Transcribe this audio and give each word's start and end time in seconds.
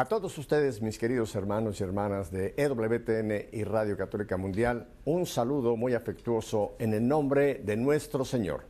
A 0.00 0.06
todos 0.06 0.38
ustedes, 0.38 0.80
mis 0.80 0.96
queridos 0.96 1.34
hermanos 1.34 1.78
y 1.78 1.84
hermanas 1.84 2.30
de 2.30 2.54
EWTN 2.56 3.50
y 3.52 3.64
Radio 3.64 3.98
Católica 3.98 4.38
Mundial, 4.38 4.88
un 5.04 5.26
saludo 5.26 5.76
muy 5.76 5.92
afectuoso 5.92 6.72
en 6.78 6.94
el 6.94 7.06
nombre 7.06 7.56
de 7.56 7.76
nuestro 7.76 8.24
Señor. 8.24 8.62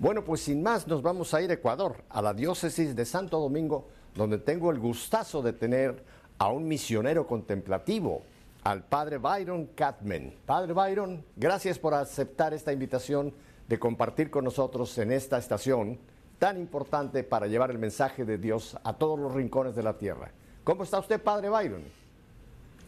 Bueno, 0.00 0.24
pues 0.24 0.40
sin 0.40 0.60
más 0.60 0.88
nos 0.88 1.00
vamos 1.00 1.32
a 1.32 1.40
ir 1.42 1.50
a 1.50 1.54
Ecuador, 1.54 2.02
a 2.08 2.20
la 2.20 2.34
diócesis 2.34 2.96
de 2.96 3.04
Santo 3.04 3.38
Domingo, 3.38 3.86
donde 4.16 4.38
tengo 4.38 4.72
el 4.72 4.80
gustazo 4.80 5.42
de 5.42 5.52
tener 5.52 6.02
a 6.38 6.48
un 6.48 6.66
misionero 6.66 7.24
contemplativo, 7.24 8.22
al 8.64 8.82
padre 8.82 9.18
Byron 9.18 9.66
Catman. 9.76 10.34
Padre 10.44 10.72
Byron, 10.72 11.24
gracias 11.36 11.78
por 11.78 11.94
aceptar 11.94 12.52
esta 12.52 12.72
invitación 12.72 13.32
de 13.68 13.78
compartir 13.78 14.28
con 14.28 14.42
nosotros 14.42 14.98
en 14.98 15.12
esta 15.12 15.38
estación 15.38 16.00
tan 16.40 16.58
importante 16.58 17.22
para 17.22 17.46
llevar 17.46 17.70
el 17.70 17.78
mensaje 17.78 18.24
de 18.24 18.38
Dios 18.38 18.76
a 18.82 18.94
todos 18.94 19.20
los 19.20 19.32
rincones 19.32 19.76
de 19.76 19.84
la 19.84 19.96
tierra. 19.96 20.32
¿Cómo 20.68 20.82
está 20.82 20.98
usted, 20.98 21.18
Padre 21.18 21.48
Byron? 21.48 21.80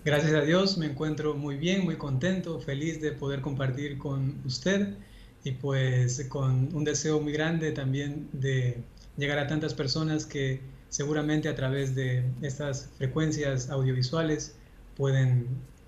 Gracias 0.05 0.35
a 0.35 0.43
Dios, 0.43 0.77
me 0.77 0.85
encuentro 0.85 1.33
muy 1.33 1.57
bien, 1.57 1.83
muy 1.83 1.97
contento, 1.97 2.61
feliz 2.61 3.01
de 3.01 3.13
poder 3.13 3.41
compartir 3.41 3.97
con 3.97 4.39
usted 4.45 4.99
y 5.45 5.53
pues 5.53 6.27
con 6.29 6.69
un 6.75 6.85
deseo 6.85 7.23
muy 7.23 7.33
grande 7.33 7.73
también 7.73 8.29
de 8.35 8.83
llegar 9.17 9.39
a 9.39 9.47
tantas 9.47 9.73
personas 9.73 10.27
que 10.27 10.61
seguramente 10.91 11.49
a 11.49 11.55
través 11.55 11.95
de 11.95 12.23
estas 12.43 12.91
frecuencias 12.99 13.71
audiovisuales 13.71 14.55
pueden 14.95 15.47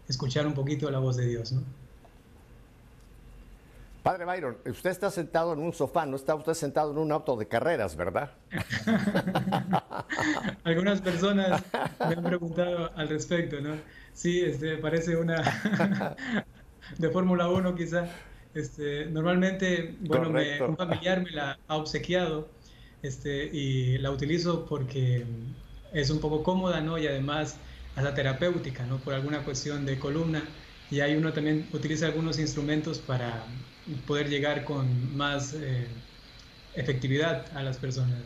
escuchar 0.08 0.46
un 0.46 0.54
poquito 0.54 0.90
la 0.90 0.98
voz 0.98 1.18
de 1.18 1.26
Dios. 1.26 1.52
¿no? 1.52 1.62
Padre 4.02 4.24
Byron, 4.24 4.58
usted 4.66 4.90
está 4.90 5.10
sentado 5.10 5.52
en 5.52 5.60
un 5.60 5.72
sofá, 5.72 6.06
no 6.06 6.16
está 6.16 6.34
usted 6.34 6.54
sentado 6.54 6.90
en 6.90 6.98
un 6.98 7.12
auto 7.12 7.36
de 7.36 7.46
carreras, 7.46 7.96
¿verdad? 7.96 8.32
Algunas 10.64 11.00
personas 11.00 11.62
me 12.00 12.14
han 12.14 12.24
preguntado 12.24 12.90
al 12.96 13.08
respecto, 13.08 13.60
¿no? 13.60 13.76
Sí, 14.12 14.40
este, 14.40 14.76
parece 14.78 15.16
una 15.16 15.40
de 16.98 17.10
Fórmula 17.10 17.48
1 17.48 17.74
quizá. 17.76 18.08
Este, 18.54 19.06
normalmente, 19.06 19.96
bueno, 20.00 20.30
un 20.68 20.76
familiar 20.76 21.22
me 21.22 21.30
la 21.30 21.58
ha 21.68 21.76
obsequiado 21.76 22.48
este, 23.02 23.44
y 23.44 23.98
la 23.98 24.10
utilizo 24.10 24.66
porque 24.66 25.24
es 25.92 26.10
un 26.10 26.20
poco 26.20 26.42
cómoda, 26.42 26.80
¿no? 26.80 26.98
Y 26.98 27.06
además 27.06 27.56
la 27.96 28.14
terapéutica, 28.14 28.84
¿no? 28.84 28.98
Por 28.98 29.14
alguna 29.14 29.44
cuestión 29.44 29.86
de 29.86 29.98
columna. 29.98 30.42
Y 30.90 31.00
ahí 31.00 31.16
uno 31.16 31.32
también 31.32 31.68
utiliza 31.72 32.06
algunos 32.06 32.38
instrumentos 32.38 32.98
para 32.98 33.44
poder 34.06 34.28
llegar 34.28 34.64
con 34.64 35.16
más 35.16 35.54
eh, 35.54 35.86
efectividad 36.74 37.46
a 37.56 37.62
las 37.62 37.76
personas. 37.76 38.18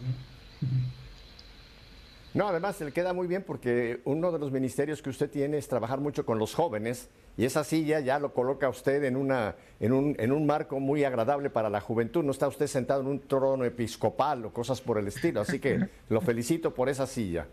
¿no? 2.34 2.48
además 2.48 2.80
le 2.80 2.92
queda 2.92 3.12
muy 3.12 3.26
bien 3.26 3.42
porque 3.42 4.00
uno 4.04 4.30
de 4.30 4.38
los 4.38 4.52
ministerios 4.52 5.00
que 5.00 5.10
usted 5.10 5.30
tiene 5.30 5.56
es 5.56 5.68
trabajar 5.68 6.00
mucho 6.00 6.26
con 6.26 6.38
los 6.38 6.54
jóvenes 6.54 7.08
y 7.38 7.44
esa 7.44 7.64
silla 7.64 8.00
ya 8.00 8.18
lo 8.18 8.32
coloca 8.32 8.68
usted 8.68 9.04
en, 9.04 9.16
una, 9.16 9.56
en, 9.80 9.92
un, 9.92 10.16
en 10.18 10.32
un 10.32 10.46
marco 10.46 10.80
muy 10.80 11.04
agradable 11.04 11.50
para 11.50 11.70
la 11.70 11.80
juventud. 11.80 12.24
No 12.24 12.32
está 12.32 12.48
usted 12.48 12.66
sentado 12.66 13.02
en 13.02 13.08
un 13.08 13.20
trono 13.20 13.64
episcopal 13.64 14.46
o 14.46 14.52
cosas 14.52 14.80
por 14.80 14.98
el 14.98 15.08
estilo, 15.08 15.40
así 15.40 15.58
que 15.58 15.88
lo 16.08 16.20
felicito 16.20 16.74
por 16.74 16.88
esa 16.88 17.06
silla. 17.06 17.46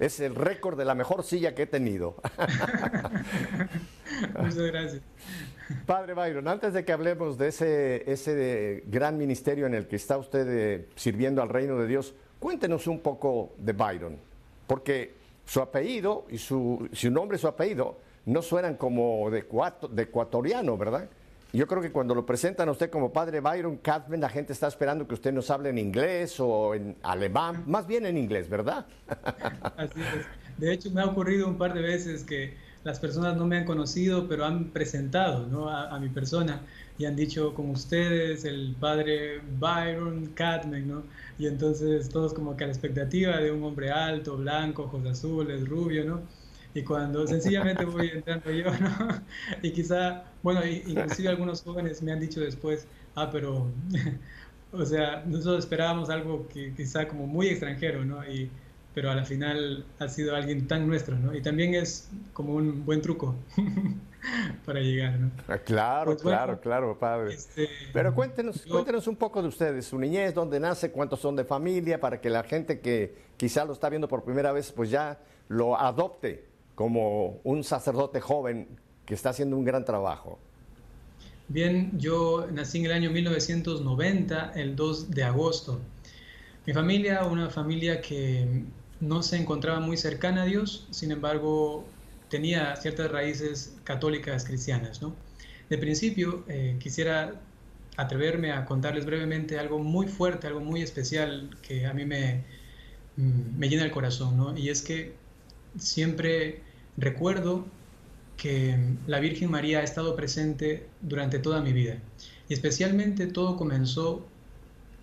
Es 0.00 0.18
el 0.20 0.34
récord 0.34 0.78
de 0.78 0.84
la 0.84 0.94
mejor 0.94 1.22
silla 1.22 1.54
que 1.54 1.62
he 1.62 1.66
tenido. 1.66 2.16
Muchas 4.38 4.56
gracias. 4.56 5.02
Padre 5.86 6.14
Byron, 6.14 6.48
antes 6.48 6.72
de 6.72 6.84
que 6.84 6.92
hablemos 6.92 7.38
de 7.38 7.48
ese, 7.48 8.10
ese 8.10 8.84
gran 8.86 9.16
ministerio 9.18 9.66
en 9.66 9.74
el 9.74 9.86
que 9.86 9.96
está 9.96 10.18
usted 10.18 10.46
eh, 10.48 10.88
sirviendo 10.96 11.42
al 11.42 11.48
reino 11.48 11.76
de 11.78 11.86
Dios, 11.86 12.14
cuéntenos 12.38 12.86
un 12.86 13.00
poco 13.00 13.52
de 13.58 13.72
Byron, 13.72 14.16
porque 14.66 15.14
su 15.44 15.60
apellido 15.60 16.26
y 16.30 16.38
su, 16.38 16.88
su 16.92 17.10
nombre 17.10 17.36
y 17.36 17.40
su 17.40 17.48
apellido 17.48 17.98
no 18.26 18.42
suenan 18.42 18.76
como 18.76 19.30
de, 19.30 19.44
de 19.90 20.02
ecuatoriano, 20.02 20.76
¿verdad? 20.76 21.08
Yo 21.52 21.66
creo 21.66 21.82
que 21.82 21.90
cuando 21.90 22.14
lo 22.14 22.24
presentan 22.24 22.68
a 22.68 22.72
usted 22.72 22.90
como 22.90 23.12
padre 23.12 23.40
Byron 23.40 23.78
Catman, 23.78 24.20
la 24.20 24.28
gente 24.28 24.52
está 24.52 24.68
esperando 24.68 25.08
que 25.08 25.14
usted 25.14 25.32
nos 25.32 25.50
hable 25.50 25.70
en 25.70 25.78
inglés 25.78 26.38
o 26.38 26.74
en 26.74 26.96
alemán, 27.02 27.64
más 27.66 27.88
bien 27.88 28.06
en 28.06 28.16
inglés, 28.16 28.48
¿verdad? 28.48 28.86
Así 29.76 30.00
es. 30.00 30.26
De 30.58 30.72
hecho, 30.72 30.90
me 30.92 31.00
ha 31.00 31.06
ocurrido 31.06 31.48
un 31.48 31.58
par 31.58 31.74
de 31.74 31.80
veces 31.80 32.22
que 32.22 32.54
las 32.84 32.98
personas 32.98 33.36
no 33.36 33.46
me 33.46 33.58
han 33.58 33.64
conocido, 33.64 34.26
pero 34.26 34.44
han 34.44 34.70
presentado 34.70 35.46
¿no? 35.46 35.68
a, 35.68 35.98
mi 35.98 36.08
persona 36.08 36.62
y 36.98 37.04
han 37.04 37.14
dicho 37.14 37.54
con 37.54 37.70
ustedes 37.70 38.44
el 38.44 38.74
padre 38.78 39.40
Byron 39.58 40.28
Catman, 40.34 40.88
¿no? 40.88 41.02
Y 41.38 41.46
entonces 41.46 42.08
todos 42.08 42.32
como 42.32 42.56
que 42.56 42.64
a 42.64 42.66
la 42.68 42.72
expectativa 42.72 43.36
de 43.36 43.50
un 43.50 43.62
hombre 43.64 43.90
alto, 43.90 44.36
blanco, 44.36 44.84
ojos 44.84 45.06
azules, 45.06 45.68
rubio, 45.68 46.04
¿no? 46.04 46.22
Y 46.74 46.82
cuando 46.82 47.26
sencillamente 47.26 47.84
voy 47.84 48.08
entrando 48.08 48.50
yo, 48.50 48.70
¿no? 48.78 49.22
Y 49.62 49.72
quizá, 49.72 50.24
bueno, 50.42 50.64
inclusive 50.64 51.28
algunos 51.28 51.62
jóvenes 51.62 52.02
me 52.02 52.12
han 52.12 52.20
dicho 52.20 52.40
después, 52.40 52.86
ah, 53.14 53.28
pero, 53.30 53.70
o 54.72 54.86
sea, 54.86 55.22
nosotros 55.26 55.64
esperábamos 55.64 56.08
algo 56.08 56.48
que 56.48 56.72
quizá 56.74 57.06
como 57.08 57.26
muy 57.26 57.48
extranjero, 57.48 58.04
¿no? 58.04 58.24
Y, 58.24 58.50
pero 58.94 59.10
a 59.10 59.14
la 59.14 59.24
final 59.24 59.84
ha 59.98 60.08
sido 60.08 60.34
alguien 60.34 60.66
tan 60.66 60.86
nuestro, 60.86 61.18
¿no? 61.18 61.34
Y 61.34 61.42
también 61.42 61.74
es 61.74 62.08
como 62.32 62.54
un 62.54 62.84
buen 62.84 63.00
truco 63.00 63.36
para 64.66 64.80
llegar, 64.80 65.18
¿no? 65.18 65.30
Ah, 65.48 65.58
claro, 65.58 66.12
pues 66.12 66.22
claro, 66.22 66.60
claro, 66.60 66.98
padre. 66.98 67.34
Este, 67.34 67.68
pero 67.92 68.14
cuéntenos, 68.14 68.66
cuéntenos 68.66 69.06
un 69.06 69.16
poco 69.16 69.42
de 69.42 69.48
ustedes, 69.48 69.86
su 69.86 69.98
niñez, 69.98 70.34
dónde 70.34 70.58
nace, 70.58 70.90
cuántos 70.90 71.20
son 71.20 71.36
de 71.36 71.44
familia, 71.44 72.00
para 72.00 72.20
que 72.20 72.30
la 72.30 72.42
gente 72.42 72.80
que 72.80 73.14
quizá 73.36 73.64
lo 73.64 73.72
está 73.72 73.88
viendo 73.88 74.08
por 74.08 74.24
primera 74.24 74.52
vez, 74.52 74.72
pues 74.72 74.90
ya 74.90 75.20
lo 75.48 75.78
adopte 75.78 76.44
como 76.74 77.40
un 77.44 77.62
sacerdote 77.62 78.20
joven 78.20 78.68
que 79.04 79.14
está 79.14 79.30
haciendo 79.30 79.56
un 79.56 79.64
gran 79.64 79.84
trabajo. 79.84 80.38
Bien, 81.48 81.90
yo 81.98 82.46
nací 82.52 82.78
en 82.78 82.86
el 82.86 82.92
año 82.92 83.10
1990, 83.10 84.52
el 84.54 84.76
2 84.76 85.10
de 85.10 85.24
agosto. 85.24 85.80
Mi 86.64 86.72
familia, 86.72 87.24
una 87.24 87.50
familia 87.50 88.00
que 88.00 88.64
no 89.00 89.22
se 89.22 89.36
encontraba 89.36 89.80
muy 89.80 89.96
cercana 89.96 90.42
a 90.42 90.44
Dios, 90.46 90.86
sin 90.90 91.10
embargo 91.10 91.86
tenía 92.28 92.76
ciertas 92.76 93.10
raíces 93.10 93.76
católicas 93.84 94.44
cristianas. 94.44 95.02
¿no? 95.02 95.14
De 95.68 95.78
principio 95.78 96.44
eh, 96.48 96.76
quisiera 96.78 97.40
atreverme 97.96 98.52
a 98.52 98.64
contarles 98.64 99.04
brevemente 99.04 99.58
algo 99.58 99.78
muy 99.78 100.06
fuerte, 100.06 100.46
algo 100.46 100.60
muy 100.60 100.82
especial 100.82 101.50
que 101.62 101.86
a 101.86 101.92
mí 101.92 102.04
me, 102.04 102.44
mm, 103.16 103.58
me 103.58 103.68
llena 103.68 103.84
el 103.84 103.90
corazón, 103.90 104.56
y 104.56 104.68
es 104.68 104.82
que 104.82 105.14
siempre 105.78 106.62
recuerdo 106.96 107.66
que 108.36 108.76
la 109.06 109.20
Virgen 109.20 109.50
María 109.50 109.80
ha 109.80 109.82
estado 109.82 110.16
presente 110.16 110.86
durante 111.02 111.38
toda 111.38 111.60
mi 111.60 111.72
vida 111.74 111.98
y 112.48 112.54
especialmente 112.54 113.26
todo 113.26 113.56
comenzó 113.56 114.26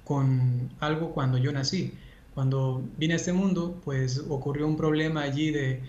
con 0.04 0.70
algo 0.80 1.14
cuando 1.14 1.38
yo 1.38 1.52
nací. 1.52 1.94
Cuando 2.38 2.84
vine 3.00 3.16
a 3.16 3.18
este 3.18 3.34
mundo, 3.34 3.82
pues 3.84 4.24
ocurrió 4.30 4.68
un 4.68 4.78
problema 4.78 5.24
allí 5.24 5.50
de 5.50 5.82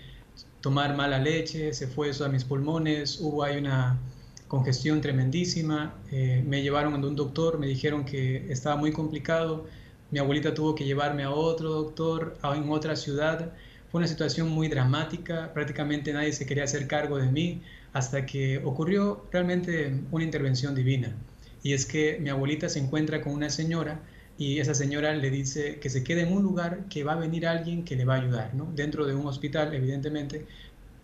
tomar 0.61 0.95
mala 0.97 1.19
leche, 1.19 1.73
se 1.73 1.85
fue 1.85 2.09
eso 2.09 2.25
a 2.25 2.29
mis 2.29 2.43
pulmones, 2.43 3.19
hubo 3.21 3.43
ahí 3.43 3.57
una 3.57 3.99
congestión 4.47 4.99
tremendísima, 4.99 5.93
eh, 6.11 6.43
me 6.47 6.63
llevaron 6.63 6.95
a 6.95 7.07
un 7.07 7.15
doctor, 7.15 7.59
me 7.59 7.67
dijeron 7.67 8.03
que 8.03 8.51
estaba 8.51 8.77
muy 8.77 8.91
complicado, 8.91 9.67
mi 10.09 10.17
abuelita 10.17 10.55
tuvo 10.55 10.73
que 10.73 10.85
llevarme 10.85 11.21
a 11.21 11.29
otro 11.29 11.69
doctor 11.69 12.35
en 12.41 12.71
otra 12.71 12.95
ciudad, 12.95 13.53
fue 13.91 13.99
una 13.99 14.07
situación 14.07 14.49
muy 14.49 14.69
dramática, 14.69 15.53
prácticamente 15.53 16.11
nadie 16.13 16.33
se 16.33 16.47
quería 16.47 16.63
hacer 16.63 16.87
cargo 16.87 17.17
de 17.19 17.27
mí 17.27 17.61
hasta 17.93 18.25
que 18.25 18.57
ocurrió 18.65 19.23
realmente 19.31 20.01
una 20.09 20.23
intervención 20.23 20.73
divina. 20.73 21.15
Y 21.61 21.73
es 21.73 21.85
que 21.85 22.17
mi 22.19 22.29
abuelita 22.31 22.69
se 22.69 22.79
encuentra 22.79 23.21
con 23.21 23.33
una 23.33 23.51
señora 23.51 24.01
y 24.39 24.59
esa 24.59 24.73
señora 24.73 25.13
le 25.13 25.29
dice 25.31 25.79
que 25.81 25.89
se 25.89 26.01
quede 26.01 26.21
en 26.21 26.31
un 26.31 26.41
lugar 26.41 26.85
que 26.89 27.03
va 27.03 27.11
a 27.11 27.15
venir 27.17 27.45
alguien 27.45 27.83
que 27.83 27.97
le 27.97 28.05
va 28.05 28.15
a 28.15 28.21
ayudar, 28.21 28.55
¿no? 28.55 28.71
Dentro 28.73 29.05
de 29.05 29.13
un 29.13 29.27
hospital, 29.27 29.73
evidentemente, 29.73 30.45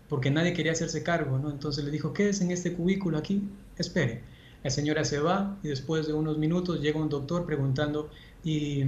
porque 0.08 0.30
nadie 0.30 0.54
quería 0.54 0.72
hacerse 0.72 1.02
cargo, 1.02 1.38
¿no? 1.38 1.50
Entonces 1.50 1.84
le 1.84 1.90
dijo, 1.90 2.14
quédese 2.14 2.44
en 2.44 2.50
este 2.50 2.72
cubículo 2.72 3.18
aquí, 3.18 3.42
espere. 3.76 4.22
La 4.64 4.70
señora 4.70 5.04
se 5.04 5.18
va 5.18 5.58
y 5.62 5.68
después 5.68 6.06
de 6.06 6.14
unos 6.14 6.38
minutos 6.38 6.80
llega 6.80 6.98
un 6.98 7.10
doctor 7.10 7.44
preguntando, 7.44 8.10
¿y 8.42 8.84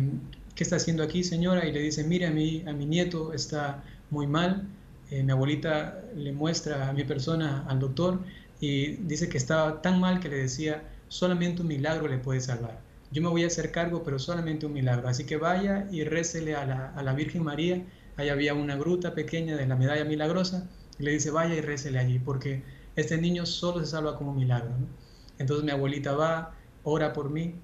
qué 0.55 0.65
está 0.65 0.77
haciendo 0.77 1.03
aquí, 1.03 1.25
señora? 1.25 1.67
Y 1.67 1.73
le 1.73 1.81
dice, 1.81 2.03
mire, 2.05 2.27
a 2.27 2.31
mi, 2.31 2.65
a 2.67 2.73
mi 2.73 2.87
nieto 2.87 3.35
está 3.35 3.85
muy 4.09 4.27
mal. 4.27 4.67
Eh, 5.11 5.23
mi 5.23 5.33
abuelita 5.33 6.03
le 6.17 6.33
muestra 6.33 6.89
a 6.89 6.95
mi 6.95 7.05
persona 7.05 7.67
al 7.69 7.81
doctor 7.81 8.21
y 8.61 8.93
dice 8.97 9.29
que 9.29 9.37
estaba 9.37 9.83
tan 9.83 10.00
mal 10.00 10.21
que 10.21 10.31
le 10.31 10.37
decía, 10.37 10.85
solamente 11.09 11.61
un 11.61 11.69
milagro 11.69 12.09
le 12.09 12.17
puede 12.17 12.41
salvar 12.41 12.88
yo 13.10 13.22
me 13.22 13.28
voy 13.28 13.44
a 13.44 13.46
hacer 13.46 13.70
cargo, 13.72 14.02
pero 14.02 14.19
solamente 14.19 14.66
un 14.66 14.72
milagro. 14.72 15.08
Así 15.08 15.25
que 15.25 15.37
vaya 15.37 15.87
y 15.90 16.05
récele 16.05 16.55
a 16.55 16.66
la, 16.66 16.90
a 16.94 17.02
la 17.02 17.12
Virgen 17.14 17.43
María. 17.43 17.84
Ahí 18.16 18.28
había 18.28 18.55
una 18.55 18.76
gruta 18.76 19.14
pequeña 19.14 19.56
de 19.56 19.66
la 19.66 19.76
medalla 19.76 20.05
milagrosa. 20.05 20.69
Y 20.99 21.05
le 21.05 21.12
dice, 21.12 21.31
vaya 21.31 21.55
y 21.55 21.60
récele 21.60 21.99
allí, 21.99 22.19
porque 22.19 22.62
este 22.96 23.19
niño 23.19 23.46
solo 23.46 23.81
se 23.81 23.87
salva 23.87 24.16
como 24.16 24.32
un 24.32 24.37
milagro. 24.38 24.72
Entonces 25.38 25.64
mi 25.64 25.70
abuelita 25.70 26.12
va, 26.12 26.55
ora 26.82 27.12
por 27.12 27.31
mí. 27.31 27.55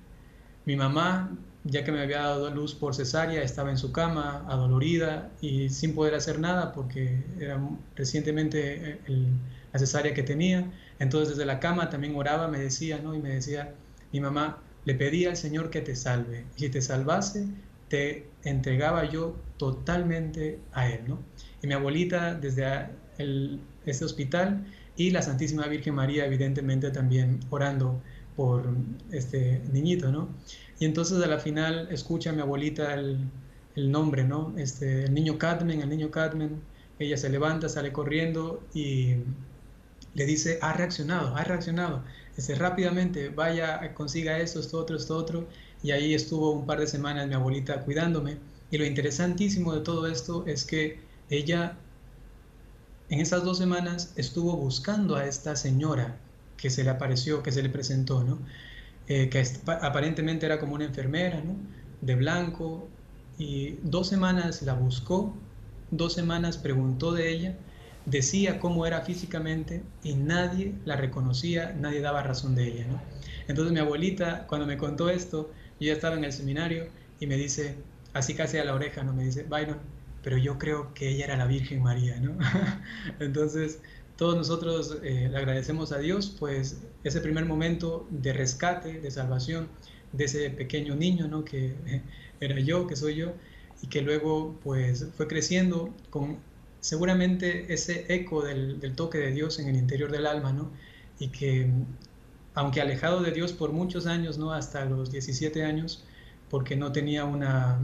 Mi 0.65 0.77
mamá 0.77 1.31
ya 1.65 1.83
que 1.83 1.93
me 1.93 2.01
había 2.03 2.19
dado 2.21 2.51
luz 2.51 2.75
por 2.75 2.95
cesárea, 2.95 3.43
estaba 3.43 3.71
en 3.71 3.79
su 3.79 3.91
cama, 3.91 4.45
adolorida 4.49 5.31
y 5.41 5.71
sin 5.71 5.95
poder 5.95 6.15
hacer 6.15 6.39
nada 6.39 6.73
porque 6.73 7.25
era 7.41 7.59
recientemente 7.97 9.01
eh, 9.07 9.27
la 9.73 9.79
cesárea 9.79 10.13
que 10.13 10.23
tenía. 10.23 10.71
Entonces 10.99 11.31
desde 11.31 11.47
la 11.47 11.61
cama 11.61 11.89
también 11.89 12.15
oraba, 12.17 12.49
me 12.49 12.59
decía, 12.59 13.01
¿no? 13.03 13.15
Y 13.15 13.19
me 13.19 13.31
decía, 13.31 13.75
mi 14.13 14.21
mamá, 14.21 14.59
le 14.85 14.95
pedía 14.95 15.31
al 15.31 15.37
Señor 15.37 15.71
que 15.71 15.81
te 15.81 15.97
salve. 15.97 16.45
Y 16.57 16.61
si 16.61 16.69
te 16.69 16.83
salvase, 16.83 17.47
te 17.89 18.27
entregaba 18.45 19.05
yo 19.09 19.37
totalmente 19.57 20.59
a 20.73 20.89
Él, 20.91 21.01
¿no? 21.07 21.19
Y 21.63 21.67
mi 21.67 21.75
abuelita 21.75 22.35
desde 22.35 22.89
el, 23.19 23.61
este 23.87 24.05
hospital 24.05 24.67
y 24.97 25.11
la 25.11 25.23
Santísima 25.23 25.67
Virgen 25.67 25.95
María 25.95 26.27
evidentemente 26.27 26.91
también 26.91 27.41
orando 27.51 28.01
por 28.37 28.69
este 29.11 29.61
niñito, 29.73 30.11
¿no? 30.11 30.29
Y 30.79 30.85
entonces 30.85 31.23
a 31.23 31.27
la 31.27 31.39
final 31.39 31.89
escucha 31.91 32.33
mi 32.33 32.41
abuelita 32.41 32.95
el, 32.95 33.19
el 33.77 33.91
nombre, 33.91 34.25
¿no? 34.25 34.55
Este, 34.57 35.05
el 35.05 35.15
niño 35.15 35.39
Cadmen, 35.39 35.81
el 35.81 35.89
niño 35.89 36.11
Cadmen, 36.11 36.61
ella 36.99 37.17
se 37.17 37.29
levanta, 37.29 37.69
sale 37.69 37.93
corriendo 37.93 38.63
y 38.73 39.17
le 40.15 40.27
dice, 40.27 40.59
ha 40.63 40.73
reaccionado, 40.73 41.37
ha 41.37 41.45
reaccionado. 41.45 42.05
Rápidamente, 42.59 43.29
vaya, 43.29 43.95
consiga 43.95 44.39
esto, 44.39 44.61
esto, 44.61 44.79
otro, 44.79 44.97
esto, 44.97 45.17
otro. 45.17 45.49
Y 45.83 45.91
ahí 45.93 46.15
estuvo 46.15 46.53
un 46.53 46.67
par 46.67 46.81
de 46.81 46.87
semanas 46.87 47.29
mi 47.29 47.35
abuelita 47.35 47.83
cuidándome. 47.83 48.39
Y 48.71 48.79
lo 48.79 48.85
interesantísimo 48.85 49.75
de 49.75 49.81
todo 49.81 50.07
esto 50.07 50.45
es 50.47 50.65
que 50.65 51.01
ella 51.31 51.79
en 53.09 53.21
esas 53.21 53.45
dos 53.45 53.59
semanas 53.59 54.13
estuvo 54.17 54.57
buscando 54.57 55.17
a 55.17 55.27
esta 55.27 55.57
señora 55.57 56.17
que 56.57 56.71
se 56.71 56.85
le 56.85 56.91
apareció, 56.91 57.43
que 57.43 57.53
se 57.53 57.63
le 57.63 57.69
presentó, 57.69 58.25
¿no? 58.25 58.39
Eh, 59.07 59.29
que 59.29 59.45
aparentemente 59.83 60.47
era 60.47 60.59
como 60.59 60.75
una 60.75 60.85
enfermera, 60.87 61.43
¿no? 61.43 61.57
De 62.01 62.15
blanco, 62.17 62.89
y 63.39 63.79
dos 63.83 64.09
semanas 64.09 64.63
la 64.63 64.75
buscó, 64.75 65.35
dos 65.91 66.15
semanas 66.15 66.57
preguntó 66.59 67.13
de 67.13 67.31
ella, 67.33 67.59
decía 68.07 68.59
cómo 68.59 68.87
era 68.87 69.03
físicamente 69.03 69.83
y 70.03 70.15
nadie 70.15 70.75
la 70.85 70.97
reconocía, 70.97 71.75
nadie 71.79 72.01
daba 72.01 72.23
razón 72.23 72.55
de 72.55 72.67
ella, 72.67 72.87
¿no? 72.87 73.01
Entonces 73.49 73.73
mi 73.73 73.81
abuelita, 73.81 74.47
cuando 74.47 74.67
me 74.67 74.77
contó 74.77 75.09
esto, 75.11 75.51
yo 75.81 75.89
ya 75.89 75.93
estaba 75.93 76.17
en 76.17 76.25
el 76.25 76.33
seminario 76.33 76.89
y 77.21 77.27
me 77.27 77.37
dice, 77.37 77.77
así 78.13 78.35
casi 78.35 78.59
a 78.59 78.65
la 78.65 78.75
oreja, 78.75 79.03
¿no? 79.03 79.13
Me 79.13 79.25
dice, 79.25 79.45
Byron, 79.45 79.79
pero 80.23 80.39
yo 80.39 80.59
creo 80.59 80.93
que 80.95 81.11
ella 81.11 81.27
era 81.27 81.37
la 81.37 81.47
Virgen 81.47 81.83
María, 81.83 82.19
¿no? 82.21 82.37
Entonces, 83.21 83.81
todos 84.17 84.37
nosotros 84.37 84.99
eh, 85.03 85.29
le 85.31 85.37
agradecemos 85.37 85.93
a 85.93 85.99
Dios, 85.99 86.37
pues 86.39 86.81
ese 87.03 87.21
primer 87.21 87.45
momento 87.45 88.07
de 88.11 88.33
rescate, 88.33 89.01
de 89.01 89.11
salvación 89.11 89.69
de 90.13 90.25
ese 90.25 90.51
pequeño 90.51 90.95
niño, 90.95 91.27
¿no? 91.29 91.45
Que 91.45 91.75
era 92.41 92.59
yo, 92.61 92.87
que 92.87 92.97
soy 92.97 93.17
yo, 93.17 93.33
y 93.83 93.89
que 93.89 94.03
luego 94.03 94.59
pues 94.63 95.07
fue 95.17 95.27
creciendo 95.27 95.95
con 96.11 96.39
seguramente 96.85 97.73
ese 97.73 98.05
eco 98.15 98.43
del, 98.43 98.79
toque 98.95 99.17
de 99.17 99.33
Dios 99.33 99.59
en 99.59 99.69
el 99.69 99.77
interior 99.77 100.13
del 100.13 100.27
alma, 100.27 100.53
¿no? 100.53 100.71
Y 101.19 101.29
que 101.29 101.71
aunque 102.53 102.83
alejado 102.83 103.23
de 103.23 103.33
Dios 103.33 103.55
por 103.55 103.73
muchos 103.73 104.07
años, 104.07 104.37
¿no? 104.37 104.53
Hasta 104.53 104.85
los 104.85 105.11
17 105.11 105.65
años, 105.65 106.05
porque 106.51 106.77
no 106.77 106.93
tenía 106.93 107.25
una 107.25 107.81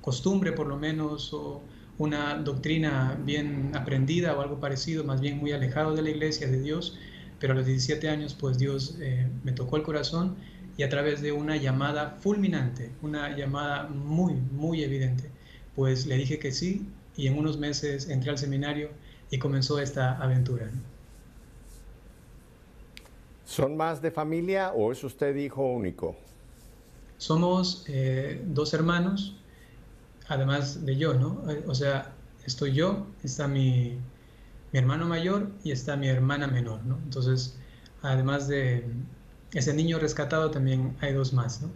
costumbre 0.00 0.50
por 0.50 0.66
lo 0.66 0.76
menos 0.76 1.32
o 1.32 1.62
una 1.96 2.34
doctrina 2.38 3.16
bien 3.24 3.70
aprendida 3.76 4.36
o 4.36 4.40
algo 4.40 4.58
parecido, 4.58 5.04
más 5.04 5.20
bien 5.20 5.38
muy 5.38 5.52
alejado 5.52 5.94
de 5.94 6.02
la 6.02 6.10
iglesia, 6.10 6.48
de 6.48 6.60
Dios, 6.60 6.98
pero 7.38 7.52
a 7.52 7.56
los 7.56 7.66
17 7.66 8.08
años 8.08 8.34
pues 8.34 8.58
Dios 8.58 8.96
eh, 9.00 9.28
me 9.44 9.52
tocó 9.52 9.76
el 9.76 9.84
corazón 9.84 10.34
y 10.76 10.82
a 10.82 10.88
través 10.88 11.22
de 11.22 11.30
una 11.30 11.56
llamada 11.56 12.16
fulminante, 12.20 12.90
una 13.00 13.36
llamada 13.36 13.84
muy, 13.84 14.34
muy 14.34 14.82
evidente, 14.82 15.30
pues 15.76 16.04
le 16.06 16.16
dije 16.16 16.40
que 16.40 16.50
sí 16.50 16.84
y 17.16 17.26
en 17.26 17.38
unos 17.38 17.58
meses 17.58 18.08
entré 18.08 18.30
al 18.30 18.38
seminario 18.38 18.90
y 19.30 19.38
comenzó 19.38 19.78
esta 19.78 20.16
aventura. 20.18 20.70
¿Son 23.44 23.76
más 23.76 24.00
de 24.00 24.10
familia 24.10 24.72
o 24.72 24.92
es 24.92 25.04
usted 25.04 25.36
hijo 25.36 25.62
único? 25.62 26.16
Somos 27.18 27.84
eh, 27.86 28.42
dos 28.46 28.72
hermanos, 28.74 29.36
además 30.28 30.84
de 30.84 30.96
yo, 30.96 31.14
¿no? 31.14 31.50
Eh, 31.50 31.62
o 31.66 31.74
sea, 31.74 32.12
estoy 32.46 32.72
yo, 32.72 33.06
está 33.22 33.48
mi, 33.48 33.98
hermano 34.72 35.06
mayor 35.06 35.50
y 35.62 35.70
está 35.70 35.96
mi 35.96 36.08
hermana 36.08 36.46
menor, 36.46 36.82
¿no? 36.84 36.98
Entonces, 37.04 37.58
además 38.00 38.48
de 38.48 38.86
ese 39.52 39.74
niño 39.74 39.98
rescatado, 39.98 40.50
también 40.50 40.96
hay 41.00 41.12
dos 41.12 41.34
más, 41.34 41.60
¿no? 41.60 41.68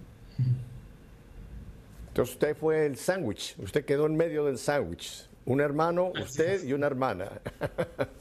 Entonces 2.17 2.37
usted 2.37 2.57
fue 2.57 2.87
el 2.87 2.97
sándwich, 2.97 3.57
usted 3.59 3.85
quedó 3.85 4.07
en 4.07 4.17
medio 4.17 4.47
del 4.47 4.57
sándwich, 4.57 5.29
un 5.45 5.61
hermano, 5.61 6.13
usted 6.19 6.65
y 6.65 6.73
una 6.73 6.87
hermana. 6.87 7.43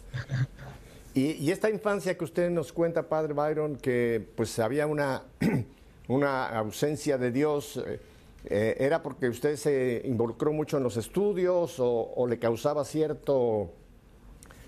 y, 1.14 1.50
esta 1.50 1.70
infancia 1.70 2.18
que 2.18 2.26
usted 2.26 2.50
nos 2.50 2.74
cuenta, 2.74 3.08
Padre 3.08 3.34
Byron, 3.34 3.78
que 3.78 4.22
pues 4.36 4.60
había 4.60 4.86
una, 4.86 5.24
una 6.10 6.46
ausencia 6.50 7.18
de 7.18 7.32
Dios, 7.32 7.82
eh, 7.88 8.02
eh, 8.44 8.76
¿Era 8.80 9.02
porque 9.02 9.30
usted 9.30 9.56
se 9.56 10.02
involucró 10.04 10.52
mucho 10.52 10.76
en 10.76 10.84
los 10.84 10.98
estudios 10.98 11.78
o, 11.80 12.28
le 12.28 12.38
causaba 12.38 12.84
cierto, 12.84 13.72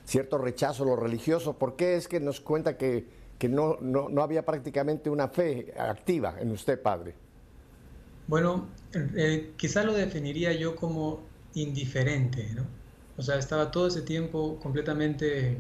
cierto 0.06 0.38
rechazo 0.38 0.83
a 0.83 0.85
lo 0.85 0.95
religioso? 0.95 1.57
¿Por 1.57 1.75
qué 1.75 1.97
es 1.97 2.07
que 2.07 2.21
nos 2.21 2.39
cuenta 2.39 2.77
que, 2.77 3.06
no, 3.50 3.75
no, 3.81 4.21
había 4.21 4.45
prácticamente 4.45 5.09
una 5.09 5.27
fe 5.27 5.74
activa 5.77 6.35
en 6.39 6.50
usted, 6.51 6.81
padre? 6.81 7.13
Bueno, 8.27 8.68
eh, 9.15 9.53
quizá 9.57 9.83
lo 9.83 9.94
definiría 9.94 10.53
yo 10.53 10.75
como 10.75 11.21
indiferente, 11.53 12.49
¿no? 12.55 12.65
O 13.17 13.21
sea, 13.21 13.38
estaba 13.38 13.71
todo 13.71 13.88
ese 13.88 14.01
tiempo 14.01 14.59
completamente 14.61 15.57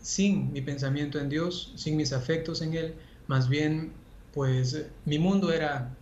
sin 0.00 0.52
mi 0.52 0.60
pensamiento 0.62 1.18
en 1.18 1.28
Dios, 1.28 1.72
sin 1.76 1.96
mis 1.96 2.12
afectos 2.12 2.62
en 2.62 2.74
Él, 2.74 2.94
más 3.26 3.48
bien, 3.48 3.92
pues 4.32 4.86
mi 5.04 5.18
mundo 5.18 5.52
era 5.52 5.96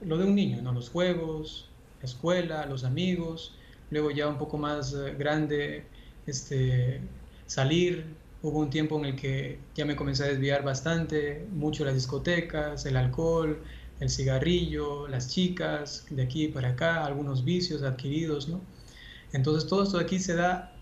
lo 0.00 0.18
de 0.18 0.24
un 0.24 0.34
niño, 0.34 0.62
¿no? 0.62 0.72
Los 0.72 0.90
juegos, 0.90 1.68
la 2.00 2.06
escuela, 2.06 2.66
los 2.66 2.84
amigos, 2.84 3.54
luego 3.90 4.10
ya 4.10 4.28
un 4.28 4.38
poco 4.38 4.58
más 4.58 4.92
eh, 4.94 5.14
grande, 5.18 5.84
este, 6.26 7.00
salir. 7.46 8.04
Hubo 8.42 8.58
un 8.58 8.70
tiempo 8.70 8.98
en 8.98 9.06
el 9.06 9.16
que 9.16 9.58
ya 9.74 9.86
me 9.86 9.96
comencé 9.96 10.24
a 10.24 10.26
desviar 10.26 10.62
bastante, 10.64 11.46
mucho 11.52 11.84
las 11.84 11.94
discotecas, 11.94 12.84
el 12.84 12.96
alcohol, 12.96 13.62
el 14.00 14.10
cigarrillo, 14.10 15.08
las 15.08 15.28
chicas, 15.28 16.06
de 16.10 16.22
aquí 16.22 16.48
para 16.48 16.70
acá, 16.70 17.04
algunos 17.04 17.44
vicios 17.44 17.82
adquiridos, 17.82 18.48
¿no? 18.48 18.60
Entonces 19.32 19.68
todo 19.68 19.82
esto 19.82 19.98
aquí 19.98 20.18
se 20.18 20.34
da 20.34 20.72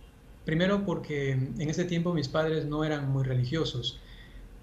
primero 0.45 0.85
porque 0.85 1.33
en 1.33 1.71
ese 1.71 1.85
tiempo 1.85 2.13
mis 2.13 2.29
padres 2.29 2.67
no 2.67 2.85
eran 2.85 3.11
muy 3.11 3.25
religiosos. 3.25 3.99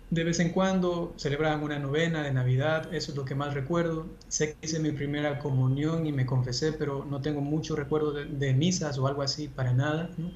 De 0.09 0.23
vez 0.23 0.39
en 0.39 0.49
cuando 0.49 1.13
celebraban 1.17 1.63
una 1.63 1.77
novena 1.77 2.23
de 2.23 2.33
Navidad, 2.33 2.93
eso 2.93 3.11
es 3.11 3.17
lo 3.17 3.25
que 3.25 3.35
más 3.35 3.53
recuerdo. 3.53 4.07
Sé 4.27 4.53
que 4.53 4.67
hice 4.67 4.79
mi 4.79 4.91
primera 4.91 5.39
comunión 5.39 6.07
y 6.07 6.11
me 6.11 6.25
confesé, 6.25 6.73
pero 6.73 7.05
no 7.05 7.21
tengo 7.21 7.41
mucho 7.41 7.75
recuerdo 7.75 8.13
de, 8.13 8.53
misas 8.53 8.97
o 8.97 9.07
algo 9.07 9.21
así 9.21 9.47
para 9.47 9.71
nada. 9.73 10.09
¿no? 10.17 10.31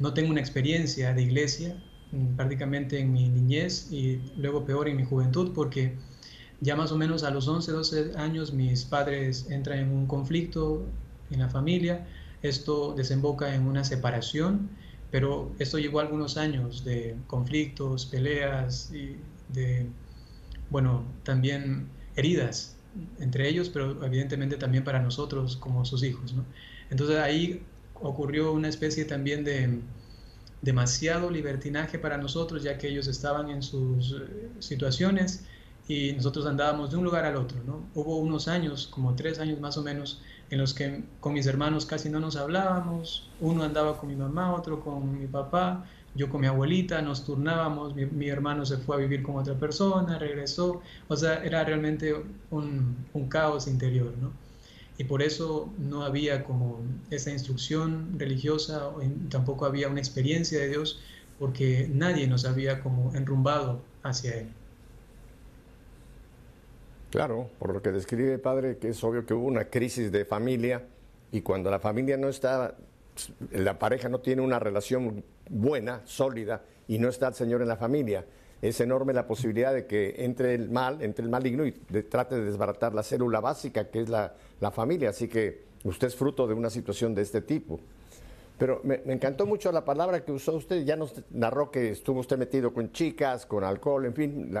no 0.00 0.14
tengo 0.14 0.30
una 0.30 0.40
experiencia 0.40 1.14
de 1.14 1.22
iglesia 1.22 1.76
mm, 2.10 2.36
prácticamente 2.36 2.98
en 2.98 3.12
mi 3.12 3.28
niñez 3.28 3.92
y 3.92 4.20
luego 4.36 4.64
peor 4.64 4.88
en 4.88 4.96
mi 4.96 5.04
juventud 5.04 5.52
porque 5.54 5.94
ya 6.60 6.76
más 6.76 6.92
o 6.92 6.96
menos 6.96 7.22
a 7.22 7.30
los 7.30 7.48
11, 7.48 7.72
12 7.72 8.12
años 8.16 8.52
mis 8.52 8.84
padres 8.84 9.50
entran 9.50 9.78
en 9.78 9.92
un 9.92 10.06
conflicto 10.06 10.84
en 11.30 11.40
la 11.40 11.48
familia. 11.48 12.06
Esto 12.42 12.94
desemboca 12.94 13.54
en 13.54 13.66
una 13.66 13.84
separación 13.84 14.70
pero 15.10 15.52
esto 15.58 15.78
llevó 15.78 16.00
algunos 16.00 16.36
años 16.36 16.84
de 16.84 17.16
conflictos, 17.26 18.06
peleas 18.06 18.90
y 18.92 19.16
de, 19.52 19.86
bueno, 20.70 21.04
también 21.24 21.88
heridas 22.16 22.76
entre 23.18 23.48
ellos, 23.48 23.68
pero 23.68 24.04
evidentemente 24.04 24.56
también 24.56 24.84
para 24.84 25.00
nosotros 25.00 25.56
como 25.56 25.84
sus 25.84 26.02
hijos. 26.02 26.32
¿no? 26.32 26.44
Entonces 26.90 27.18
ahí 27.18 27.62
ocurrió 27.94 28.52
una 28.52 28.68
especie 28.68 29.04
también 29.04 29.44
de 29.44 29.80
demasiado 30.62 31.30
libertinaje 31.30 31.98
para 31.98 32.16
nosotros, 32.18 32.62
ya 32.62 32.78
que 32.78 32.88
ellos 32.88 33.06
estaban 33.06 33.50
en 33.50 33.62
sus 33.62 34.12
eh, 34.12 34.48
situaciones 34.58 35.44
y 35.90 36.12
nosotros 36.12 36.46
andábamos 36.46 36.92
de 36.92 36.98
un 36.98 37.02
lugar 37.02 37.24
al 37.24 37.34
otro. 37.34 37.58
¿no? 37.66 37.82
Hubo 37.96 38.18
unos 38.18 38.46
años, 38.46 38.86
como 38.86 39.16
tres 39.16 39.40
años 39.40 39.58
más 39.58 39.76
o 39.76 39.82
menos, 39.82 40.22
en 40.48 40.60
los 40.60 40.72
que 40.72 41.02
con 41.18 41.32
mis 41.32 41.46
hermanos 41.46 41.84
casi 41.84 42.08
no 42.08 42.20
nos 42.20 42.36
hablábamos, 42.36 43.28
uno 43.40 43.64
andaba 43.64 43.98
con 43.98 44.08
mi 44.08 44.14
mamá, 44.14 44.54
otro 44.54 44.84
con 44.84 45.18
mi 45.18 45.26
papá, 45.26 45.84
yo 46.14 46.28
con 46.30 46.42
mi 46.42 46.46
abuelita, 46.46 47.02
nos 47.02 47.24
turnábamos, 47.24 47.96
mi, 47.96 48.28
hermano 48.28 48.64
se 48.66 48.76
fue 48.76 48.94
a 48.94 48.98
vivir 49.00 49.24
con 49.24 49.34
otra 49.34 49.54
persona, 49.54 50.16
regresó, 50.16 50.80
o 51.08 51.16
sea, 51.16 51.42
era 51.42 51.64
realmente 51.64 52.14
un, 52.52 52.96
un 53.12 53.28
caos 53.28 53.66
interior, 53.66 54.12
¿no? 54.20 54.30
Y 54.96 55.04
por 55.04 55.22
eso 55.22 55.72
no 55.78 56.04
había 56.04 56.44
como 56.44 56.82
esa 57.10 57.32
instrucción 57.32 58.16
religiosa, 58.16 58.90
tampoco 59.28 59.66
había 59.66 59.88
una 59.88 59.98
experiencia 59.98 60.60
de 60.60 60.68
Dios, 60.68 61.00
porque 61.40 61.90
nadie 61.92 62.28
nos 62.28 62.44
había 62.44 62.80
como 62.80 63.12
enrumbado 63.16 63.82
hacia 64.04 64.34
Él. 64.36 64.59
Claro, 67.10 67.50
por 67.58 67.74
lo 67.74 67.82
que 67.82 67.90
describe 67.90 68.38
padre, 68.38 68.78
que 68.78 68.90
es 68.90 69.02
obvio 69.02 69.26
que 69.26 69.34
hubo 69.34 69.46
una 69.46 69.64
crisis 69.64 70.12
de 70.12 70.24
familia 70.24 70.84
y 71.32 71.40
cuando 71.40 71.70
la 71.70 71.80
familia 71.80 72.16
no 72.16 72.28
está, 72.28 72.76
la 73.50 73.78
pareja 73.78 74.08
no 74.08 74.20
tiene 74.20 74.42
una 74.42 74.58
relación 74.58 75.24
buena, 75.48 76.02
sólida, 76.04 76.62
y 76.86 76.98
no 76.98 77.08
está 77.08 77.28
el 77.28 77.34
Señor 77.34 77.62
en 77.62 77.68
la 77.68 77.76
familia, 77.76 78.24
es 78.62 78.80
enorme 78.80 79.12
la 79.12 79.26
posibilidad 79.26 79.72
de 79.72 79.86
que 79.86 80.16
entre 80.18 80.54
el 80.54 80.70
mal, 80.70 81.02
entre 81.02 81.24
el 81.24 81.30
maligno 81.30 81.64
y 81.64 81.72
trate 81.72 82.36
de 82.36 82.44
desbaratar 82.44 82.94
la 82.94 83.02
célula 83.02 83.40
básica 83.40 83.88
que 83.90 84.02
es 84.02 84.08
la, 84.08 84.34
la 84.60 84.70
familia. 84.70 85.10
Así 85.10 85.28
que 85.28 85.62
usted 85.84 86.08
es 86.08 86.14
fruto 86.14 86.46
de 86.46 86.54
una 86.54 86.68
situación 86.68 87.14
de 87.14 87.22
este 87.22 87.40
tipo. 87.40 87.80
Pero 88.60 88.82
me, 88.84 89.00
encantó 89.06 89.46
mucho 89.46 89.72
la 89.72 89.86
palabra 89.86 90.22
que 90.22 90.32
usó 90.32 90.54
usted, 90.54 90.84
ya 90.84 90.94
nos 90.94 91.14
narró 91.30 91.70
que 91.70 91.92
estuvo 91.92 92.20
usted 92.20 92.36
metido 92.36 92.74
con 92.74 92.92
chicas, 92.92 93.46
con 93.46 93.64
alcohol, 93.64 94.04
en 94.04 94.12
fin, 94.12 94.54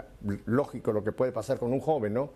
lógico 0.46 0.90
lo 0.90 1.04
que 1.04 1.12
puede 1.12 1.32
pasar 1.32 1.58
con 1.58 1.70
un 1.70 1.80
joven, 1.80 2.14
¿no? 2.14 2.30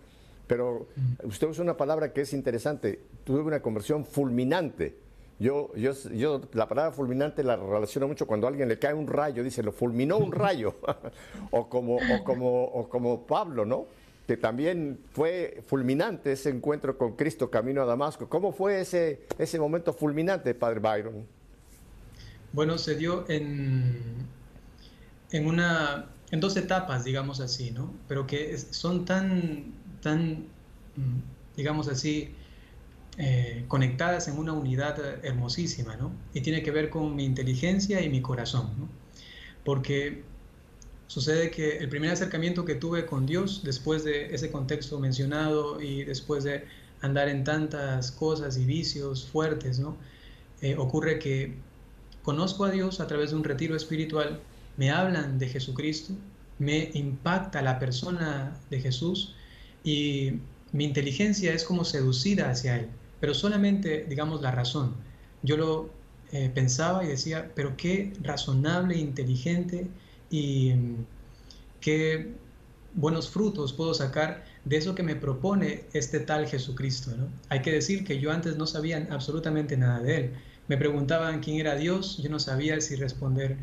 Pero 0.45 0.85
usted 1.23 1.47
usó 1.47 1.63
una 1.63 1.75
palabra 1.75 2.13
que 2.13 2.21
es 2.21 2.33
interesante, 2.33 3.01
tuve 3.23 3.41
una 3.41 3.63
conversión 3.63 4.05
fulminante. 4.05 4.95
Yo, 5.39 5.73
yo, 5.73 5.93
yo 6.13 6.39
la 6.53 6.67
palabra 6.67 6.91
fulminante 6.91 7.43
la 7.43 7.55
relaciono 7.55 8.07
mucho 8.07 8.27
cuando 8.27 8.45
a 8.45 8.51
alguien 8.51 8.69
le 8.69 8.77
cae 8.77 8.93
un 8.93 9.07
rayo, 9.07 9.43
dice, 9.43 9.63
lo 9.63 9.71
fulminó 9.71 10.19
un 10.19 10.33
rayo, 10.33 10.75
o, 11.49 11.67
como, 11.67 11.95
o, 11.95 12.23
como, 12.23 12.63
o 12.63 12.87
como 12.87 13.25
Pablo, 13.25 13.65
¿no? 13.65 13.87
que 14.27 14.37
también 14.37 14.99
fue 15.13 15.63
fulminante 15.65 16.31
ese 16.31 16.49
encuentro 16.49 16.95
con 16.95 17.15
Cristo 17.15 17.49
camino 17.49 17.81
a 17.81 17.85
Damasco. 17.85 18.27
¿Cómo 18.29 18.51
fue 18.51 18.81
ese, 18.81 19.21
ese 19.37 19.59
momento 19.59 19.93
fulminante, 19.93 20.53
Padre 20.53 20.79
Byron? 20.79 21.34
Bueno, 22.55 22.77
se 22.77 22.95
dio 22.95 23.25
en, 23.29 24.27
en, 25.31 25.45
una, 25.45 26.05
en 26.31 26.39
dos 26.39 26.55
etapas, 26.55 27.03
digamos 27.03 27.41
así, 27.41 27.71
¿no? 27.71 27.93
Pero 28.07 28.25
que 28.25 28.57
son 28.57 29.03
tan, 29.03 29.73
tan 30.01 30.45
mm, 30.95 31.57
digamos 31.57 31.89
así, 31.89 32.33
eh, 33.17 33.65
conectadas 33.67 34.29
en 34.29 34.37
una 34.37 34.53
unidad 34.53 35.25
hermosísima, 35.25 35.97
¿no? 35.97 36.13
Y 36.33 36.39
tiene 36.41 36.63
que 36.63 36.71
ver 36.71 36.89
con 36.89 37.13
mi 37.13 37.25
inteligencia 37.25 38.01
y 38.01 38.07
mi 38.07 38.21
corazón, 38.21 38.69
¿no? 38.79 38.87
Porque 39.65 40.23
sucede 41.07 41.51
que 41.51 41.79
el 41.79 41.89
primer 41.89 42.11
acercamiento 42.11 42.63
que 42.63 42.75
tuve 42.75 43.05
con 43.05 43.25
Dios, 43.25 43.63
después 43.65 44.05
de 44.05 44.33
ese 44.33 44.49
contexto 44.49 44.97
mencionado 44.97 45.81
y 45.81 46.05
después 46.05 46.45
de 46.45 46.63
andar 47.01 47.27
en 47.27 47.43
tantas 47.43 48.13
cosas 48.13 48.57
y 48.57 48.63
vicios 48.63 49.27
fuertes, 49.27 49.77
¿no? 49.77 49.97
Eh, 50.61 50.77
ocurre 50.77 51.19
que 51.19 51.64
conozco 52.25 52.65
a 52.65 52.71
Dios 52.71 52.99
a 52.99 53.07
través 53.07 53.29
de 53.29 53.35
un 53.35 53.43
retiro 53.43 53.75
espiritual, 53.75 54.39
me 54.77 54.89
hablan 54.89 55.37
de 55.37 55.47
Jesucristo, 55.47 56.13
me 56.57 56.89
impacta 56.95 57.61
la 57.61 57.77
persona 57.77 58.57
de 58.71 58.81
Jesús 58.81 59.35
y 59.83 60.33
mi 60.71 60.85
inteligencia 60.85 61.53
es 61.53 61.63
como 61.63 61.85
seducida 61.85 62.49
hacia 62.49 62.77
Él, 62.77 62.87
pero 63.19 63.35
solamente, 63.35 64.07
digamos, 64.09 64.41
la 64.41 64.49
razón. 64.49 64.95
Yo 65.43 65.55
lo 65.55 65.89
eh, 66.31 66.49
pensaba 66.53 67.03
y 67.03 67.07
decía, 67.09 67.51
pero 67.53 67.77
qué 67.77 68.11
razonable, 68.23 68.97
inteligente 68.97 69.87
y 70.31 70.73
mm, 70.73 71.05
qué 71.79 72.33
buenos 72.95 73.29
frutos 73.29 73.71
puedo 73.71 73.93
sacar 73.93 74.45
de 74.63 74.77
eso 74.77 74.95
que 74.95 75.03
me 75.03 75.15
propone 75.15 75.83
este 75.93 76.21
tal 76.21 76.47
Jesucristo. 76.47 77.11
Hay 77.49 77.61
que 77.61 77.71
decir 77.71 78.03
que 78.03 78.19
yo 78.19 78.31
antes 78.31 78.57
no 78.57 78.65
sabía 78.65 79.07
absolutamente 79.11 79.77
nada 79.77 79.99
de 79.99 80.17
Él 80.17 80.33
me 80.67 80.77
preguntaban 80.77 81.41
quién 81.41 81.57
era 81.57 81.75
Dios, 81.75 82.17
yo 82.21 82.29
no 82.29 82.39
sabía 82.39 82.81
si 82.81 82.95
responder, 82.95 83.57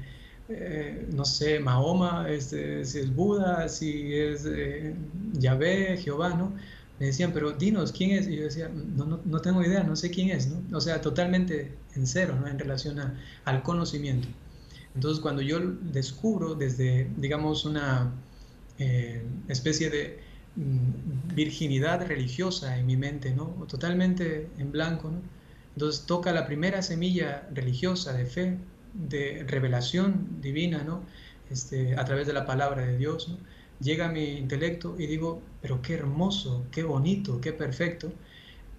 eh, 0.49 1.09
no 1.13 1.25
sé, 1.25 1.59
Mahoma, 1.61 2.27
este, 2.31 2.85
si 2.85 3.01
es 3.01 3.15
Buda, 3.15 3.69
si 3.69 4.15
es 4.15 4.47
eh, 4.47 4.95
Yahvé, 5.33 5.97
Jehová, 5.97 6.31
¿no? 6.31 6.53
Me 6.99 7.07
decían, 7.07 7.33
pero 7.33 7.53
dinos, 7.53 7.91
¿quién 7.93 8.13
es? 8.13 8.29
Y 8.29 8.37
yo 8.37 8.45
decía, 8.45 8.69
no, 8.69 9.21
no, 9.25 9.41
tengo 9.41 9.65
idea, 9.65 9.83
no 9.83 9.97
sé 9.97 10.11
quién 10.11 10.31
es, 10.31 10.49
¿no? 10.49 10.77
O 10.77 10.81
sea, 10.81 11.01
totalmente 11.01 11.75
en 11.95 12.07
cero, 12.07 12.39
¿no? 12.41 12.47
En 12.47 12.59
relación 12.59 13.01
al 13.45 13.63
conocimiento. 13.63 14.29
Entonces, 14.95 15.21
cuando 15.21 15.43
yo 15.43 15.59
descubro 15.61 16.55
desde, 16.55 17.11
digamos, 17.17 17.65
una 17.65 18.13
eh, 18.79 19.25
especie 19.49 19.91
de 19.91 20.21
mm, 20.57 21.35
virginidad 21.35 22.07
religiosa 22.07 22.79
en 22.79 22.87
mi 22.87 22.97
mente, 22.97 23.33
¿no? 23.35 23.47
Totalmente 23.69 24.49
en 24.59 24.71
blanco, 24.71 25.11
¿no? 25.11 25.42
Entonces 25.75 26.07
toca 26.07 26.33
la 26.33 26.47
primera 26.47 26.83
semilla 26.83 27.49
religiosa 27.53 28.13
de 28.13 28.27
fe, 28.27 28.59
de 28.95 29.45
revelación 29.47 30.41
divina, 30.41 30.83
¿no? 30.85 31.03
Este, 31.51 31.97
a 31.97 32.05
través 32.05 32.27
de 32.27 32.33
la 32.33 32.47
palabra 32.47 32.83
de 32.83 32.99
Dios, 32.99 33.29
¿no? 33.29 33.39
Llega 33.81 34.07
a 34.07 34.13
mi 34.13 34.39
intelecto 34.39 34.95
y 34.99 35.07
digo, 35.07 35.43
pero 35.61 35.83
qué 35.83 35.95
hermoso, 35.95 36.65
qué 36.71 36.85
bonito, 36.85 37.41
qué 37.41 37.53
perfecto. 37.53 38.13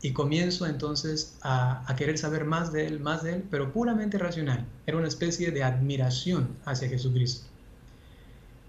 Y 0.01 0.13
comienzo 0.13 0.65
entonces 0.65 1.37
a, 1.41 1.85
querer 1.97 2.17
saber 2.17 2.45
más 2.45 2.71
de 2.71 2.87
Él, 2.87 2.99
más 2.99 3.23
de 3.23 3.35
Él, 3.35 3.43
pero 3.49 3.73
puramente 3.73 4.17
racional. 4.17 4.65
Era 4.85 4.97
una 4.97 5.07
especie 5.07 5.51
de 5.51 5.63
admiración 5.63 6.55
hacia 6.65 6.87
Jesucristo. 6.87 7.47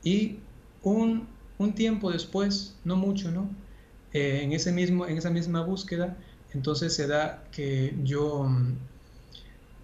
Y 0.02 0.38
un, 0.82 1.28
un 1.58 1.74
tiempo 1.74 2.10
después, 2.10 2.76
no 2.84 2.96
mucho, 2.96 3.30
¿no? 3.30 3.48
Eh, 4.12 4.40
en, 4.42 4.52
ese 4.52 4.72
mismo, 4.72 5.06
en 5.06 5.18
esa 5.18 5.30
misma 5.30 5.62
búsqueda, 5.62 6.16
entonces 6.54 6.94
se 6.94 7.06
da 7.06 7.44
que 7.50 7.94
yo 8.04 8.44
mm, 8.44 8.76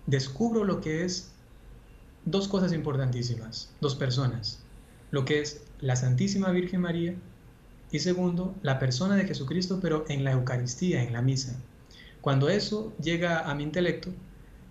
descubro 0.06 0.64
lo 0.64 0.80
que 0.80 1.04
es 1.04 1.32
dos 2.24 2.48
cosas 2.48 2.72
importantísimas, 2.72 3.70
dos 3.80 3.94
personas, 3.94 4.60
lo 5.10 5.24
que 5.24 5.40
es 5.40 5.62
la 5.80 5.96
Santísima 5.96 6.50
Virgen 6.50 6.80
María 6.80 7.14
y 7.90 7.98
segundo, 7.98 8.54
la 8.62 8.78
persona 8.78 9.16
de 9.16 9.26
Jesucristo, 9.26 9.80
pero 9.82 10.04
en 10.08 10.22
la 10.22 10.32
Eucaristía, 10.32 11.02
en 11.02 11.12
la 11.12 11.22
misa. 11.22 11.56
Cuando 12.20 12.48
eso 12.48 12.92
llega 13.02 13.50
a 13.50 13.54
mi 13.54 13.64
intelecto, 13.64 14.10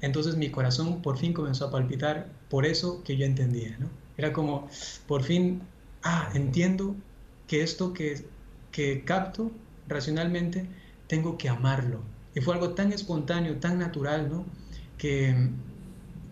entonces 0.02 0.38
mi 0.38 0.50
corazón 0.50 1.02
por 1.02 1.18
fin 1.18 1.34
comenzó 1.34 1.66
a 1.66 1.72
palpitar 1.72 2.30
por 2.50 2.66
eso 2.66 3.04
que 3.04 3.18
yo 3.18 3.26
entendía, 3.26 3.76
¿no? 3.80 3.90
Era 4.18 4.32
como, 4.32 4.70
por 5.08 5.24
fin, 5.24 5.62
ah, 6.04 6.30
entiendo 6.34 6.96
que 7.48 7.64
esto 7.64 7.94
que, 7.94 8.26
que 8.72 9.04
capto 9.04 9.52
racionalmente 9.88 10.68
tengo 11.10 11.38
que 11.38 11.50
amarlo. 11.50 12.02
Y 12.34 12.40
fue 12.40 12.54
algo 12.54 12.70
tan 12.70 12.94
espontáneo, 12.94 13.58
tan 13.58 13.80
natural, 13.80 14.30
¿no? 14.32 14.46
Que 14.98 15.50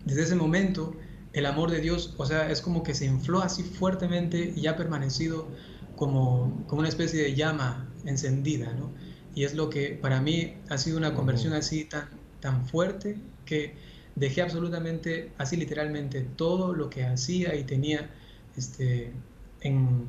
desde 0.06 0.22
ese 0.22 0.36
momento 0.36 0.94
el 1.34 1.44
amor 1.44 1.70
de 1.70 1.80
Dios, 1.80 2.14
o 2.16 2.24
sea, 2.24 2.50
es 2.50 2.62
como 2.62 2.82
que 2.82 2.94
se 2.94 3.04
infló 3.04 3.42
así 3.42 3.62
fuertemente 3.62 4.54
y 4.56 4.66
ha 4.68 4.76
permanecido 4.76 5.48
como, 5.96 6.64
como 6.68 6.80
una 6.80 6.88
especie 6.88 7.20
de 7.22 7.34
llama 7.34 7.90
encendida, 8.06 8.72
¿no? 8.72 8.90
Y 9.34 9.44
es 9.44 9.54
lo 9.54 9.68
que 9.68 9.90
para 9.90 10.20
mí 10.20 10.54
ha 10.68 10.78
sido 10.78 10.96
una 10.96 11.12
conversión 11.12 11.52
así 11.52 11.84
tan, 11.84 12.08
tan 12.40 12.66
fuerte 12.66 13.18
que 13.44 13.74
dejé 14.14 14.42
absolutamente, 14.42 15.32
así 15.38 15.56
literalmente, 15.56 16.22
todo 16.36 16.72
lo 16.72 16.88
que 16.88 17.04
hacía 17.04 17.56
y 17.56 17.64
tenía 17.64 18.10
este, 18.56 19.12
en, 19.60 20.06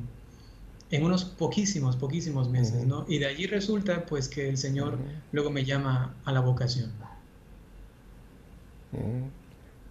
en 0.90 1.04
unos 1.04 1.24
poquísimos, 1.24 1.96
poquísimos 1.96 2.48
meses, 2.48 2.86
¿no? 2.86 3.04
Y 3.08 3.18
de 3.18 3.26
allí 3.26 3.46
resulta 3.46 4.06
pues 4.06 4.28
que 4.28 4.48
el 4.48 4.56
Señor 4.56 4.98
luego 5.32 5.50
me 5.50 5.64
llama 5.64 6.16
a 6.24 6.32
la 6.32 6.40
vocación. 6.40 6.90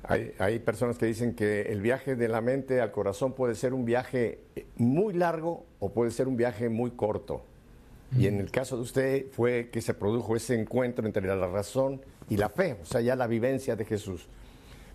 hay, 0.03 0.34
hay, 0.39 0.60
personas 0.60 0.98
que 0.98 1.06
dicen 1.06 1.36
que 1.36 1.62
el 1.63 1.82
viaje 1.82 2.15
de 2.15 2.27
la 2.27 2.41
mente 2.41 2.82
al 2.82 2.91
corazón 2.91 3.34
puede 3.34 3.56
ser 3.56 3.74
un 3.74 3.86
viaje 3.86 4.39
eh, 4.56 4.65
muy 4.75 5.13
largo 5.13 5.65
o 5.79 5.91
puede 5.91 6.12
ser 6.12 6.27
un 6.27 6.36
viaje 6.36 6.68
muy 6.68 6.91
corto. 6.91 7.44
Y 8.18 8.25
en 8.25 8.39
el 8.39 8.50
caso 8.50 8.75
de 8.75 8.82
usted 8.82 9.25
fue 9.32 9.70
que 9.72 9.82
se 9.82 9.94
produjo 9.94 10.36
ese 10.36 10.60
encuentro 10.60 11.06
entre 11.06 11.27
la 11.27 11.48
razón 11.48 12.01
y 12.27 12.38
la 12.38 12.50
fe, 12.50 12.75
o 12.82 12.86
sea, 12.86 13.01
ya 13.01 13.15
la 13.15 13.27
vivencia 13.27 13.75
de 13.75 13.86
Jesús. 13.86 14.27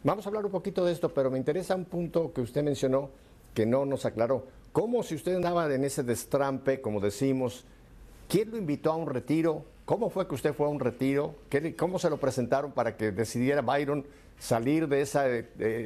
Vamos 0.02 0.26
a 0.26 0.28
hablar 0.28 0.44
un 0.44 0.50
poquito 0.50 0.84
de 0.84 0.92
esto, 0.92 1.14
pero 1.14 1.30
me 1.30 1.38
interesa 1.38 1.76
un 1.76 1.84
punto 1.84 2.32
que 2.32 2.40
usted 2.40 2.64
mencionó 2.64 3.10
que 3.54 3.66
no 3.66 3.86
nos 3.86 4.04
aclaró. 4.04 4.46
¿Cómo 4.74 5.04
si 5.04 5.14
usted 5.14 5.36
andaba 5.36 5.72
en 5.72 5.84
ese 5.84 6.02
destrampe, 6.02 6.80
como 6.80 6.98
decimos, 6.98 7.64
quién 8.28 8.50
lo 8.50 8.56
invitó 8.56 8.90
a 8.90 8.96
un 8.96 9.06
retiro? 9.06 9.64
¿Cómo 9.84 10.10
fue 10.10 10.26
que 10.26 10.34
usted 10.34 10.52
fue 10.52 10.66
a 10.66 10.68
un 10.68 10.80
retiro? 10.80 11.36
¿Cómo 11.78 12.00
se 12.00 12.10
lo 12.10 12.18
presentaron 12.18 12.72
para 12.72 12.96
que 12.96 13.12
decidiera 13.12 13.62
Byron 13.62 14.04
salir 14.36 14.88
de, 14.88 15.02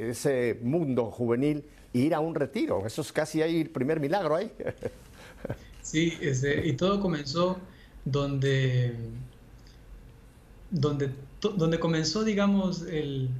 ese 0.09 0.59
mundo 0.63 1.11
juvenil 1.11 1.65
e 1.93 1.99
ir 1.99 2.15
a 2.15 2.21
un 2.21 2.35
retiro? 2.35 2.87
Eso 2.87 3.03
es 3.03 3.13
casi 3.13 3.43
ahí 3.43 3.61
el 3.61 3.69
primer 3.69 4.01
milagro 4.01 4.35
ahí. 4.35 4.51
Sí, 5.83 6.19
este, 6.21 6.67
y 6.67 6.75
todo 6.75 7.01
comenzó 7.01 7.59
donde, 8.05 8.95
donde, 10.71 11.11
donde 11.41 11.79
comenzó, 11.79 12.25
digamos, 12.25 12.83
el, 12.83 13.31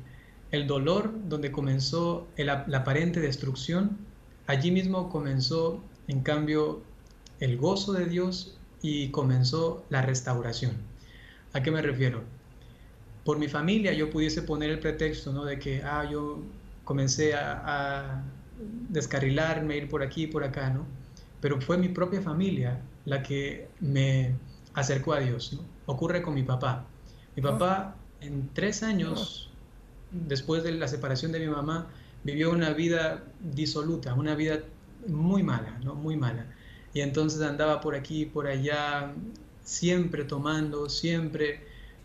dolor, 0.67 1.11
donde 1.27 1.53
comenzó 1.53 2.27
la 2.37 2.65
aparente 2.73 3.21
destrucción 3.21 4.08
Allí 4.49 4.71
mismo 4.71 5.11
comenzó, 5.11 5.79
en 6.07 6.23
cambio, 6.23 6.81
el 7.39 7.59
gozo 7.59 7.93
de 7.93 8.07
Dios 8.07 8.57
y 8.81 9.11
comenzó 9.11 9.85
la 9.91 10.01
restauración. 10.01 10.73
¿A 11.53 11.63
qué 11.63 11.71
me 11.71 11.83
refiero? 11.83 12.23
Por 13.25 13.39
mi 13.39 13.49
familia 13.49 13.93
yo 13.93 14.09
pudiese 14.09 14.41
poner 14.41 14.71
el 14.71 14.79
pretexto 14.79 15.35
¿no? 15.35 15.45
de 15.45 15.59
que 15.59 15.83
ah, 15.83 16.09
yo 16.11 16.39
comencé 16.85 17.35
a, 17.35 18.25
descarrilarme, 18.89 19.77
ir 19.77 19.89
por 19.91 20.03
aquí, 20.03 20.27
por 20.27 20.43
acá, 20.43 20.71
¿no? 20.71 20.87
Pero 21.43 21.61
fue 21.61 21.77
mi 21.77 21.91
propia 21.91 22.23
familia 22.23 22.81
la 23.05 23.23
que 23.23 23.69
me 23.81 24.33
acercó 24.73 25.13
a 25.13 25.21
Dios. 25.21 25.61
Ocurre 25.85 26.23
con 26.23 26.33
mi 26.33 26.43
papá. 26.43 26.87
Mi 27.37 27.43
papá 27.43 27.97
en 28.23 28.49
tres 28.55 28.83
años, 28.83 29.51
después 30.11 30.65
de 30.65 30.73
la 30.73 30.89
separación 30.89 31.33
de 31.33 31.39
mi 31.39 31.49
mamá, 31.49 31.89
vivió 32.25 32.51
una 32.51 32.73
vida 32.73 33.25
disoluta, 33.41 34.15
una 34.15 34.35
vida 34.35 34.61
muy 35.07 35.43
mala, 35.43 35.79
¿no? 35.83 35.95
Muy 35.95 36.17
mala. 36.17 36.47
Y 36.95 37.01
entonces 37.01 37.43
andaba 37.43 37.81
por 37.81 37.95
aquí, 37.95 38.27
por 38.27 38.47
allá, 38.47 39.13
siempre 39.63 40.25
tomando, 40.25 40.89
siempre 40.89 41.61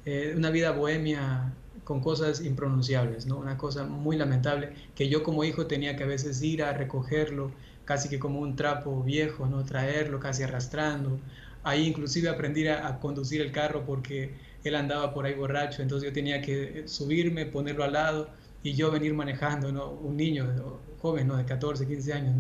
eh, 0.06 0.34
una 0.36 0.50
vida 0.50 0.72
bohemia 0.72 1.54
con 1.84 2.02
cosas 2.02 2.42
impronunciables, 2.42 3.26
¿no? 3.26 3.38
Una 3.38 3.58
cosa 3.58 3.86
muy 3.86 4.18
lamentable 4.18 4.74
que 4.96 5.10
yo 5.10 5.24
como 5.24 5.44
hijo 5.44 5.68
tenía 5.68 5.96
que 5.96 6.04
a 6.04 6.08
veces 6.08 6.42
ir 6.42 6.64
a 6.64 6.74
recogerlo, 6.74 7.52
casi 7.86 8.10
que 8.10 8.20
como 8.20 8.40
un 8.40 8.56
trapo 8.56 9.04
viejo, 9.04 9.46
¿no? 9.48 9.64
Traerlo 9.66 10.20
casi 10.20 10.44
arrastrando. 10.44 11.20
Ahí 11.64 11.88
inclusive 11.88 12.30
aprendí 12.30 12.68
a, 12.68 13.00
conducir 13.00 13.42
el 13.42 13.52
carro 13.52 13.86
porque 13.86 14.36
él 14.64 14.76
andaba 14.76 15.14
por 15.14 15.26
ahí 15.26 15.34
borracho, 15.34 15.82
entonces 15.82 16.10
yo 16.10 16.14
tenía 16.14 16.42
que 16.42 16.84
subirme, 16.88 17.46
ponerlo 17.46 17.84
al 17.84 17.94
lado 17.94 18.30
y 18.64 18.74
yo 18.74 18.90
venir 18.92 19.14
manejando. 19.14 19.70
Un 20.02 20.18
niño 20.18 20.80
joven, 21.02 21.28
¿no? 21.28 21.38
De 21.38 21.46
14, 21.46 21.86
15 21.86 22.14
años. 22.14 22.36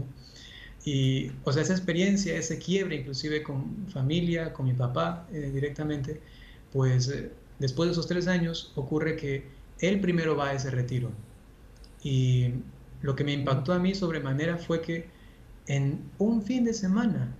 Y, 0.85 1.31
o 1.43 1.53
sea, 1.53 1.61
esa 1.61 1.73
experiencia, 1.73 2.35
ese 2.35 2.57
quiebre, 2.57 2.97
inclusive 2.97 3.43
con 3.43 3.87
familia, 3.89 4.51
con 4.53 4.65
mi 4.65 4.73
papá 4.73 5.27
eh, 5.31 5.51
directamente, 5.53 6.19
pues 6.71 7.07
eh, 7.09 7.31
después 7.59 7.87
de 7.87 7.93
esos 7.93 8.07
tres 8.07 8.27
años 8.27 8.71
ocurre 8.75 9.15
que 9.15 9.45
él 9.79 10.01
primero 10.01 10.35
va 10.35 10.49
a 10.49 10.53
ese 10.53 10.71
retiro. 10.71 11.11
Y 12.03 12.49
lo 13.01 13.15
que 13.15 13.23
me 13.23 13.33
impactó 13.33 13.73
a 13.73 13.79
mí 13.79 13.95
sobremanera 13.95 14.57
fue 14.57 14.81
que 14.81 15.07
en 15.67 16.01
un 16.17 16.41
fin 16.41 16.65
de 16.65 16.73
semana, 16.73 17.33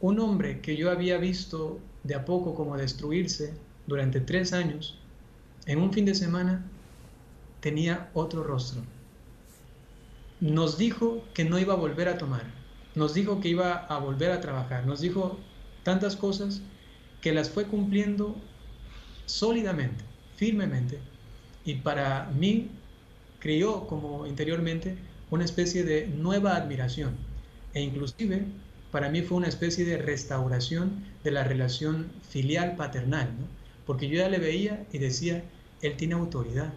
un 0.00 0.18
hombre 0.18 0.60
que 0.60 0.76
yo 0.76 0.90
había 0.90 1.18
visto 1.18 1.78
de 2.04 2.14
a 2.14 2.24
poco 2.24 2.54
como 2.54 2.76
destruirse 2.76 3.54
durante 3.86 4.20
tres 4.20 4.52
años, 4.52 4.98
en 5.66 5.80
un 5.80 5.92
fin 5.92 6.04
de 6.04 6.14
semana 6.14 6.64
tenía 7.60 8.10
otro 8.14 8.42
rostro. 8.42 8.82
Nos 10.40 10.78
dijo 10.78 11.22
que 11.34 11.44
no 11.44 11.58
iba 11.58 11.74
a 11.74 11.76
volver 11.76 12.08
a 12.08 12.18
tomar, 12.18 12.44
nos 12.94 13.14
dijo 13.14 13.40
que 13.40 13.48
iba 13.48 13.72
a 13.72 13.98
volver 13.98 14.30
a 14.30 14.40
trabajar, 14.40 14.86
nos 14.86 15.00
dijo 15.00 15.38
tantas 15.82 16.16
cosas 16.16 16.62
que 17.20 17.32
las 17.32 17.50
fue 17.50 17.66
cumpliendo 17.66 18.36
sólidamente, 19.26 20.02
firmemente, 20.36 20.98
y 21.64 21.74
para 21.74 22.30
mí 22.34 22.70
creó 23.38 23.86
como 23.86 24.26
interiormente 24.26 24.96
una 25.30 25.44
especie 25.44 25.84
de 25.84 26.06
nueva 26.06 26.56
admiración, 26.56 27.16
e 27.74 27.82
inclusive 27.82 28.46
para 28.90 29.08
mí 29.08 29.22
fue 29.22 29.38
una 29.38 29.48
especie 29.48 29.84
de 29.84 29.98
restauración 29.98 31.04
de 31.22 31.30
la 31.30 31.44
relación 31.44 32.10
filial 32.28 32.76
paternal, 32.76 33.28
porque 33.86 34.08
yo 34.08 34.16
ya 34.16 34.28
le 34.28 34.38
veía 34.38 34.86
y 34.92 34.98
decía, 34.98 35.44
él 35.82 35.96
tiene 35.96 36.14
autoridad, 36.14 36.72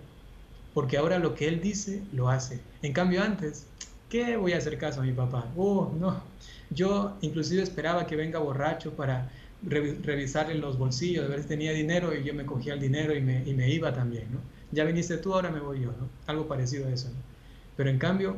porque 0.74 0.98
ahora 0.98 1.20
lo 1.20 1.36
que 1.36 1.48
él 1.48 1.62
dice, 1.62 2.02
lo 2.12 2.30
hace. 2.30 2.60
En 2.82 2.94
cambio 2.94 3.24
antes, 3.24 3.68
¿qué 4.10 4.38
voy 4.38 4.54
a 4.54 4.58
hacer 4.58 4.78
caso 4.78 5.02
a 5.02 5.04
mi 5.04 5.12
papá? 5.12 5.52
Oh, 5.56 5.92
no. 6.00 6.22
Yo 6.70 7.18
inclusive 7.22 7.62
esperaba 7.62 8.08
que 8.08 8.16
venga 8.16 8.40
borracho 8.40 8.94
para 8.94 9.32
revisarle 9.62 10.56
los 10.56 10.78
bolsillos, 10.78 11.26
a 11.26 11.30
ver 11.30 11.44
si 11.44 11.48
tenía 11.48 11.72
dinero 11.72 12.14
y 12.14 12.24
yo 12.24 12.34
me 12.34 12.46
cogía 12.46 12.74
el 12.74 12.82
dinero 12.82 13.16
y 13.16 13.22
me, 13.22 13.48
y 13.48 13.54
me 13.54 13.70
iba 13.70 13.94
también, 13.94 14.26
¿no? 14.32 14.40
Ya 14.72 14.84
viniste 14.84 15.18
tú, 15.18 15.34
ahora 15.34 15.52
me 15.52 15.60
voy 15.60 15.82
yo, 15.82 15.88
¿no? 15.92 16.10
Algo 16.26 16.48
parecido 16.48 16.88
a 16.88 16.92
eso, 16.92 17.08
¿no? 17.10 17.16
Pero 17.78 17.90
en 17.90 17.98
cambio, 17.98 18.38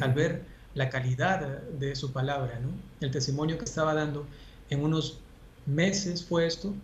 al 0.00 0.12
ver 0.12 0.42
la 0.74 0.90
calidad 0.90 1.62
de 1.62 1.96
su 1.96 2.12
palabra, 2.12 2.60
¿no? 2.60 2.68
El 3.00 3.10
testimonio 3.10 3.56
que 3.56 3.64
estaba 3.64 3.94
dando 3.94 4.26
en 4.68 4.82
unos 4.82 5.20
meses 5.64 6.24
fue 6.24 6.46
esto, 6.46 6.74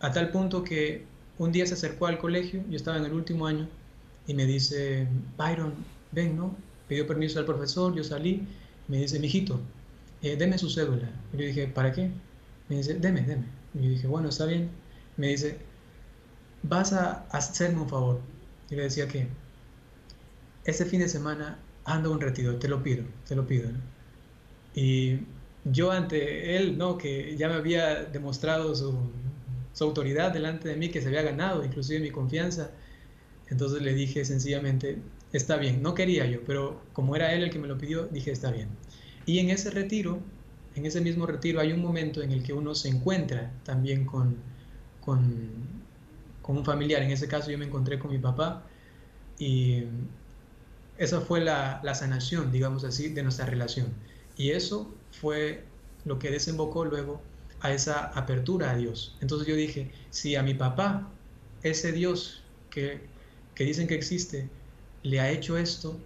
a 0.00 0.10
tal 0.10 0.30
punto 0.30 0.64
que 0.64 1.04
un 1.42 1.50
día 1.50 1.66
se 1.66 1.74
acercó 1.74 2.06
al 2.06 2.18
colegio, 2.18 2.62
yo 2.70 2.76
estaba 2.76 2.98
en 2.98 3.04
el 3.04 3.12
último 3.12 3.46
año, 3.46 3.68
y 4.28 4.34
me 4.34 4.46
dice, 4.46 5.08
Byron, 5.36 5.74
ven, 6.12 6.36
¿no? 6.36 6.56
Pidió 6.88 7.06
permiso 7.06 7.40
al 7.40 7.46
profesor, 7.46 7.94
yo 7.94 8.04
salí, 8.04 8.46
me 8.86 8.98
dice, 8.98 9.18
mijito, 9.18 9.60
eh, 10.22 10.36
deme 10.36 10.56
su 10.56 10.70
cédula. 10.70 11.10
Y 11.32 11.38
yo 11.38 11.46
dije, 11.46 11.66
¿para 11.66 11.92
qué? 11.92 12.10
Me 12.68 12.76
dice, 12.76 12.94
deme, 12.94 13.22
deme. 13.22 13.46
Y 13.74 13.82
yo 13.82 13.90
dije, 13.90 14.06
bueno, 14.06 14.28
está 14.28 14.46
bien. 14.46 14.70
Me 15.16 15.28
dice, 15.28 15.58
vas 16.62 16.92
a 16.92 17.26
hacerme 17.30 17.80
un 17.80 17.88
favor. 17.88 18.20
Y 18.70 18.76
le 18.76 18.84
decía 18.84 19.08
que 19.08 19.26
este 20.64 20.84
fin 20.84 21.00
de 21.00 21.08
semana 21.08 21.58
ando 21.84 22.12
un 22.12 22.20
retiro, 22.20 22.56
te 22.56 22.68
lo 22.68 22.82
pido, 22.84 23.04
te 23.26 23.34
lo 23.34 23.46
pido. 23.46 23.68
Y 24.74 25.18
yo 25.64 25.90
ante 25.90 26.56
él, 26.56 26.78
¿no? 26.78 26.98
Que 26.98 27.36
ya 27.36 27.48
me 27.48 27.54
había 27.54 28.04
demostrado 28.04 28.74
su, 28.76 28.92
su 29.72 29.84
autoridad 29.84 30.32
delante 30.32 30.68
de 30.68 30.76
mí, 30.76 30.90
que 30.90 31.00
se 31.00 31.08
había 31.08 31.22
ganado, 31.22 31.64
inclusive 31.64 32.00
mi 32.00 32.10
confianza. 32.10 32.70
Entonces 33.48 33.82
le 33.82 33.94
dije 33.94 34.24
sencillamente, 34.24 34.98
está 35.32 35.56
bien, 35.56 35.82
no 35.82 35.94
quería 35.94 36.26
yo, 36.26 36.40
pero 36.46 36.80
como 36.92 37.16
era 37.16 37.32
él 37.32 37.42
el 37.44 37.50
que 37.50 37.58
me 37.58 37.68
lo 37.68 37.78
pidió, 37.78 38.06
dije, 38.06 38.30
está 38.30 38.50
bien. 38.50 38.68
Y 39.26 39.38
en 39.38 39.50
ese 39.50 39.70
retiro, 39.70 40.20
en 40.74 40.86
ese 40.86 41.00
mismo 41.00 41.26
retiro, 41.26 41.60
hay 41.60 41.72
un 41.72 41.80
momento 41.80 42.22
en 42.22 42.32
el 42.32 42.42
que 42.42 42.52
uno 42.52 42.74
se 42.74 42.88
encuentra 42.88 43.52
también 43.64 44.04
con, 44.04 44.36
con, 45.00 45.44
con 46.40 46.58
un 46.58 46.64
familiar. 46.64 47.02
En 47.02 47.10
ese 47.10 47.28
caso 47.28 47.50
yo 47.50 47.58
me 47.58 47.66
encontré 47.66 47.98
con 47.98 48.10
mi 48.10 48.18
papá 48.18 48.64
y 49.38 49.84
esa 50.98 51.20
fue 51.20 51.40
la, 51.40 51.80
la 51.82 51.94
sanación, 51.94 52.52
digamos 52.52 52.84
así, 52.84 53.08
de 53.08 53.22
nuestra 53.22 53.46
relación. 53.46 53.88
Y 54.36 54.50
eso 54.50 54.92
fue 55.20 55.64
lo 56.04 56.18
que 56.18 56.30
desembocó 56.30 56.84
luego 56.84 57.20
a 57.62 57.72
esa 57.72 58.06
apertura 58.08 58.72
a 58.72 58.76
Dios. 58.76 59.16
Entonces 59.20 59.48
yo 59.48 59.54
dije, 59.54 59.90
si 60.10 60.36
a 60.36 60.42
mi 60.42 60.54
papá, 60.54 61.08
ese 61.62 61.92
Dios 61.92 62.42
que, 62.70 63.00
que 63.54 63.64
dicen 63.64 63.86
que 63.86 63.94
existe, 63.94 64.48
le 65.02 65.20
ha 65.20 65.30
hecho 65.30 65.56
esto, 65.56 65.96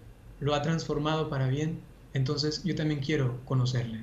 lo 0.40 0.54
ha 0.54 0.62
transformado 0.62 1.28
para 1.28 1.48
bien, 1.48 1.80
entonces 2.12 2.62
yo 2.62 2.74
también 2.74 3.00
quiero 3.00 3.40
conocerle. 3.44 4.00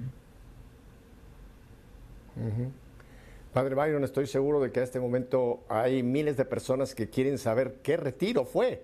Padre 3.53 3.75
Byron, 3.75 4.03
estoy 4.03 4.25
seguro 4.25 4.59
de 4.59 4.71
que 4.71 4.79
a 4.79 4.83
este 4.83 4.99
momento 4.99 5.63
hay 5.69 6.01
miles 6.01 6.37
de 6.37 6.45
personas 6.45 6.95
que 6.95 7.09
quieren 7.09 7.37
saber 7.37 7.79
qué 7.83 7.97
retiro 7.97 8.45
fue. 8.45 8.83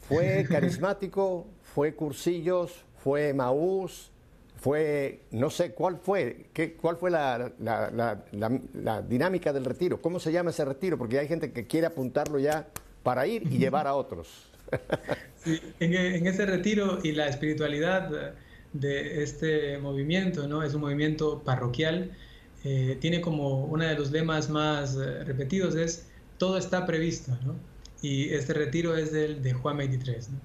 ¿Fue 0.00 0.46
carismático? 0.48 1.46
¿Fue 1.74 1.94
cursillos? 1.94 2.84
¿Fue 2.96 3.34
Maús? 3.34 4.10
Fue, 4.60 5.22
no 5.30 5.48
sé, 5.48 5.72
¿cuál 5.72 5.98
fue? 6.02 6.46
¿Qué, 6.52 6.74
¿Cuál 6.74 6.96
fue 6.96 7.10
la, 7.10 7.50
la, 7.58 9.02
dinámica 9.02 9.52
del 9.52 9.64
retiro? 9.64 10.02
¿Cómo 10.02 10.20
se 10.20 10.32
llama 10.32 10.50
ese 10.50 10.64
retiro? 10.64 10.98
Porque 10.98 11.18
hay 11.18 11.28
gente 11.28 11.52
que 11.52 11.66
quiere 11.66 11.86
apuntarlo 11.86 12.38
ya 12.38 12.68
para 13.02 13.26
ir 13.26 13.42
y 13.50 13.58
llevar 13.58 13.86
a 13.86 13.94
otros. 13.94 14.50
en, 15.80 16.26
ese 16.26 16.44
retiro 16.44 16.98
y 17.02 17.12
la 17.12 17.28
espiritualidad 17.28 18.34
de 18.74 19.22
este 19.22 19.78
movimiento, 19.78 20.46
¿no? 20.46 20.62
Es 20.62 20.74
un 20.74 20.82
movimiento 20.82 21.42
parroquial. 21.42 22.10
Eh, 22.62 22.98
tiene 23.00 23.22
como 23.22 23.64
uno 23.64 23.84
de 23.84 23.94
los 23.94 24.10
lemas 24.10 24.50
más 24.50 24.94
eh, 24.94 25.24
repetidos 25.24 25.74
es 25.74 26.06
todo 26.36 26.58
está 26.58 26.84
previsto, 26.84 27.32
¿no? 27.46 27.56
Y 28.02 28.34
este 28.34 28.52
retiro 28.52 28.94
es 28.94 29.12
del 29.12 29.42
de 29.42 29.54
Juan 29.54 29.78
23, 29.78 30.28
¿no? 30.28 30.38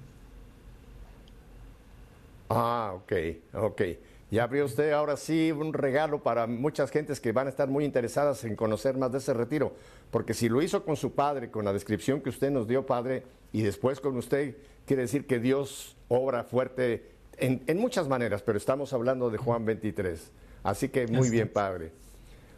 Ah, 2.48 2.92
ok, 2.94 3.12
ok. 3.54 3.82
Ya 4.30 4.42
abrió 4.42 4.64
usted 4.64 4.90
ahora 4.90 5.16
sí 5.16 5.52
un 5.52 5.72
regalo 5.72 6.22
para 6.22 6.46
muchas 6.46 6.90
gentes 6.90 7.20
que 7.20 7.30
van 7.30 7.46
a 7.46 7.50
estar 7.50 7.68
muy 7.68 7.84
interesadas 7.84 8.42
en 8.44 8.56
conocer 8.56 8.96
más 8.96 9.12
de 9.12 9.18
ese 9.18 9.32
retiro, 9.34 9.72
porque 10.10 10.34
si 10.34 10.48
lo 10.48 10.60
hizo 10.62 10.84
con 10.84 10.96
su 10.96 11.14
padre, 11.14 11.50
con 11.50 11.64
la 11.64 11.72
descripción 11.72 12.20
que 12.20 12.30
usted 12.30 12.50
nos 12.50 12.66
dio, 12.66 12.86
padre, 12.86 13.22
y 13.52 13.62
después 13.62 14.00
con 14.00 14.16
usted, 14.16 14.56
quiere 14.84 15.02
decir 15.02 15.26
que 15.26 15.38
Dios 15.38 15.96
obra 16.08 16.42
fuerte 16.42 17.16
en, 17.38 17.78
muchas 17.78 18.08
maneras, 18.08 18.42
pero 18.42 18.58
estamos 18.58 18.92
hablando 18.92 19.30
de 19.30 19.38
Juan 19.38 19.64
23. 19.64 20.32
Así 20.62 20.88
que 20.88 21.06
muy 21.06 21.30
bien, 21.30 21.48
padre. 21.48 21.92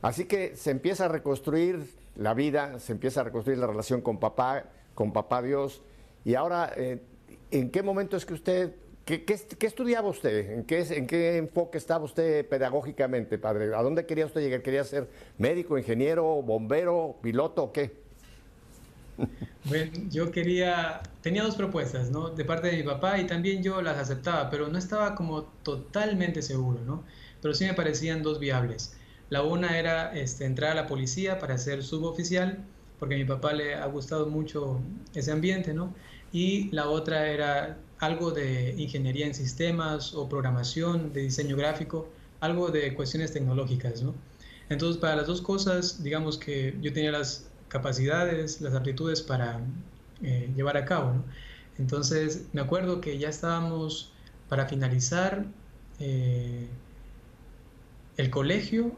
Así 0.01 0.25
que 0.25 0.57
se 0.57 0.71
empieza 0.71 1.07
a 1.07 1.09
reconstruir 1.09 1.85
la 2.17 2.33
vida, 2.33 2.79
se 2.79 2.93
empieza 2.93 3.21
a 3.21 3.25
reconstruir 3.25 3.59
la 3.59 3.67
relación 3.67 4.01
con 4.01 4.19
papá, 4.19 4.65
con 4.95 5.13
papá 5.13 5.43
Dios. 5.43 5.83
Y 6.25 6.35
ahora, 6.35 6.73
eh, 6.77 7.03
¿en 7.51 7.71
qué 7.71 7.83
momento 7.83 8.17
es 8.17 8.25
que 8.25 8.35
usted 8.35 8.75
¿Qué, 9.09 9.67
estudiaba 9.67 10.07
usted? 10.07 10.51
¿En 10.51 10.65
qué, 10.65 10.81
¿En 10.81 11.07
qué 11.07 11.39
enfoque 11.39 11.79
estaba 11.79 12.05
usted 12.05 12.47
pedagógicamente, 12.47 13.39
padre? 13.39 13.75
¿A 13.75 13.81
dónde 13.81 14.05
quería 14.05 14.27
usted 14.27 14.43
llegar? 14.43 14.61
¿Quería 14.61 14.85
ser 14.85 15.09
médico, 15.39 15.79
ingeniero, 15.79 16.43
bombero, 16.43 17.17
piloto 17.23 17.65
o 17.65 17.73
qué? 17.73 17.97
Bueno, 19.65 19.93
yo 20.11 20.31
quería, 20.31 21.03
tenía 21.21 21.43
dos 21.43 21.57
propuestas, 21.57 22.11
¿no? 22.11 22.31
De 22.31 22.45
parte 22.45 22.69
de 22.69 22.77
mi 22.79 22.85
papá 22.85 23.19
y 23.19 23.27
también 23.27 23.63
yo 23.63 23.83
las 23.83 23.99
aceptaba, 23.99 24.49
pero 24.49 24.69
no 24.69 24.79
estaba 24.79 25.15
como 25.15 25.43
totalmente 25.63 26.41
seguro, 26.41 26.79
¿no? 26.87 27.03
Pero 27.43 27.53
sí 27.53 27.67
me 27.67 27.75
parecían 27.75 28.23
dos 28.23 28.39
viables. 28.39 28.97
La 29.29 29.43
una 29.43 29.79
era 29.79 30.15
este, 30.15 30.47
entrar 30.47 30.73
a 30.73 30.75
la 30.75 30.87
policía 30.87 31.39
para 31.39 31.59
ser 31.59 31.83
suboficial, 31.83 32.65
porque 32.99 33.17
a 33.17 33.19
mi 33.19 33.25
papá 33.25 33.53
le 33.53 33.75
ha 33.75 33.85
gustado 33.87 34.27
mucho 34.27 34.81
ese 35.15 35.33
ambiente, 35.33 35.75
¿no? 35.75 35.93
Y 36.33 36.71
la 36.71 36.89
otra 36.89 37.29
era 37.29 37.77
algo 37.99 38.31
de 38.31 38.75
ingeniería 38.79 39.27
en 39.27 39.35
sistemas 39.35 40.15
o 40.15 40.29
programación, 40.29 41.13
de 41.13 41.23
diseño 41.23 41.57
gráfico, 41.57 42.09
algo 42.41 42.69
de 42.69 42.95
cuestiones 42.95 43.33
tecnológicas, 43.33 44.03
¿no? 44.03 44.15
Entonces, 44.69 44.99
para 45.01 45.17
las 45.17 45.27
dos 45.27 45.41
cosas, 45.41 46.03
digamos 46.03 46.39
que 46.39 46.77
yo 46.81 46.93
tenía 46.93 47.11
las 47.11 47.51
capacidades, 47.69 48.61
las 48.61 48.75
aptitudes 48.75 49.23
para 49.23 49.61
eh, 50.23 50.53
llevar 50.55 50.77
a 50.77 50.85
cabo. 50.85 51.25
Entonces, 51.79 52.47
me 52.53 52.61
acuerdo 52.61 53.01
que 53.01 53.19
ya 53.19 53.29
estábamos 53.29 54.13
para 54.49 54.67
finalizar 54.67 55.47
eh, 56.01 56.69
el 58.17 58.31
colegio 58.31 58.93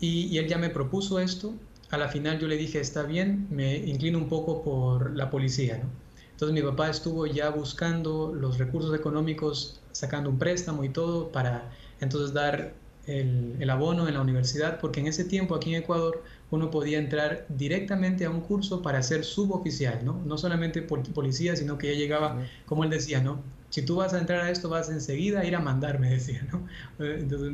y, 0.00 0.38
él 0.38 0.46
ya 0.48 0.58
me 0.58 0.70
propuso 0.70 1.18
esto. 1.18 1.54
A 1.90 1.98
la 1.98 2.08
final 2.08 2.38
yo 2.38 2.48
le 2.48 2.56
dije, 2.56 2.80
está 2.80 3.02
bien, 3.02 3.46
me 3.50 3.76
inclino 3.76 4.18
un 4.18 4.28
poco 4.28 4.62
por 4.62 5.16
la 5.16 5.30
policía, 5.30 5.78
¿no? 5.78 6.05
Entonces 6.36 6.52
mi 6.52 6.60
papá 6.60 6.90
estuvo 6.90 7.26
ya 7.26 7.48
buscando 7.48 8.30
los 8.38 8.58
recursos 8.58 8.94
económicos, 8.94 9.80
sacando 9.92 10.28
un 10.28 10.38
préstamo 10.38 10.84
y 10.84 10.90
todo 10.90 11.32
para 11.32 11.72
entonces 11.98 12.34
dar 12.34 12.74
el, 13.06 13.70
abono 13.70 14.06
en 14.06 14.12
la 14.12 14.20
universidad, 14.20 14.78
porque 14.78 15.00
en 15.00 15.06
ese 15.06 15.24
tiempo 15.24 15.54
aquí 15.54 15.74
en 15.74 15.82
Ecuador 15.82 16.22
uno 16.50 16.70
podía 16.70 16.98
entrar 16.98 17.46
directamente 17.48 18.26
a 18.26 18.30
un 18.30 18.42
curso 18.42 18.82
para 18.82 19.02
ser 19.02 19.24
suboficial, 19.24 20.04
¿no? 20.04 20.20
No 20.26 20.36
solamente 20.36 20.82
policía, 20.82 21.56
sino 21.56 21.78
que 21.78 21.94
ya 21.94 21.98
llegaba, 21.98 22.42
como 22.66 22.84
él 22.84 22.90
decía, 22.90 23.22
¿no? 23.22 23.40
Si 23.70 23.80
tú 23.80 23.96
vas 23.96 24.12
a 24.12 24.18
entrar 24.18 24.42
a 24.42 24.50
esto, 24.50 24.68
vas 24.68 24.90
enseguida 24.90 25.40
a 25.40 25.46
ir 25.46 25.56
a 25.56 25.60
mandar, 25.60 25.98
me 26.00 26.10
decía, 26.10 26.46
¿no? 26.52 26.66
Entonces, 27.02 27.50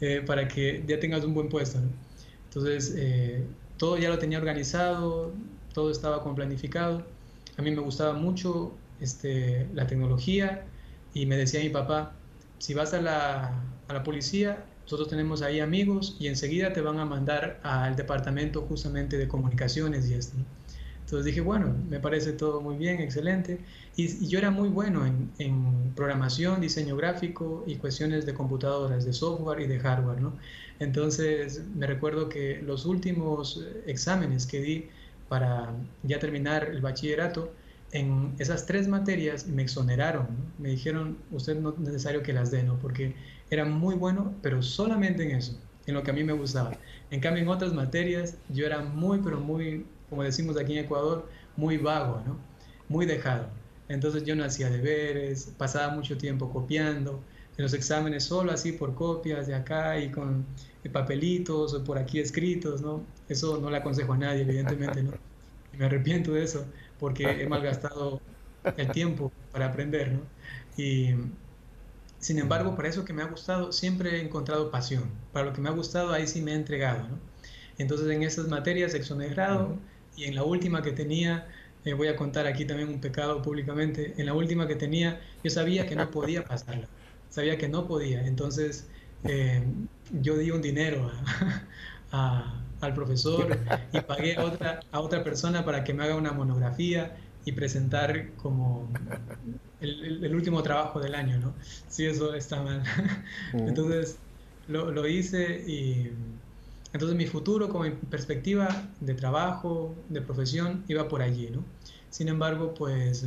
eh, 0.00 0.22
para 0.26 0.48
que 0.48 0.82
ya 0.86 0.98
tengas 0.98 1.24
un 1.24 1.34
buen 1.34 1.50
puesto, 1.50 1.78
¿no? 1.78 1.90
Entonces, 2.44 2.94
eh, 2.96 3.44
todo 3.76 3.98
ya 3.98 4.08
lo 4.08 4.18
tenía 4.18 4.38
organizado, 4.38 5.30
todo 5.74 5.90
estaba 5.90 6.22
con 6.22 6.34
planificado 6.34 7.04
a 7.56 7.62
mí 7.62 7.70
me 7.70 7.80
gustaba 7.80 8.12
mucho 8.12 8.72
este, 9.00 9.66
la 9.74 9.86
tecnología 9.86 10.64
y 11.12 11.26
me 11.26 11.36
decía 11.36 11.60
mi 11.60 11.68
papá, 11.68 12.12
si 12.58 12.74
vas 12.74 12.94
a 12.94 13.00
la, 13.00 13.62
a 13.88 13.92
la 13.92 14.02
policía, 14.02 14.64
nosotros 14.82 15.08
tenemos 15.08 15.42
ahí 15.42 15.60
amigos 15.60 16.16
y 16.18 16.28
enseguida 16.28 16.72
te 16.72 16.80
van 16.80 16.98
a 16.98 17.04
mandar 17.04 17.60
al 17.62 17.96
departamento 17.96 18.62
justamente 18.62 19.16
de 19.16 19.28
comunicaciones 19.28 20.08
y 20.10 20.14
esto. 20.14 20.36
Entonces 21.04 21.26
dije, 21.26 21.42
bueno, 21.42 21.74
me 21.90 22.00
parece 22.00 22.32
todo 22.32 22.60
muy 22.62 22.76
bien, 22.76 23.00
excelente. 23.00 23.60
Y, 23.94 24.26
yo 24.26 24.38
era 24.38 24.50
muy 24.50 24.68
bueno 24.70 25.06
en, 25.06 25.30
en, 25.38 25.92
programación, 25.94 26.60
diseño 26.60 26.96
gráfico 26.96 27.62
y 27.66 27.76
cuestiones 27.76 28.24
de 28.24 28.34
computadoras, 28.34 29.04
de 29.04 29.12
software 29.12 29.60
y 29.60 29.66
de 29.66 29.78
hardware, 29.78 30.20
¿no? 30.20 30.32
Entonces 30.80 31.62
me 31.76 31.86
recuerdo 31.86 32.28
que 32.28 32.60
los 32.62 32.86
últimos 32.86 33.64
exámenes 33.86 34.46
que 34.46 34.60
di 34.60 34.88
para 35.28 35.74
ya 36.02 36.18
terminar 36.18 36.64
el 36.64 36.80
bachillerato, 36.80 37.52
en 37.92 38.34
esas 38.38 38.66
tres 38.66 38.88
materias 38.88 39.46
me 39.46 39.62
exoneraron, 39.62 40.26
me 40.58 40.70
dijeron, 40.70 41.16
usted 41.30 41.58
no 41.58 41.70
es 41.70 41.78
necesario 41.78 42.22
que 42.22 42.32
las 42.32 42.50
dé, 42.50 42.64
porque 42.82 43.14
era 43.50 43.64
muy 43.64 43.94
bueno, 43.94 44.34
pero 44.42 44.62
solamente 44.62 45.22
en 45.22 45.36
eso, 45.36 45.58
en 45.86 45.94
lo 45.94 46.02
que 46.02 46.10
a 46.10 46.14
mí 46.14 46.24
me 46.24 46.32
gustaba. 46.32 46.72
En 47.10 47.20
cambio, 47.20 47.42
en 47.42 47.48
otras 47.48 47.72
materias 47.72 48.36
yo 48.48 48.66
era 48.66 48.80
muy, 48.80 49.18
pero 49.18 49.38
muy, 49.40 49.86
como 50.10 50.24
decimos 50.24 50.56
aquí 50.56 50.76
en 50.76 50.84
Ecuador, 50.84 51.28
muy 51.56 51.76
vago, 51.76 52.20
¿no? 52.26 52.36
muy 52.88 53.06
dejado. 53.06 53.48
Entonces 53.88 54.24
yo 54.24 54.34
no 54.34 54.44
hacía 54.44 54.70
deberes, 54.70 55.52
pasaba 55.58 55.94
mucho 55.94 56.16
tiempo 56.16 56.50
copiando, 56.50 57.22
en 57.56 57.62
los 57.62 57.74
exámenes 57.74 58.24
solo 58.24 58.52
así 58.52 58.72
por 58.72 58.94
copias 58.94 59.46
de 59.46 59.54
acá 59.54 59.98
y 59.98 60.10
con 60.10 60.44
papelitos 60.90 61.74
o 61.74 61.84
por 61.84 61.98
aquí 61.98 62.20
escritos, 62.20 62.82
¿no? 62.82 63.04
Eso 63.28 63.58
no 63.58 63.70
le 63.70 63.78
aconsejo 63.78 64.12
a 64.12 64.18
nadie, 64.18 64.42
evidentemente, 64.42 65.02
¿no? 65.02 65.12
Y 65.72 65.76
me 65.76 65.86
arrepiento 65.86 66.32
de 66.32 66.44
eso 66.44 66.66
porque 66.98 67.42
he 67.42 67.46
malgastado 67.48 68.20
el 68.76 68.90
tiempo 68.90 69.32
para 69.52 69.66
aprender, 69.66 70.12
¿no? 70.12 70.20
Y 70.76 71.14
sin 72.18 72.38
embargo, 72.38 72.74
para 72.74 72.88
eso 72.88 73.04
que 73.04 73.12
me 73.12 73.22
ha 73.22 73.26
gustado, 73.26 73.72
siempre 73.72 74.16
he 74.16 74.22
encontrado 74.22 74.70
pasión. 74.70 75.10
Para 75.32 75.46
lo 75.46 75.52
que 75.52 75.60
me 75.60 75.68
ha 75.68 75.72
gustado, 75.72 76.12
ahí 76.12 76.26
sí 76.26 76.40
me 76.40 76.52
he 76.52 76.54
entregado, 76.54 77.06
¿no? 77.08 77.18
Entonces, 77.78 78.08
en 78.08 78.22
esas 78.22 78.48
materias 78.48 78.94
exonerado 78.94 79.78
y 80.16 80.24
en 80.24 80.34
la 80.34 80.44
última 80.44 80.82
que 80.82 80.92
tenía, 80.92 81.48
eh, 81.84 81.92
voy 81.94 82.08
a 82.08 82.16
contar 82.16 82.46
aquí 82.46 82.64
también 82.64 82.88
un 82.88 83.00
pecado 83.00 83.42
públicamente, 83.42 84.14
en 84.16 84.26
la 84.26 84.34
última 84.34 84.66
que 84.66 84.76
tenía, 84.76 85.20
yo 85.42 85.50
sabía 85.50 85.86
que 85.86 85.96
no 85.96 86.10
podía 86.10 86.44
pasarla, 86.44 86.88
sabía 87.28 87.58
que 87.58 87.68
no 87.68 87.86
podía. 87.86 88.26
Entonces, 88.26 88.88
eh, 89.24 89.62
yo 90.12 90.36
di 90.36 90.50
un 90.50 90.62
dinero 90.62 91.10
al 92.10 92.94
profesor 92.94 93.58
y 93.92 94.00
pagué 94.00 94.36
a 94.36 94.44
otra, 94.44 94.80
a 94.92 95.00
otra 95.00 95.24
persona 95.24 95.64
para 95.64 95.84
que 95.84 95.94
me 95.94 96.04
haga 96.04 96.16
una 96.16 96.32
monografía 96.32 97.16
y 97.44 97.52
presentar 97.52 98.30
como 98.36 98.88
el, 99.80 100.34
último 100.34 100.62
trabajo 100.62 101.00
del 101.00 101.14
año, 101.14 101.38
¿no? 101.38 101.54
Sí, 101.88 102.06
eso 102.06 102.34
está 102.34 102.62
mal. 102.62 102.82
Entonces, 103.52 104.16
lo, 104.68 104.90
lo, 104.90 105.06
hice 105.06 105.62
y 105.66 106.10
entonces 106.94 107.18
mi 107.18 107.26
futuro 107.26 107.68
como 107.68 107.84
mi 107.84 107.90
perspectiva 107.90 108.88
de 109.00 109.14
trabajo, 109.14 109.94
de 110.08 110.22
profesión, 110.22 110.84
iba 110.88 111.08
por 111.08 111.20
allí, 111.20 111.50
¿no? 111.50 111.62
Sin 112.08 112.28
embargo, 112.28 112.72
pues 112.72 113.26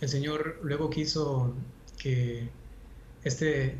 el 0.00 0.08
Señor 0.08 0.60
luego 0.62 0.90
quiso 0.90 1.54
que 1.98 2.48
este 3.24 3.76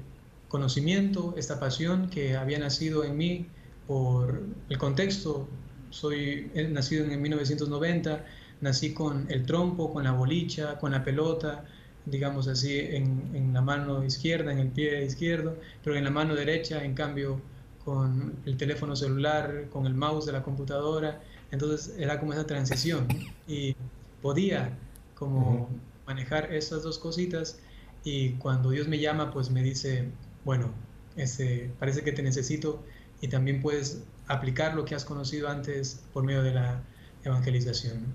conocimiento, 0.49 1.35
esta 1.37 1.59
pasión 1.61 2.09
que 2.09 2.37
había 2.37 2.59
nacido 2.59 3.05
en 3.05 3.17
mí 3.17 3.47
por 3.87 4.43
el 4.69 4.79
contexto. 4.79 5.49
Soy 5.91 6.51
nacido 6.71 7.05
en 7.05 7.23
1990, 7.23 8.25
nací 8.61 8.93
con 8.93 9.27
el 9.31 9.47
trompo, 9.47 9.93
con 9.93 10.05
la 10.05 10.13
bolicha, 10.13 10.79
con 10.79 10.93
la 10.93 11.05
pelota, 11.05 11.65
digamos 12.05 12.49
así, 12.49 12.79
en, 12.79 13.31
en, 13.35 13.53
la 13.53 13.61
mano 13.61 14.05
izquierda, 14.05 14.53
en 14.53 14.59
el 14.59 14.69
pie 14.69 15.05
izquierdo, 15.05 15.57
pero 15.83 15.97
en 15.97 16.05
la 16.05 16.11
mano 16.11 16.35
derecha, 16.35 16.85
en 16.85 16.95
cambio, 16.95 17.41
con 17.85 18.35
el 18.47 18.57
teléfono 18.57 18.97
celular, 18.97 19.69
con 19.71 19.87
el 19.87 19.95
mouse 19.95 20.27
de 20.27 20.33
la 20.33 20.43
computadora. 20.43 21.23
Entonces 21.51 21.95
era 21.99 22.19
como 22.19 22.33
esa 22.33 22.47
transición 22.47 23.07
y 23.47 23.77
podía 24.21 24.77
como 25.15 25.69
manejar 26.07 26.53
esas 26.53 26.83
dos 26.83 26.99
cositas 26.99 27.59
y 28.07 28.31
cuando 28.35 28.71
Dios 28.71 28.87
me 28.89 28.99
llama, 28.99 29.33
pues 29.33 29.51
me 29.51 29.63
dice, 29.63 30.09
bueno, 30.47 30.71
este, 31.17 31.73
parece 31.81 32.05
que 32.05 32.13
te 32.13 32.23
necesito 32.23 32.81
y 33.21 33.27
también 33.27 33.61
puedes 33.61 34.05
aplicar 34.29 34.75
lo 34.75 34.85
que 34.85 34.95
has 34.95 35.05
conocido 35.05 35.49
antes 35.49 36.05
por 36.13 36.23
medio 36.23 36.45
de 36.45 36.55
la 36.55 36.83
evangelización. 37.25 38.15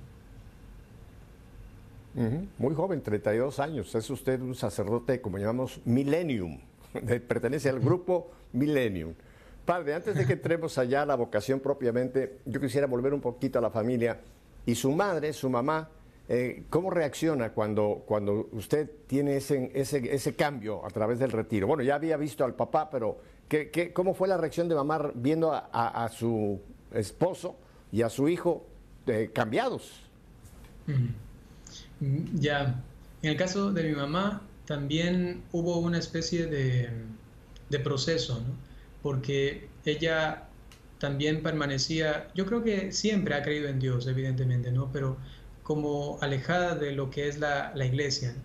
Muy 2.57 2.73
joven, 2.73 3.01
32 3.01 3.59
años. 3.59 3.93
Es 3.95 4.09
usted 4.09 4.39
un 4.39 4.55
sacerdote, 4.55 5.19
como 5.19 5.39
llamamos, 5.39 5.81
millennium. 5.83 6.61
Pertenece 7.27 7.67
al 7.67 7.81
grupo 7.81 8.31
millennium. 8.53 9.13
Padre, 9.65 9.95
antes 9.95 10.15
de 10.15 10.25
que 10.25 10.33
entremos 10.39 10.77
allá 10.77 11.01
a 11.01 11.05
la 11.05 11.15
vocación 11.15 11.59
propiamente, 11.59 12.39
yo 12.45 12.61
quisiera 12.61 12.87
volver 12.87 13.13
un 13.13 13.19
poquito 13.19 13.59
a 13.59 13.61
la 13.61 13.71
familia. 13.71 14.21
Y 14.65 14.75
su 14.75 14.93
madre, 14.93 15.33
su 15.33 15.49
mamá, 15.49 15.89
eh, 16.33 16.63
¿Cómo 16.69 16.89
reacciona 16.91 17.51
cuando, 17.51 18.03
cuando 18.05 18.47
usted 18.53 18.89
tiene 19.05 19.35
ese, 19.35 19.69
ese, 19.75 20.15
ese, 20.15 20.33
cambio 20.33 20.85
a 20.85 20.89
través 20.89 21.19
del 21.19 21.29
retiro? 21.29 21.67
Bueno, 21.67 21.83
ya 21.83 21.95
había 21.95 22.15
visto 22.15 22.45
al 22.45 22.55
papá, 22.55 22.89
pero 22.89 23.19
¿qué, 23.49 23.69
qué, 23.69 23.91
cómo 23.91 24.13
fue 24.13 24.29
la 24.29 24.37
reacción 24.37 24.69
de 24.69 24.75
mamá 24.75 25.11
viendo 25.13 25.51
a, 25.51 25.59
a, 25.73 26.07
su 26.07 26.61
esposo 26.93 27.57
y 27.91 28.01
a 28.03 28.09
su 28.09 28.29
hijo 28.29 28.65
eh, 29.07 29.31
cambiados? 29.33 30.03
Ya, 31.99 32.81
en 33.23 33.29
el 33.29 33.35
caso 33.35 33.73
de 33.73 33.83
mi 33.83 33.93
mamá 33.93 34.41
también 34.63 35.43
hubo 35.51 35.79
una 35.79 35.97
especie 35.97 36.45
de, 36.45 36.91
de 37.69 37.79
proceso, 37.79 38.35
¿no? 38.35 38.55
porque 39.01 39.67
ella 39.83 40.47
también 40.97 41.43
permanecía, 41.43 42.29
yo 42.35 42.45
creo 42.45 42.63
que 42.63 42.93
siempre 42.93 43.35
ha 43.35 43.43
creído 43.43 43.67
en 43.67 43.79
Dios, 43.79 44.07
evidentemente, 44.07 44.71
¿no? 44.71 44.89
Pero 44.93 45.17
como 45.63 46.17
alejada 46.21 46.75
de 46.75 46.91
lo 46.91 47.09
que 47.09 47.27
es 47.27 47.39
la, 47.39 47.71
la 47.75 47.85
iglesia. 47.85 48.35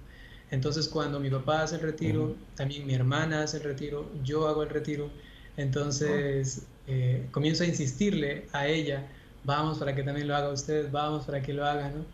Entonces 0.51 0.89
cuando 0.89 1.19
mi 1.19 1.31
papá 1.31 1.63
hace 1.63 1.77
el 1.77 1.83
retiro, 1.83 2.37
también 2.55 2.87
mi 2.87 2.95
hermana 2.95 3.43
hace 3.43 3.57
el 3.57 3.65
retiro, 3.65 4.11
yo 4.23 4.47
hago 4.47 4.63
el 4.63 4.69
retiro, 4.69 5.11
entonces 5.57 6.67
eh, 6.87 7.27
comienzo 7.33 7.65
a 7.65 7.67
insistirle 7.67 8.47
a 8.53 8.69
ella, 8.69 9.09
vamos 9.45 9.79
para 9.79 9.95
que 9.95 10.03
también 10.03 10.29
lo 10.29 10.37
haga 10.37 10.51
usted, 10.51 10.91
vamos 10.91 11.25
para 11.25 11.43
que 11.43 11.53
lo 11.53 11.65
haga, 11.65 11.91
¿no? 11.91 12.05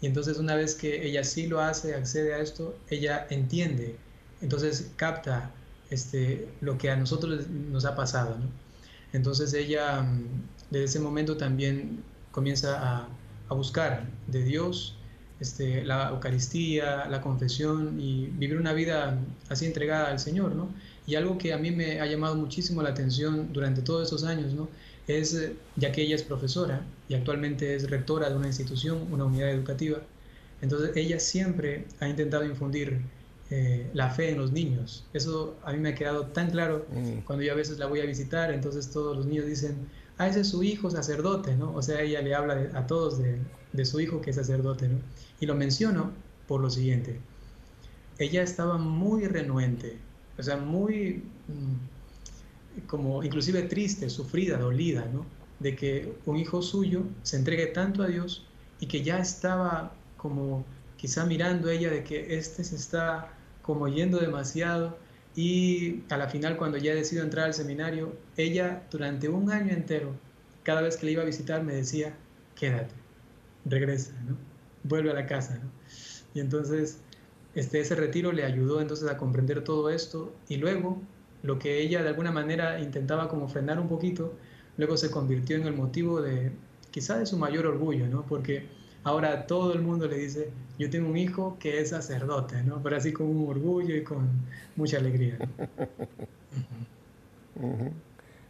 Y 0.00 0.06
entonces 0.06 0.38
una 0.38 0.54
vez 0.54 0.74
que 0.74 1.06
ella 1.06 1.24
sí 1.24 1.46
lo 1.46 1.60
hace, 1.60 1.94
accede 1.94 2.34
a 2.34 2.38
esto, 2.38 2.76
ella 2.88 3.26
entiende, 3.30 3.96
entonces 4.42 4.92
capta 4.96 5.50
este, 5.90 6.46
lo 6.60 6.76
que 6.76 6.90
a 6.90 6.96
nosotros 6.96 7.48
nos 7.48 7.84
ha 7.86 7.96
pasado, 7.96 8.36
¿no? 8.38 8.46
Entonces 9.12 9.54
ella 9.54 10.02
mm, 10.02 10.26
desde 10.70 10.84
ese 10.84 11.00
momento 11.00 11.36
también 11.38 12.02
comienza 12.30 12.78
a, 12.80 13.08
a 13.48 13.54
buscar 13.54 14.04
de 14.26 14.42
Dios 14.42 14.94
este, 15.40 15.84
la 15.84 16.10
Eucaristía, 16.10 17.06
la 17.08 17.20
confesión 17.20 18.00
y 18.00 18.26
vivir 18.26 18.58
una 18.58 18.72
vida 18.72 19.18
así 19.48 19.66
entregada 19.66 20.08
al 20.08 20.18
Señor, 20.18 20.54
¿no? 20.54 20.68
Y 21.06 21.14
algo 21.14 21.38
que 21.38 21.52
a 21.52 21.58
mí 21.58 21.70
me 21.70 22.00
ha 22.00 22.06
llamado 22.06 22.34
muchísimo 22.34 22.82
la 22.82 22.90
atención 22.90 23.52
durante 23.52 23.82
todos 23.82 24.04
estos 24.04 24.24
años, 24.24 24.52
¿no? 24.52 24.68
Es, 25.06 25.50
ya 25.76 25.92
que 25.92 26.02
ella 26.02 26.16
es 26.16 26.22
profesora 26.22 26.82
y 27.08 27.14
actualmente 27.14 27.74
es 27.74 27.88
rectora 27.88 28.28
de 28.28 28.36
una 28.36 28.48
institución, 28.48 29.06
una 29.10 29.24
unidad 29.24 29.50
educativa, 29.50 29.98
entonces 30.60 30.96
ella 30.96 31.20
siempre 31.20 31.86
ha 32.00 32.08
intentado 32.08 32.44
infundir 32.44 33.00
eh, 33.50 33.88
la 33.94 34.10
fe 34.10 34.30
en 34.30 34.38
los 34.38 34.52
niños. 34.52 35.04
Eso 35.14 35.56
a 35.64 35.72
mí 35.72 35.78
me 35.78 35.90
ha 35.90 35.94
quedado 35.94 36.26
tan 36.26 36.50
claro 36.50 36.86
mm. 36.92 37.20
cuando 37.24 37.44
yo 37.44 37.52
a 37.52 37.56
veces 37.56 37.78
la 37.78 37.86
voy 37.86 38.00
a 38.00 38.04
visitar, 38.04 38.52
entonces 38.52 38.90
todos 38.90 39.16
los 39.16 39.26
niños 39.26 39.46
dicen, 39.46 39.88
ah, 40.18 40.28
ese 40.28 40.40
es 40.40 40.48
su 40.48 40.62
hijo 40.62 40.90
sacerdote, 40.90 41.56
¿no? 41.56 41.72
O 41.74 41.82
sea, 41.82 42.02
ella 42.02 42.20
le 42.20 42.34
habla 42.34 42.70
a 42.74 42.86
todos 42.86 43.18
de, 43.18 43.38
de, 43.72 43.84
su 43.84 44.00
hijo 44.00 44.20
que 44.20 44.30
es 44.30 44.36
sacerdote, 44.36 44.88
¿no? 44.88 44.98
Y 45.40 45.46
lo 45.46 45.54
menciono 45.54 46.12
por 46.46 46.60
lo 46.60 46.70
siguiente. 46.70 47.20
Ella 48.18 48.42
estaba 48.42 48.78
muy 48.78 49.26
renuente, 49.26 49.98
o 50.38 50.42
sea, 50.42 50.56
muy, 50.56 51.22
mm, 51.48 52.86
como 52.86 53.22
inclusive 53.22 53.62
triste, 53.62 54.10
sufrida, 54.10 54.58
dolida, 54.58 55.06
¿no? 55.12 55.24
De 55.60 55.74
que 55.76 56.14
un 56.26 56.36
hijo 56.36 56.62
suyo 56.62 57.04
se 57.22 57.36
entregue 57.36 57.66
tanto 57.66 58.02
a 58.02 58.08
Dios 58.08 58.46
y 58.80 58.86
que 58.86 59.02
ya 59.02 59.18
estaba 59.18 59.92
como 60.16 60.64
quizá 60.96 61.24
mirando 61.24 61.70
ella 61.70 61.90
de 61.90 62.04
que 62.04 62.36
este 62.38 62.64
se 62.64 62.76
está 62.76 63.32
como 63.62 63.88
yendo 63.88 64.18
demasiado 64.18 64.98
y 65.34 66.02
a 66.10 66.16
la 66.16 66.28
final 66.28 66.56
cuando 66.56 66.78
ya 66.78 66.94
decidido 66.94 67.24
entrar 67.24 67.46
al 67.46 67.54
seminario, 67.54 68.16
ella 68.36 68.82
durante 68.90 69.28
un 69.28 69.50
año 69.50 69.72
entero, 69.72 70.14
cada 70.62 70.80
vez 70.80 70.96
que 70.96 71.06
le 71.06 71.12
iba 71.12 71.22
a 71.22 71.26
visitar 71.26 71.62
me 71.62 71.74
decía, 71.74 72.14
quédate, 72.54 72.94
regresa, 73.64 74.12
¿no? 74.26 74.36
vuelve 74.84 75.10
a 75.10 75.14
la 75.14 75.26
casa. 75.26 75.60
Y 76.34 76.40
entonces 76.40 77.00
este, 77.54 77.80
ese 77.80 77.94
retiro 77.94 78.32
le 78.32 78.44
ayudó 78.44 78.80
entonces 78.80 79.08
a 79.08 79.16
comprender 79.16 79.64
todo 79.64 79.90
esto 79.90 80.34
y 80.48 80.56
luego 80.56 81.00
lo 81.42 81.58
que 81.58 81.80
ella 81.80 82.02
de 82.02 82.08
alguna 82.08 82.32
manera 82.32 82.80
intentaba 82.80 83.28
como 83.28 83.48
frenar 83.48 83.78
un 83.78 83.88
poquito, 83.88 84.34
luego 84.76 84.96
se 84.96 85.10
convirtió 85.10 85.56
en 85.56 85.66
el 85.66 85.74
motivo 85.74 86.20
de 86.20 86.52
quizá 86.90 87.18
de 87.18 87.26
su 87.26 87.36
mayor 87.38 87.66
orgullo, 87.66 88.08
¿no? 88.08 88.24
Porque 88.26 88.66
Ahora 89.04 89.46
todo 89.46 89.72
el 89.72 89.80
mundo 89.80 90.06
le 90.06 90.18
dice, 90.18 90.50
yo 90.78 90.88
tengo 90.88 91.08
un 91.08 91.16
hijo 91.16 91.56
que 91.58 91.80
es 91.80 91.90
sacerdote, 91.90 92.62
¿no? 92.62 92.82
Pero 92.82 92.96
así 92.96 93.12
con 93.12 93.26
un 93.26 93.48
orgullo 93.48 93.96
y 93.96 94.04
con 94.04 94.28
mucha 94.76 94.98
alegría. 94.98 95.38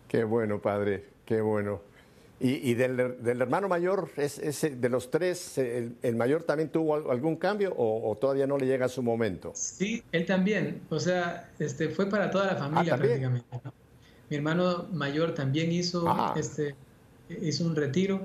Qué 0.09 0.25
bueno, 0.25 0.61
padre, 0.61 1.05
qué 1.27 1.41
bueno. 1.41 1.81
¿Y, 2.41 2.75
del, 2.75 3.01
hermano 3.25 3.69
mayor, 3.69 4.11
es, 4.17 4.61
de 4.63 4.89
los 4.89 5.11
tres, 5.11 5.59
el, 5.59 6.15
mayor 6.15 6.45
también 6.45 6.71
tuvo 6.71 7.11
algún 7.11 7.35
cambio 7.35 7.75
o, 7.77 8.17
todavía 8.21 8.47
no 8.47 8.57
le 8.57 8.67
llega 8.67 8.87
a 8.87 8.89
su 8.89 9.03
momento? 9.03 9.51
Sí, 9.55 10.05
él 10.13 10.25
también. 10.25 10.83
O 10.89 11.01
sea, 11.01 11.51
este, 11.59 11.89
fue 11.89 12.07
para 12.07 12.31
toda 12.31 12.47
la 12.47 12.53
ah, 12.53 12.57
familia 12.57 12.97
prácticamente. 12.97 13.45
Mi 14.31 14.37
hermano 14.37 14.87
mayor 14.93 15.35
también 15.35 15.73
hizo, 15.73 16.09
ah. 16.09 16.33
este, 16.37 16.77
hizo 17.29 17.65
un 17.65 17.75
retiro 17.75 18.21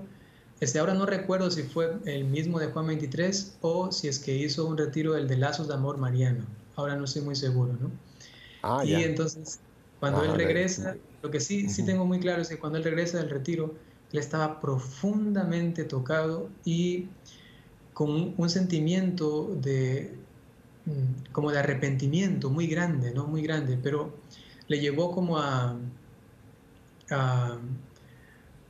este, 0.60 0.80
ahora 0.80 0.94
no 0.94 1.06
recuerdo 1.06 1.52
si 1.52 1.64
fue 1.64 1.98
el 2.06 2.26
mismo 2.26 2.60
de 2.60 2.68
Juan 2.68 2.88
23 2.88 3.58
o 3.62 3.92
si 3.92 4.08
es 4.08 4.20
que 4.20 4.36
hizo 4.36 4.66
un 4.66 4.78
retiro 4.78 5.16
el 5.18 5.28
de 5.28 5.38
Lazos 5.38 5.68
de 5.68 5.74
Amor 5.74 5.98
Mariano. 5.98 6.46
Ahora 6.76 6.96
no 6.96 7.06
estoy 7.06 7.22
muy 7.22 7.36
seguro, 7.36 7.74
¿no? 7.80 7.92
Ah, 8.62 8.84
y 8.86 8.96
entonces, 8.96 9.60
cuando 10.00 10.22
ah, 10.22 10.26
él 10.26 10.36
regresa, 10.36 10.96
lo 11.22 11.30
que 11.30 11.40
sí, 11.40 11.70
sí 11.70 11.86
tengo 11.86 12.06
muy 12.06 12.20
claro 12.20 12.42
es 12.42 12.50
que 12.50 12.58
cuando 12.58 12.78
él 12.78 12.84
regresa 12.84 13.18
del 13.18 13.30
retiro, 13.30 13.76
él 14.12 14.20
estaba 14.20 14.62
profundamente 14.62 15.84
tocado 15.84 16.50
y 16.64 17.08
con 17.94 18.34
un, 18.38 18.50
sentimiento 18.50 19.54
de 19.62 20.16
mm, 20.86 21.32
como 21.32 21.52
de 21.52 21.60
arrepentimiento 21.60 22.50
muy 22.50 22.68
grande, 22.68 23.12
¿no? 23.12 23.28
Muy 23.28 23.42
grande, 23.42 23.78
pero 23.82 24.14
le 24.68 24.80
llevó 24.80 25.12
como 25.12 25.38
a, 25.40 25.78
a 27.12 27.58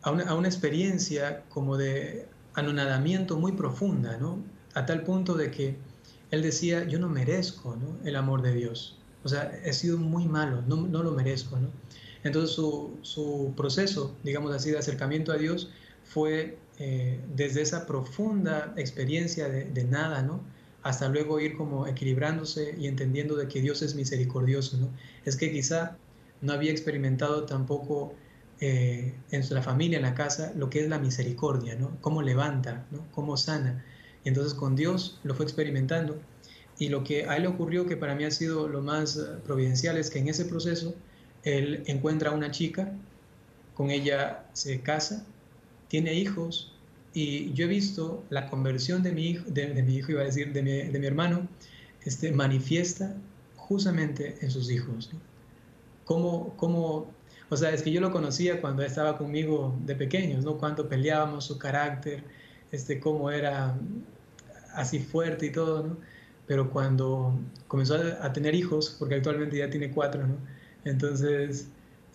a 0.04 0.12
una, 0.12 0.48
experiencia 0.48 1.44
como 1.50 1.78
de 1.78 2.28
anonadamiento 2.54 3.39
muy 3.39 3.54
profunda, 3.54 4.18
¿no? 4.18 4.44
A 4.74 4.86
tal 4.86 5.04
punto 5.04 5.36
de 5.36 5.50
que 5.50 5.78
él 6.30 6.42
decía, 6.42 6.84
yo 6.84 7.00
no 7.00 7.10
merezco 7.10 7.78
el 8.04 8.16
amor 8.16 8.42
de 8.42 8.54
Dios. 8.54 8.98
O 9.24 9.30
sea, 9.30 9.52
he 9.63 9.72
sido 9.72 9.98
muy 9.98 10.26
malo, 10.26 10.62
no, 10.68 10.76
no 10.76 11.04
lo 11.04 11.12
merezco, 11.12 11.58
¿no? 11.58 11.70
Entonces 12.24 12.56
su, 12.56 13.54
proceso, 13.56 14.13
digamos 14.24 14.54
así, 14.54 14.72
de 14.72 14.78
acercamiento 14.78 15.32
a 15.32 15.38
Dios 15.38 15.70
fue 16.04 16.58
eh, 16.80 17.20
desde 17.36 17.62
esa 17.62 17.86
profunda 17.86 18.74
experiencia 18.76 19.48
de, 19.48 19.66
de, 19.66 19.84
nada, 19.86 20.22
¿no? 20.22 20.42
Hasta 20.82 21.08
luego 21.08 21.39
ir 21.39 21.56
como 21.56 21.88
equilibrándose 21.88 22.76
y 22.78 22.88
entendiendo 22.88 23.36
de 23.38 23.48
que 23.48 23.62
Dios 23.62 23.82
es 23.82 23.96
misericordioso, 23.96 24.78
¿no? 24.78 24.89
Es 25.24 25.38
que 25.38 25.52
quizá 25.52 25.98
no 26.42 26.52
había 26.52 26.72
experimentado 26.72 27.46
tampoco 27.46 28.16
eh, 28.60 29.13
en 29.32 29.50
la 29.50 29.62
familia, 29.62 29.98
en 29.98 30.04
la 30.04 30.16
casa, 30.16 30.54
lo 30.56 30.70
que 30.70 30.82
es 30.82 30.89
la 30.89 31.00
misericordia, 31.00 31.76
¿no? 31.76 31.98
Cómo 32.02 32.22
levanta, 32.22 32.86
¿no? 32.92 33.06
Cómo 33.12 33.36
sana. 33.38 33.84
Y 34.24 34.30
entonces 34.30 34.54
con 34.54 34.76
Dios 34.76 35.20
lo 35.24 35.36
fue 35.36 35.46
experimentando. 35.46 36.20
Y 36.80 36.89
lo 36.89 37.04
que 37.04 37.26
a 37.28 37.38
él 37.38 37.46
ocurrió, 37.46 37.86
que 37.86 37.98
para 37.98 38.16
mí 38.16 38.24
ha 38.24 38.32
sido 38.32 38.68
lo 38.68 38.82
más 38.82 39.18
eh, 39.18 39.22
providencial, 39.44 39.98
es 39.98 40.10
que 40.10 40.20
en 40.20 40.30
ese 40.30 40.46
proceso 40.46 40.96
él 41.44 41.84
encuentra 41.88 42.32
a 42.32 42.34
una 42.34 42.52
chica, 42.52 42.94
con 43.76 43.92
ella 43.92 44.46
se 44.54 44.82
casa, 44.82 45.26
tiene 45.88 46.13
hijos, 46.13 46.72
y 47.13 47.54
yo 47.54 47.66
he 47.66 47.68
visto 47.68 48.24
la 48.30 48.50
conversión 48.50 49.04
de 49.04 49.12
mi 49.12 49.30
hijo, 49.30 49.44
de, 49.48 49.84
mi 49.84 49.96
hijo 49.96 50.12
iba 50.12 50.22
a 50.22 50.26
decir, 50.26 50.52
de 50.52 50.63
mi, 50.63 50.72
de 50.72 51.00
mi, 51.00 51.06
hermano, 51.06 51.48
este, 52.06 52.32
manifiesta 52.32 53.16
justamente 53.56 54.38
en 54.42 54.50
sus 54.50 54.72
hijos. 54.72 55.10
¿no? 55.13 55.20
Cómo, 56.06 56.56
cómo 56.58 57.12
o 57.50 57.58
sea, 57.58 57.72
es 57.72 57.84
que 57.84 57.92
yo 57.92 58.02
lo 58.02 58.12
conocía 58.12 58.62
cuando 58.62 58.84
estaba 58.84 59.18
conmigo 59.18 59.76
de 59.86 59.96
pequeños, 59.96 60.44
¿no? 60.44 60.58
Cuando 60.58 60.90
peleábamos, 60.90 61.46
su 61.46 61.58
carácter, 61.58 62.24
este, 62.72 63.00
cómo 63.00 63.32
era 63.32 63.76
así 64.74 65.00
fuerte 65.00 65.48
y 65.48 65.52
todo, 65.52 65.84
¿no? 65.84 65.98
Pero 66.48 66.72
cuando 66.72 67.40
comenzó 67.68 67.96
a, 67.96 68.34
tener 68.34 68.56
hijos, 68.56 68.96
porque 69.00 69.16
actualmente 69.16 69.58
ya 69.58 69.70
tiene 69.70 69.92
cuatro, 69.92 70.26
¿no? 70.28 70.36
Entonces, 70.84 71.68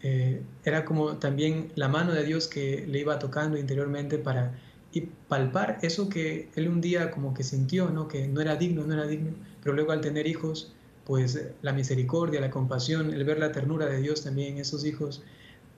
eh, 0.03 0.43
era 0.65 0.85
como 0.85 1.17
también 1.19 1.73
la 1.77 1.89
mano 1.89 2.13
de 2.13 2.25
Dios 2.25 2.47
que 2.49 2.87
le 2.87 3.01
iba 3.01 3.19
tocando 3.19 3.57
interiormente 3.59 4.19
para 4.19 4.53
y 4.93 5.03
palpar 5.29 5.79
eso 5.83 6.09
que 6.09 6.49
él 6.57 6.69
un 6.69 6.81
día 6.81 7.11
como 7.11 7.35
que 7.35 7.43
sintió, 7.43 7.91
¿no? 7.91 8.09
Que 8.09 8.27
no 8.29 8.41
era 8.41 8.57
digno, 8.57 8.85
no 8.85 8.95
era 8.95 9.07
digno, 9.07 9.33
pero 9.63 9.75
luego 9.75 9.93
al 9.93 10.01
tener 10.01 10.27
hijos, 10.27 10.73
pues 11.09 11.43
la 11.63 11.73
misericordia, 11.73 12.39
la 12.39 12.51
compasión, 12.51 13.15
el 13.15 13.25
ver 13.25 13.39
la 13.39 13.51
ternura 13.51 13.87
de 13.87 13.97
Dios 13.97 14.23
también 14.23 14.55
en 14.55 14.61
esos 14.61 14.85
hijos, 14.85 15.25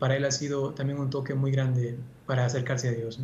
para 0.00 0.16
él 0.16 0.24
ha 0.24 0.32
sido 0.32 0.74
también 0.74 0.98
un 0.98 1.08
toque 1.08 1.34
muy 1.34 1.52
grande 1.52 1.96
para 2.26 2.44
acercarse 2.44 2.88
a 2.88 2.92
Dios. 2.92 3.20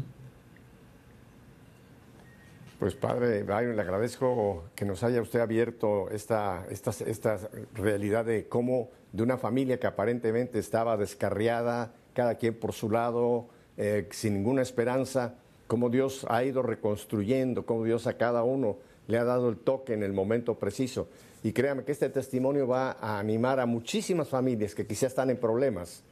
Pues 2.78 2.94
Padre 2.94 3.42
Byron, 3.42 3.74
le 3.74 3.82
agradezco 3.82 4.64
que 4.76 4.84
nos 4.84 5.02
haya 5.02 5.20
usted 5.20 5.40
abierto 5.40 6.08
esta, 6.10 6.64
esta, 6.70 6.92
esta 7.04 7.40
realidad 7.74 8.24
de 8.24 8.46
cómo 8.46 8.90
de 9.12 9.24
una 9.24 9.36
familia 9.36 9.80
que 9.80 9.88
aparentemente 9.88 10.60
estaba 10.60 10.96
descarriada, 10.96 11.92
cada 12.14 12.36
quien 12.36 12.54
por 12.54 12.72
su 12.72 12.88
lado, 12.88 13.48
eh, 13.78 14.06
sin 14.12 14.34
ninguna 14.34 14.62
esperanza, 14.62 15.34
cómo 15.66 15.90
Dios 15.90 16.24
ha 16.28 16.44
ido 16.44 16.62
reconstruyendo, 16.62 17.66
cómo 17.66 17.82
Dios 17.82 18.06
a 18.06 18.16
cada 18.16 18.44
uno 18.44 18.76
le 19.08 19.18
ha 19.18 19.24
dado 19.24 19.48
el 19.48 19.56
toque 19.56 19.94
en 19.94 20.02
el 20.02 20.12
momento 20.12 20.54
preciso. 20.54 21.08
Y 21.42 21.52
créame 21.52 21.84
que 21.84 21.92
este 21.92 22.08
testimonio 22.08 22.66
va 22.66 22.92
a 22.92 23.18
animar 23.18 23.60
a 23.60 23.66
muchísimas 23.66 24.28
familias 24.28 24.74
que 24.74 24.86
quizás 24.86 25.12
están 25.12 25.30
en 25.30 25.36
problemas 25.36 26.02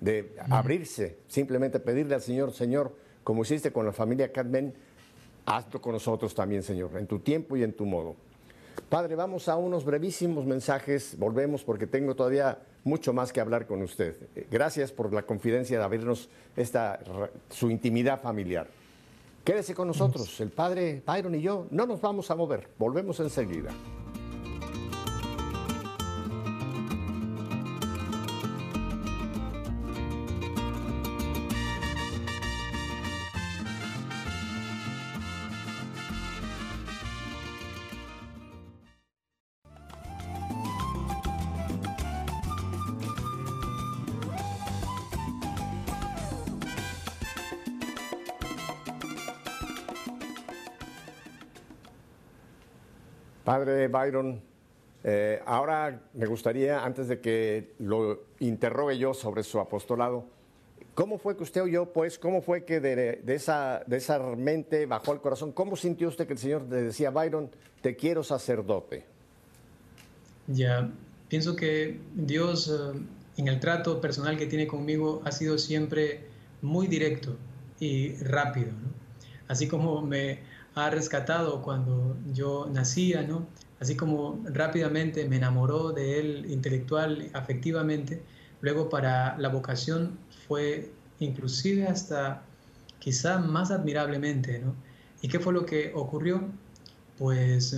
de 0.00 0.34
abrirse, 0.48 1.18
simplemente 1.28 1.80
pedirle 1.80 2.14
al 2.14 2.22
Señor, 2.22 2.52
Señor, 2.52 2.94
como 3.24 3.42
hiciste 3.42 3.72
con 3.72 3.84
la 3.84 3.92
familia 3.92 4.32
Cadmen, 4.32 4.72
hazlo 5.44 5.80
con 5.80 5.92
nosotros 5.92 6.34
también, 6.34 6.62
Señor, 6.62 6.90
en 6.96 7.06
tu 7.06 7.18
tiempo 7.18 7.56
y 7.56 7.62
en 7.62 7.72
tu 7.72 7.84
modo. 7.84 8.16
Padre, 8.88 9.16
vamos 9.16 9.48
a 9.48 9.56
unos 9.56 9.84
brevísimos 9.84 10.46
mensajes, 10.46 11.18
volvemos 11.18 11.64
porque 11.64 11.86
tengo 11.86 12.14
todavía 12.14 12.58
mucho 12.84 13.12
más 13.12 13.32
que 13.32 13.40
hablar 13.40 13.66
con 13.66 13.82
usted. 13.82 14.16
Gracias 14.50 14.92
por 14.92 15.12
la 15.12 15.22
confidencia 15.22 15.78
de 15.78 15.84
abrirnos 15.84 16.28
esta, 16.56 17.00
su 17.50 17.70
intimidad 17.70 18.20
familiar. 18.20 18.68
Quédese 19.44 19.74
con 19.74 19.88
nosotros, 19.88 20.40
el 20.40 20.50
Padre 20.50 21.02
Byron 21.06 21.34
y 21.34 21.42
yo 21.42 21.66
no 21.70 21.86
nos 21.86 22.00
vamos 22.00 22.30
a 22.30 22.34
mover, 22.34 22.68
volvemos 22.78 23.18
enseguida. 23.20 23.70
Padre 53.48 53.88
Byron, 53.88 54.42
eh, 55.02 55.40
ahora 55.46 56.02
me 56.12 56.26
gustaría, 56.26 56.84
antes 56.84 57.08
de 57.08 57.18
que 57.18 57.72
lo 57.78 58.26
interrogue 58.40 58.98
yo 58.98 59.14
sobre 59.14 59.42
su 59.42 59.58
apostolado, 59.58 60.26
¿cómo 60.92 61.16
fue 61.16 61.34
que 61.34 61.44
usted 61.44 61.62
oyó, 61.62 61.86
pues, 61.86 62.18
cómo 62.18 62.42
fue 62.42 62.66
que 62.66 62.78
de, 62.78 63.22
esa, 63.26 63.82
de 63.86 63.96
esa 63.96 64.18
mente 64.18 64.84
bajó 64.84 65.14
el 65.14 65.22
corazón? 65.22 65.52
¿Cómo 65.52 65.76
sintió 65.76 66.08
usted 66.08 66.26
que 66.26 66.34
el 66.34 66.38
Señor 66.38 66.64
le 66.68 66.82
decía, 66.82 67.08
Byron, 67.08 67.50
te 67.80 67.96
quiero 67.96 68.22
sacerdote? 68.22 69.06
Ya, 70.48 70.90
pienso 71.30 71.56
que 71.56 71.98
Dios 72.14 72.68
eh, 72.68 73.00
en 73.38 73.48
el 73.48 73.60
trato 73.60 73.98
personal 73.98 74.36
que 74.36 74.44
tiene 74.44 74.66
conmigo 74.66 75.22
ha 75.24 75.32
sido 75.32 75.56
siempre 75.56 76.26
muy 76.60 76.86
directo 76.86 77.34
y 77.80 78.12
rápido, 78.16 78.72
Así 79.46 79.66
como 79.66 80.02
me 80.02 80.40
ha 80.78 80.90
rescatado 80.90 81.62
cuando 81.62 82.16
yo 82.32 82.68
nacía, 82.72 83.22
¿no? 83.22 83.46
Así 83.80 83.96
como 83.96 84.42
rápidamente 84.44 85.28
me 85.28 85.36
enamoró 85.36 85.92
de 85.92 86.20
él 86.20 86.46
intelectual, 86.50 87.30
afectivamente, 87.32 88.22
luego 88.60 88.88
para 88.88 89.36
la 89.38 89.48
vocación 89.48 90.18
fue 90.46 90.92
inclusive 91.20 91.86
hasta 91.86 92.42
quizá 92.98 93.38
más 93.38 93.70
admirablemente, 93.70 94.58
¿no? 94.58 94.74
¿Y 95.22 95.28
qué 95.28 95.40
fue 95.40 95.52
lo 95.52 95.66
que 95.66 95.92
ocurrió? 95.94 96.42
Pues 97.18 97.76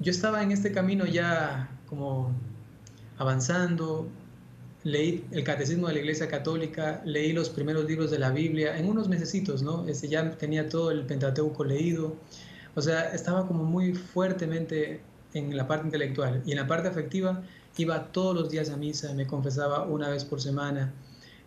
yo 0.00 0.10
estaba 0.10 0.42
en 0.42 0.52
este 0.52 0.72
camino 0.72 1.06
ya 1.06 1.68
como 1.86 2.32
avanzando, 3.18 4.08
leí 4.88 5.24
el 5.32 5.44
catecismo 5.44 5.86
de 5.88 5.94
la 5.94 5.98
Iglesia 6.00 6.28
Católica, 6.28 7.02
leí 7.04 7.32
los 7.32 7.50
primeros 7.50 7.84
libros 7.84 8.10
de 8.10 8.18
la 8.18 8.30
Biblia 8.30 8.76
en 8.78 8.88
unos 8.88 9.08
mesecitos, 9.08 9.62
¿no? 9.62 9.86
Este, 9.86 10.08
ya 10.08 10.30
tenía 10.32 10.68
todo 10.68 10.90
el 10.90 11.04
Pentateuco 11.04 11.64
leído, 11.64 12.16
o 12.74 12.80
sea, 12.82 13.12
estaba 13.12 13.46
como 13.46 13.64
muy 13.64 13.94
fuertemente 13.94 15.00
en 15.34 15.56
la 15.56 15.66
parte 15.68 15.86
intelectual 15.86 16.42
y 16.46 16.52
en 16.52 16.56
la 16.56 16.66
parte 16.66 16.88
afectiva 16.88 17.42
iba 17.76 18.10
todos 18.12 18.34
los 18.34 18.50
días 18.50 18.70
a 18.70 18.76
misa, 18.76 19.12
me 19.14 19.26
confesaba 19.26 19.84
una 19.84 20.08
vez 20.08 20.24
por 20.24 20.40
semana, 20.40 20.92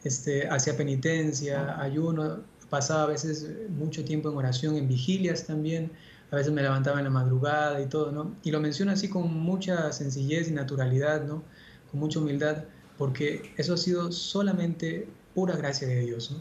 este, 0.03 0.47
hacía 0.47 0.77
penitencia, 0.77 1.81
ayuno, 1.81 2.39
pasaba 2.69 3.03
a 3.03 3.07
veces 3.07 3.47
mucho 3.69 4.05
tiempo 4.05 4.29
en 4.29 4.37
oración, 4.37 4.75
en 4.75 4.87
vigilias 4.87 5.45
también, 5.45 5.91
a 6.31 6.35
veces 6.35 6.53
me 6.53 6.61
levantaba 6.61 6.99
en 6.99 7.05
la 7.05 7.09
madrugada 7.09 7.81
y 7.81 7.87
todo, 7.87 8.11
¿no? 8.11 8.35
Y 8.43 8.51
lo 8.51 8.61
menciono 8.61 8.91
así 8.91 9.09
con 9.09 9.33
mucha 9.33 9.91
sencillez 9.91 10.47
y 10.49 10.53
naturalidad, 10.53 11.25
¿no? 11.25 11.43
Con 11.91 11.99
mucha 11.99 12.19
humildad, 12.19 12.63
porque 13.01 13.51
eso 13.57 13.73
ha 13.73 13.77
sido 13.77 14.11
solamente 14.11 15.07
pura 15.33 15.57
gracia 15.57 15.87
de 15.87 16.01
Dios. 16.01 16.35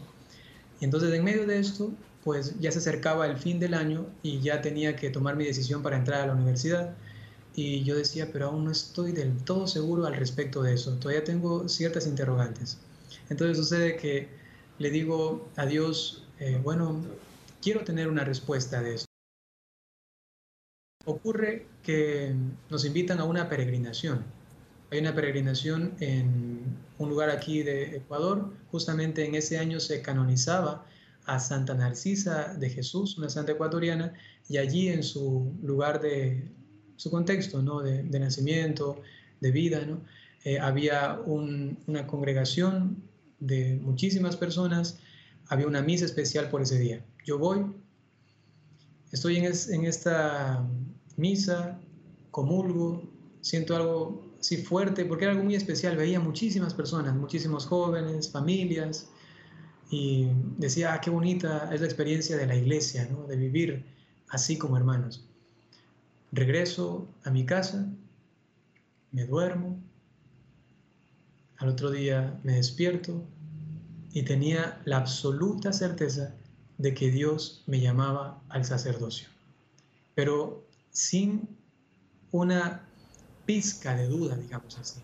Y 0.79 0.85
entonces 0.85 1.11
en 1.11 1.23
medio 1.23 1.47
de 1.47 1.57
esto, 1.57 1.91
pues 2.23 2.59
ya 2.59 2.71
se 2.71 2.77
acercaba 2.77 3.25
el 3.25 3.37
fin 3.37 3.59
del 3.59 3.73
año 3.73 4.05
y 4.21 4.41
ya 4.41 4.61
tenía 4.61 4.95
que 4.95 5.09
tomar 5.09 5.35
mi 5.35 5.43
decisión 5.43 5.81
para 5.81 5.97
entrar 5.97 6.21
a 6.21 6.27
la 6.27 6.33
universidad. 6.33 6.93
Y 7.55 7.83
yo 7.83 7.95
decía, 7.95 8.29
pero 8.31 8.49
aún 8.49 8.65
no 8.65 8.69
estoy 8.71 9.11
del 9.11 9.35
todo 9.43 9.65
seguro 9.65 10.05
al 10.05 10.13
respecto 10.13 10.61
de 10.61 10.75
eso, 10.75 10.95
todavía 10.97 11.23
tengo 11.23 11.67
ciertas 11.67 12.05
interrogantes. 12.05 12.77
Entonces 13.31 13.57
sucede 13.57 13.97
que 13.97 14.29
le 14.77 14.91
digo 14.91 15.49
a 15.55 15.65
Dios, 15.65 16.27
eh, 16.39 16.59
bueno, 16.63 17.01
quiero 17.59 17.83
tener 17.83 18.07
una 18.07 18.23
respuesta 18.23 18.83
de 18.83 18.93
esto. 18.97 19.07
Ocurre 21.05 21.65
que 21.81 22.35
nos 22.69 22.85
invitan 22.85 23.19
a 23.19 23.23
una 23.23 23.49
peregrinación. 23.49 24.40
Hay 24.91 24.99
una 24.99 25.15
peregrinación 25.15 25.93
en 26.01 26.77
un 26.97 27.09
lugar 27.09 27.29
aquí 27.29 27.63
de 27.63 27.95
Ecuador. 27.95 28.51
Justamente 28.71 29.25
en 29.25 29.35
ese 29.35 29.57
año 29.57 29.79
se 29.79 30.01
canonizaba 30.01 30.85
a 31.23 31.39
Santa 31.39 31.73
Narcisa 31.73 32.55
de 32.55 32.69
Jesús, 32.69 33.17
una 33.17 33.29
santa 33.29 33.53
ecuatoriana, 33.53 34.13
y 34.49 34.57
allí 34.57 34.89
en 34.89 35.03
su 35.03 35.53
lugar 35.63 36.01
de 36.01 36.43
su 36.97 37.09
contexto, 37.09 37.61
¿no? 37.61 37.81
de, 37.81 38.03
nacimiento, 38.19 39.01
de 39.39 39.51
vida, 39.51 39.85
¿no? 39.85 40.01
Eh, 40.43 40.59
había 40.59 41.21
una 41.25 42.05
congregación 42.05 43.01
de 43.39 43.79
muchísimas 43.81 44.35
personas, 44.35 44.99
había 45.47 45.67
una 45.67 45.81
misa 45.81 46.03
especial 46.03 46.49
por 46.49 46.63
ese 46.63 46.77
día. 46.77 47.05
Yo 47.25 47.37
voy, 47.37 47.65
estoy 49.13 49.37
en, 49.37 49.45
en 49.45 49.85
esta 49.85 50.67
misa, 51.15 51.79
comulgo, 52.31 53.09
siento 53.39 53.75
algo 53.77 54.30
así 54.41 54.57
fuerte, 54.57 55.05
porque 55.05 55.25
era 55.25 55.33
algo 55.33 55.43
muy 55.43 55.55
especial, 55.55 55.95
veía 55.95 56.19
muchísimas 56.19 56.73
personas, 56.73 57.15
muchísimos 57.15 57.67
jóvenes, 57.67 58.31
familias, 58.31 59.07
y 59.91 60.29
decía, 60.57 60.93
ah, 60.93 61.01
qué 61.01 61.11
bonita 61.11 61.69
es 61.71 61.79
la 61.79 61.85
experiencia 61.85 62.35
de 62.37 62.47
la 62.47 62.55
iglesia, 62.55 63.07
¿no? 63.11 63.27
de 63.27 63.35
vivir 63.35 63.85
así 64.29 64.57
como 64.57 64.77
hermanos. 64.77 65.23
Regreso 66.31 67.07
a 67.23 67.29
mi 67.29 67.45
casa, 67.45 67.87
me 69.11 69.25
duermo, 69.25 69.77
al 71.57 71.69
otro 71.69 71.91
día 71.91 72.39
me 72.43 72.53
despierto 72.53 73.23
y 74.11 74.23
tenía 74.23 74.81
la 74.85 74.97
absoluta 74.97 75.71
certeza 75.71 76.33
de 76.79 76.95
que 76.95 77.11
Dios 77.11 77.63
me 77.67 77.79
llamaba 77.79 78.41
al 78.49 78.65
sacerdocio. 78.65 79.27
Pero 80.15 80.65
sin 80.89 81.47
una 82.31 82.87
pizca 83.45 83.95
de 83.95 84.07
duda, 84.07 84.35
digamos 84.35 84.77
así. 84.77 85.01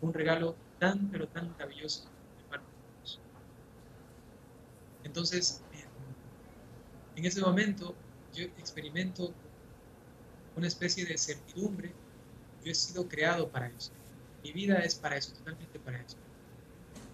Un 0.00 0.12
regalo 0.12 0.56
tan, 0.78 1.10
pero 1.10 1.28
tan 1.28 1.50
maravilloso 1.50 2.04
de 2.36 2.44
parte 2.44 2.66
de 2.66 2.98
Dios. 2.98 3.20
Entonces, 5.04 5.62
en 7.14 7.24
ese 7.24 7.40
momento 7.40 7.94
yo 8.32 8.44
experimento 8.44 9.34
una 10.56 10.66
especie 10.66 11.04
de 11.04 11.16
certidumbre. 11.16 11.94
Yo 12.64 12.72
he 12.72 12.74
sido 12.74 13.06
creado 13.08 13.50
para 13.50 13.68
eso. 13.68 13.92
Mi 14.42 14.52
vida 14.52 14.78
es 14.78 14.94
para 14.96 15.16
eso, 15.16 15.32
totalmente 15.32 15.78
para 15.80 16.00
eso. 16.00 16.16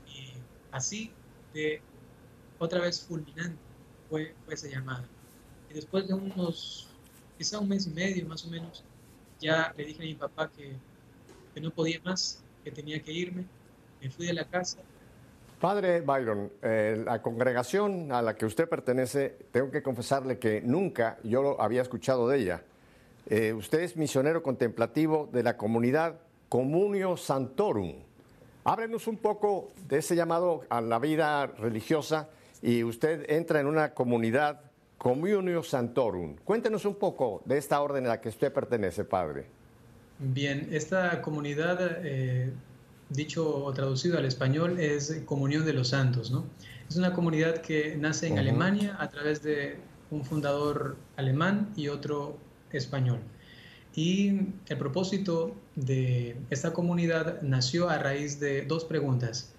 Y 0.06 0.32
así 0.70 1.12
de 1.52 1.82
otra 2.58 2.80
vez 2.80 3.04
fulminante 3.04 3.60
fue, 4.08 4.34
fue 4.44 4.54
esa 4.54 4.68
llamada. 4.68 5.08
Y 5.68 5.74
después 5.74 6.06
de 6.06 6.14
unos 6.14 6.88
quizá 7.36 7.58
un 7.58 7.68
mes 7.68 7.86
y 7.86 7.90
medio 7.90 8.26
más 8.26 8.44
o 8.44 8.50
menos, 8.50 8.84
ya 9.42 9.74
le 9.76 9.84
dije 9.84 10.02
a 10.02 10.06
mi 10.06 10.14
papá 10.14 10.50
que, 10.56 10.72
que 11.54 11.60
no 11.60 11.70
podía 11.70 12.00
más, 12.04 12.42
que 12.64 12.70
tenía 12.70 13.02
que 13.02 13.12
irme, 13.12 13.44
me 14.00 14.08
fui 14.08 14.26
de 14.26 14.32
la 14.32 14.44
casa. 14.44 14.78
Padre 15.60 16.00
Byron, 16.00 16.50
eh, 16.62 17.02
la 17.04 17.22
congregación 17.22 18.10
a 18.10 18.20
la 18.20 18.34
que 18.34 18.46
usted 18.46 18.68
pertenece, 18.68 19.36
tengo 19.52 19.70
que 19.70 19.82
confesarle 19.82 20.38
que 20.38 20.60
nunca 20.60 21.18
yo 21.22 21.42
lo 21.42 21.60
había 21.60 21.82
escuchado 21.82 22.28
de 22.28 22.38
ella. 22.38 22.62
Eh, 23.26 23.52
usted 23.52 23.80
es 23.80 23.96
misionero 23.96 24.42
contemplativo 24.42 25.28
de 25.32 25.44
la 25.44 25.56
comunidad 25.56 26.18
Comunio 26.48 27.16
Santorum. 27.16 27.94
Háblenos 28.64 29.06
un 29.06 29.16
poco 29.16 29.70
de 29.88 29.98
ese 29.98 30.16
llamado 30.16 30.64
a 30.68 30.80
la 30.80 30.98
vida 30.98 31.46
religiosa 31.46 32.28
y 32.60 32.82
usted 32.82 33.30
entra 33.30 33.60
en 33.60 33.66
una 33.66 33.94
comunidad 33.94 34.71
Comunio 35.02 35.64
Santorum. 35.64 36.36
Cuéntenos 36.44 36.84
un 36.84 36.94
poco 36.94 37.42
de 37.44 37.58
esta 37.58 37.80
orden 37.80 38.06
a 38.06 38.10
la 38.10 38.20
que 38.20 38.28
usted 38.28 38.52
pertenece, 38.52 39.02
padre. 39.02 39.46
Bien, 40.20 40.68
esta 40.70 41.20
comunidad, 41.22 41.98
eh, 42.04 42.52
dicho 43.08 43.64
o 43.64 43.72
traducido 43.72 44.16
al 44.16 44.26
español, 44.26 44.78
es 44.78 45.22
Comunión 45.24 45.64
de 45.64 45.72
los 45.72 45.88
Santos, 45.88 46.30
¿no? 46.30 46.44
Es 46.88 46.94
una 46.94 47.12
comunidad 47.14 47.62
que 47.62 47.96
nace 47.96 48.28
en 48.28 48.38
Alemania 48.38 48.96
a 49.00 49.08
través 49.08 49.42
de 49.42 49.76
un 50.12 50.24
fundador 50.24 50.96
alemán 51.16 51.72
y 51.74 51.88
otro 51.88 52.36
español. 52.70 53.18
Y 53.96 54.28
el 54.68 54.78
propósito 54.78 55.52
de 55.74 56.36
esta 56.50 56.72
comunidad 56.72 57.42
nació 57.42 57.88
a 57.88 57.98
raíz 57.98 58.38
de 58.38 58.62
dos 58.62 58.84
preguntas 58.84 59.52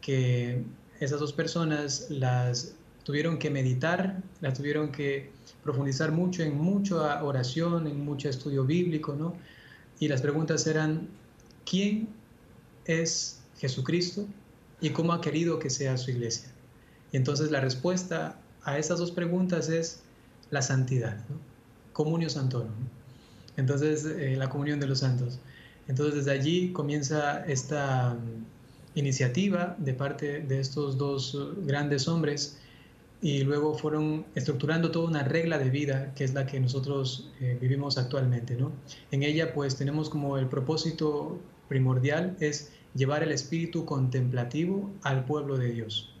que 0.00 0.62
esas 1.00 1.18
dos 1.18 1.32
personas 1.32 2.06
las 2.10 2.76
tuvieron 3.04 3.38
que 3.38 3.50
meditar, 3.50 4.22
la 4.40 4.52
tuvieron 4.52 4.90
que 4.90 5.30
profundizar 5.62 6.10
mucho 6.10 6.42
en 6.42 6.56
mucha 6.58 7.22
oración, 7.22 7.86
en 7.86 8.04
mucho 8.04 8.28
estudio 8.28 8.64
bíblico, 8.64 9.14
¿no? 9.14 9.36
Y 10.00 10.08
las 10.08 10.22
preguntas 10.22 10.66
eran, 10.66 11.08
¿quién 11.64 12.08
es 12.86 13.40
Jesucristo 13.58 14.26
y 14.80 14.90
cómo 14.90 15.12
ha 15.12 15.20
querido 15.20 15.58
que 15.58 15.70
sea 15.70 15.96
su 15.96 16.10
iglesia? 16.10 16.50
Y 17.12 17.16
entonces 17.16 17.50
la 17.50 17.60
respuesta 17.60 18.40
a 18.64 18.78
esas 18.78 18.98
dos 18.98 19.12
preguntas 19.12 19.68
es 19.68 20.00
la 20.50 20.62
santidad, 20.62 21.16
¿no? 21.28 21.36
Comunio 21.92 22.28
Santorum. 22.28 22.72
Entonces, 23.56 24.04
eh, 24.04 24.34
la 24.36 24.50
comunión 24.50 24.80
de 24.80 24.86
los 24.86 24.98
santos. 25.00 25.38
Entonces, 25.86 26.16
desde 26.16 26.32
allí 26.32 26.72
comienza 26.72 27.44
esta 27.46 28.14
mm, 28.14 28.98
iniciativa 28.98 29.76
de 29.78 29.94
parte 29.94 30.40
de 30.40 30.58
estos 30.58 30.98
dos 30.98 31.38
grandes 31.64 32.08
hombres 32.08 32.58
y 33.24 33.42
luego 33.42 33.72
fueron 33.72 34.26
estructurando 34.34 34.90
toda 34.90 35.08
una 35.08 35.22
regla 35.22 35.56
de 35.56 35.70
vida 35.70 36.12
que 36.14 36.24
es 36.24 36.34
la 36.34 36.44
que 36.44 36.60
nosotros 36.60 37.30
eh, 37.40 37.56
vivimos 37.58 37.96
actualmente. 37.96 38.54
¿no? 38.54 38.70
En 39.12 39.22
ella 39.22 39.54
pues 39.54 39.76
tenemos 39.76 40.10
como 40.10 40.36
el 40.36 40.46
propósito 40.46 41.40
primordial 41.66 42.36
es 42.40 42.70
llevar 42.94 43.22
el 43.22 43.32
espíritu 43.32 43.86
contemplativo 43.86 44.90
al 45.02 45.24
pueblo 45.24 45.56
de 45.56 45.72
Dios. 45.72 46.12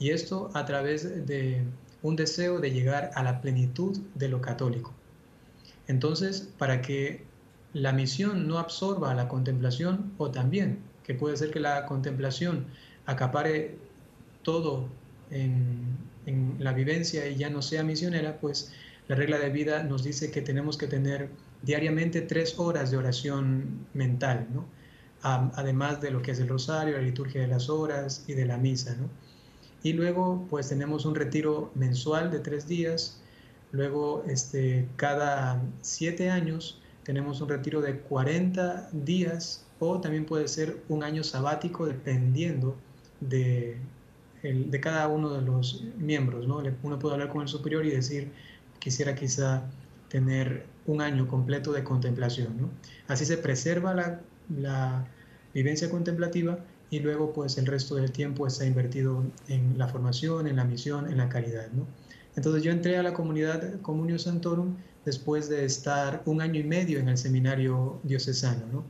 Y 0.00 0.10
esto 0.10 0.50
a 0.52 0.66
través 0.66 1.28
de 1.28 1.62
un 2.02 2.16
deseo 2.16 2.58
de 2.58 2.72
llegar 2.72 3.12
a 3.14 3.22
la 3.22 3.40
plenitud 3.40 3.96
de 4.16 4.28
lo 4.28 4.40
católico. 4.40 4.92
Entonces, 5.86 6.52
para 6.58 6.82
que 6.82 7.22
la 7.72 7.92
misión 7.92 8.48
no 8.48 8.58
absorba 8.58 9.14
la 9.14 9.28
contemplación, 9.28 10.12
o 10.18 10.32
también 10.32 10.80
que 11.04 11.14
puede 11.14 11.36
ser 11.36 11.52
que 11.52 11.60
la 11.60 11.86
contemplación 11.86 12.66
acapare 13.06 13.78
todo 14.42 14.88
en, 15.30 16.07
en 16.28 16.56
la 16.58 16.72
vivencia 16.72 17.26
y 17.26 17.36
ya 17.36 17.50
no 17.50 17.62
sea 17.62 17.82
misionera, 17.82 18.38
pues 18.38 18.72
la 19.08 19.16
regla 19.16 19.38
de 19.38 19.48
vida 19.48 19.82
nos 19.82 20.04
dice 20.04 20.30
que 20.30 20.42
tenemos 20.42 20.76
que 20.76 20.86
tener 20.86 21.30
diariamente 21.62 22.20
tres 22.20 22.58
horas 22.58 22.90
de 22.90 22.98
oración 22.98 23.86
mental, 23.94 24.46
¿no? 24.52 24.66
además 25.22 26.00
de 26.00 26.10
lo 26.12 26.22
que 26.22 26.30
es 26.30 26.38
el 26.38 26.48
rosario, 26.48 26.96
la 26.96 27.02
liturgia 27.02 27.40
de 27.40 27.48
las 27.48 27.68
horas 27.68 28.24
y 28.28 28.34
de 28.34 28.46
la 28.46 28.56
misa. 28.56 28.94
¿no? 28.94 29.08
Y 29.82 29.94
luego 29.94 30.46
pues 30.50 30.68
tenemos 30.68 31.06
un 31.06 31.14
retiro 31.14 31.72
mensual 31.74 32.30
de 32.30 32.40
tres 32.40 32.68
días, 32.68 33.20
luego 33.72 34.22
este, 34.28 34.86
cada 34.96 35.60
siete 35.80 36.30
años 36.30 36.80
tenemos 37.02 37.40
un 37.40 37.48
retiro 37.48 37.80
de 37.80 37.98
40 38.00 38.90
días 38.92 39.64
o 39.80 40.00
también 40.00 40.26
puede 40.26 40.46
ser 40.46 40.82
un 40.88 41.02
año 41.02 41.24
sabático 41.24 41.86
dependiendo 41.86 42.76
de, 43.20 43.78
de 44.42 44.80
cada 44.80 45.08
uno 45.08 45.30
de 45.30 45.42
los 45.42 45.84
miembros. 45.96 46.46
¿no? 46.46 46.62
Uno 46.82 46.98
puede 46.98 47.14
hablar 47.14 47.28
con 47.28 47.42
el 47.42 47.48
superior 47.48 47.84
y 47.84 47.90
decir, 47.90 48.30
quisiera 48.78 49.14
quizá 49.14 49.64
tener 50.08 50.66
un 50.86 51.00
año 51.00 51.26
completo 51.28 51.72
de 51.72 51.84
contemplación. 51.84 52.60
¿no? 52.60 52.70
Así 53.08 53.24
se 53.24 53.38
preserva 53.38 53.94
la, 53.94 54.20
la, 54.56 55.06
vivencia 55.54 55.90
contemplativa 55.90 56.58
y 56.90 57.00
luego 57.00 57.32
pues 57.32 57.58
el 57.58 57.66
resto 57.66 57.96
del 57.96 58.12
tiempo 58.12 58.46
está 58.46 58.64
invertido 58.66 59.24
en 59.48 59.76
la 59.78 59.88
formación, 59.88 60.46
en 60.46 60.56
la 60.56 60.64
misión, 60.64 61.10
en 61.10 61.16
la 61.16 61.28
caridad. 61.28 61.68
¿no? 61.72 61.86
Entonces 62.36 62.62
yo 62.62 62.70
entré 62.70 62.96
a 62.96 63.02
la 63.02 63.14
comunidad 63.14 63.80
Comunio 63.80 64.18
Santorum 64.18 64.76
después 65.04 65.48
de 65.48 65.64
estar 65.64 66.22
un 66.26 66.40
año 66.40 66.60
y 66.60 66.64
medio 66.64 66.98
en 66.98 67.08
el 67.08 67.18
seminario 67.18 67.98
diocesano. 68.04 68.66
¿no? 68.72 68.84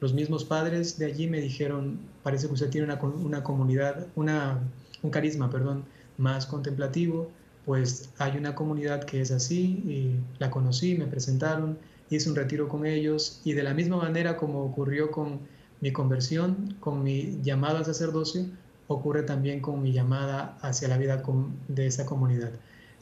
Los 0.00 0.12
mismos 0.12 0.44
padres 0.44 0.98
de 0.98 1.06
allí 1.06 1.28
me 1.28 1.40
dijeron, 1.40 2.00
parece 2.22 2.46
que 2.46 2.54
usted 2.54 2.70
tiene 2.70 2.86
una, 2.86 3.00
una 3.00 3.42
comunidad, 3.42 4.06
una, 4.16 4.60
un 5.02 5.10
carisma, 5.10 5.50
perdón, 5.50 5.84
más 6.18 6.46
contemplativo, 6.46 7.30
pues 7.64 8.10
hay 8.18 8.36
una 8.36 8.54
comunidad 8.54 9.04
que 9.04 9.20
es 9.20 9.30
así 9.30 9.82
y 9.86 10.16
la 10.38 10.50
conocí, 10.50 10.96
me 10.96 11.06
presentaron, 11.06 11.78
hice 12.10 12.28
un 12.28 12.36
retiro 12.36 12.68
con 12.68 12.86
ellos 12.86 13.40
y 13.44 13.52
de 13.52 13.62
la 13.62 13.74
misma 13.74 13.96
manera 13.96 14.36
como 14.36 14.64
ocurrió 14.64 15.10
con 15.10 15.40
mi 15.80 15.92
conversión, 15.92 16.76
con 16.80 17.02
mi 17.02 17.40
llamado 17.42 17.78
al 17.78 17.84
sacerdocio, 17.84 18.46
ocurre 18.88 19.22
también 19.22 19.60
con 19.60 19.82
mi 19.82 19.92
llamada 19.92 20.58
hacia 20.62 20.88
la 20.88 20.98
vida 20.98 21.22
de 21.68 21.86
esa 21.86 22.06
comunidad. 22.06 22.50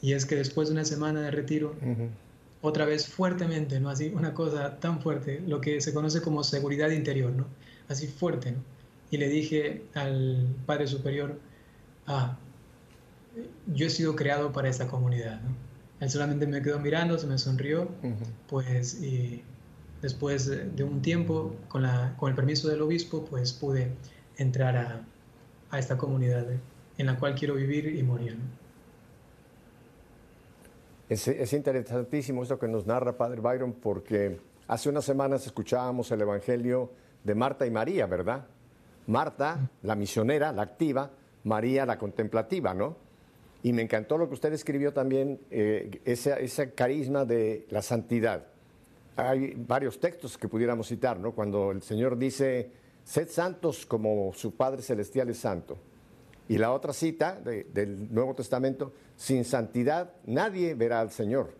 Y 0.01 0.13
es 0.13 0.25
que 0.25 0.35
después 0.35 0.69
de 0.69 0.75
una 0.75 0.85
semana 0.85 1.21
de 1.21 1.31
retiro, 1.31 1.73
otra 2.61 2.85
vez 2.85 3.07
fuertemente, 3.07 3.79
¿no? 3.79 3.89
Así, 3.89 4.11
una 4.15 4.33
cosa 4.33 4.79
tan 4.79 5.01
fuerte, 5.01 5.41
lo 5.47 5.59
que 5.61 5.81
se 5.81 5.93
conoce 5.93 6.21
como 6.21 6.43
seguridad 6.43 6.91
interior, 6.91 7.31
¿no? 7.31 7.47
Así 7.87 8.07
fuerte, 8.07 8.51
¿no? 8.51 8.59
Y 9.11 9.17
le 9.17 9.27
dije 9.27 9.81
al 9.95 10.47
Padre 10.65 10.87
Superior, 10.87 11.39
ah, 12.09 12.37
yo 13.67 13.87
he 13.87 13.89
sido 13.89 14.15
creado 14.15 14.51
para 14.51 14.67
esta 14.67 14.87
comunidad, 14.87 15.39
¿no? 15.41 15.55
Él 16.01 16.09
solamente 16.09 16.47
me 16.47 16.61
quedó 16.61 16.79
mirando, 16.79 17.17
se 17.17 17.27
me 17.27 17.37
sonrió, 17.37 17.89
pues 18.47 19.01
y 19.01 19.43
después 20.01 20.47
de 20.47 20.83
un 20.83 21.01
tiempo, 21.01 21.55
con, 21.67 21.81
la, 21.83 22.15
con 22.17 22.29
el 22.29 22.35
permiso 22.35 22.69
del 22.69 22.81
obispo, 22.81 23.25
pues 23.25 23.51
pude 23.51 23.91
entrar 24.37 24.77
a, 24.77 25.01
a 25.71 25.79
esta 25.79 25.97
comunidad 25.97 26.45
en 26.97 27.05
la 27.05 27.17
cual 27.17 27.35
quiero 27.35 27.55
vivir 27.55 27.93
y 27.95 28.01
morir. 28.03 28.37
Es, 31.09 31.27
es, 31.27 31.53
interesantísimo 31.53 32.43
esto 32.43 32.57
que 32.57 32.67
nos 32.67 32.85
narra 32.85 33.17
Padre 33.17 33.41
Byron 33.41 33.73
porque 33.73 34.39
hace 34.67 34.89
unas 34.89 35.03
semanas 35.03 35.45
escuchábamos 35.45 36.11
el 36.11 36.21
Evangelio 36.21 36.91
de 37.23 37.35
Marta 37.35 37.65
y 37.65 37.71
María, 37.71 38.05
¿verdad? 38.05 38.45
Marta, 39.07 39.69
la 39.81 39.95
misionera, 39.95 40.51
la 40.53 40.61
activa, 40.61 41.11
María, 41.43 41.85
la 41.85 41.97
contemplativa, 41.97 42.73
¿no? 42.73 42.97
Y 43.61 43.73
me 43.73 43.81
encantó 43.81 44.17
lo 44.17 44.27
que 44.27 44.35
usted 44.35 44.53
escribió 44.53 44.93
también, 44.93 45.39
eh, 45.51 46.01
ese, 46.05 46.73
carisma 46.73 47.25
de 47.25 47.65
la 47.69 47.81
santidad. 47.81 48.47
Hay 49.17 49.53
varios 49.55 49.99
textos 49.99 50.37
que 50.37 50.47
pudiéramos 50.47 50.87
citar, 50.87 51.19
¿no? 51.19 51.33
Cuando 51.33 51.71
el 51.71 51.81
Señor 51.81 52.17
dice, 52.17 52.71
sed 53.03 53.27
santos 53.29 53.85
como 53.85 54.31
su 54.33 54.55
Padre 54.55 54.81
Celestial 54.81 55.29
es 55.29 55.39
santo. 55.39 55.77
Y 56.47 56.57
la 56.57 56.71
otra 56.71 56.93
cita 56.93 57.39
del 57.39 58.13
Nuevo 58.13 58.33
Testamento, 58.33 58.93
sin 59.15 59.43
santidad 59.43 60.13
nadie 60.25 60.73
verá 60.73 61.01
al 61.01 61.11
Señor. 61.11 61.51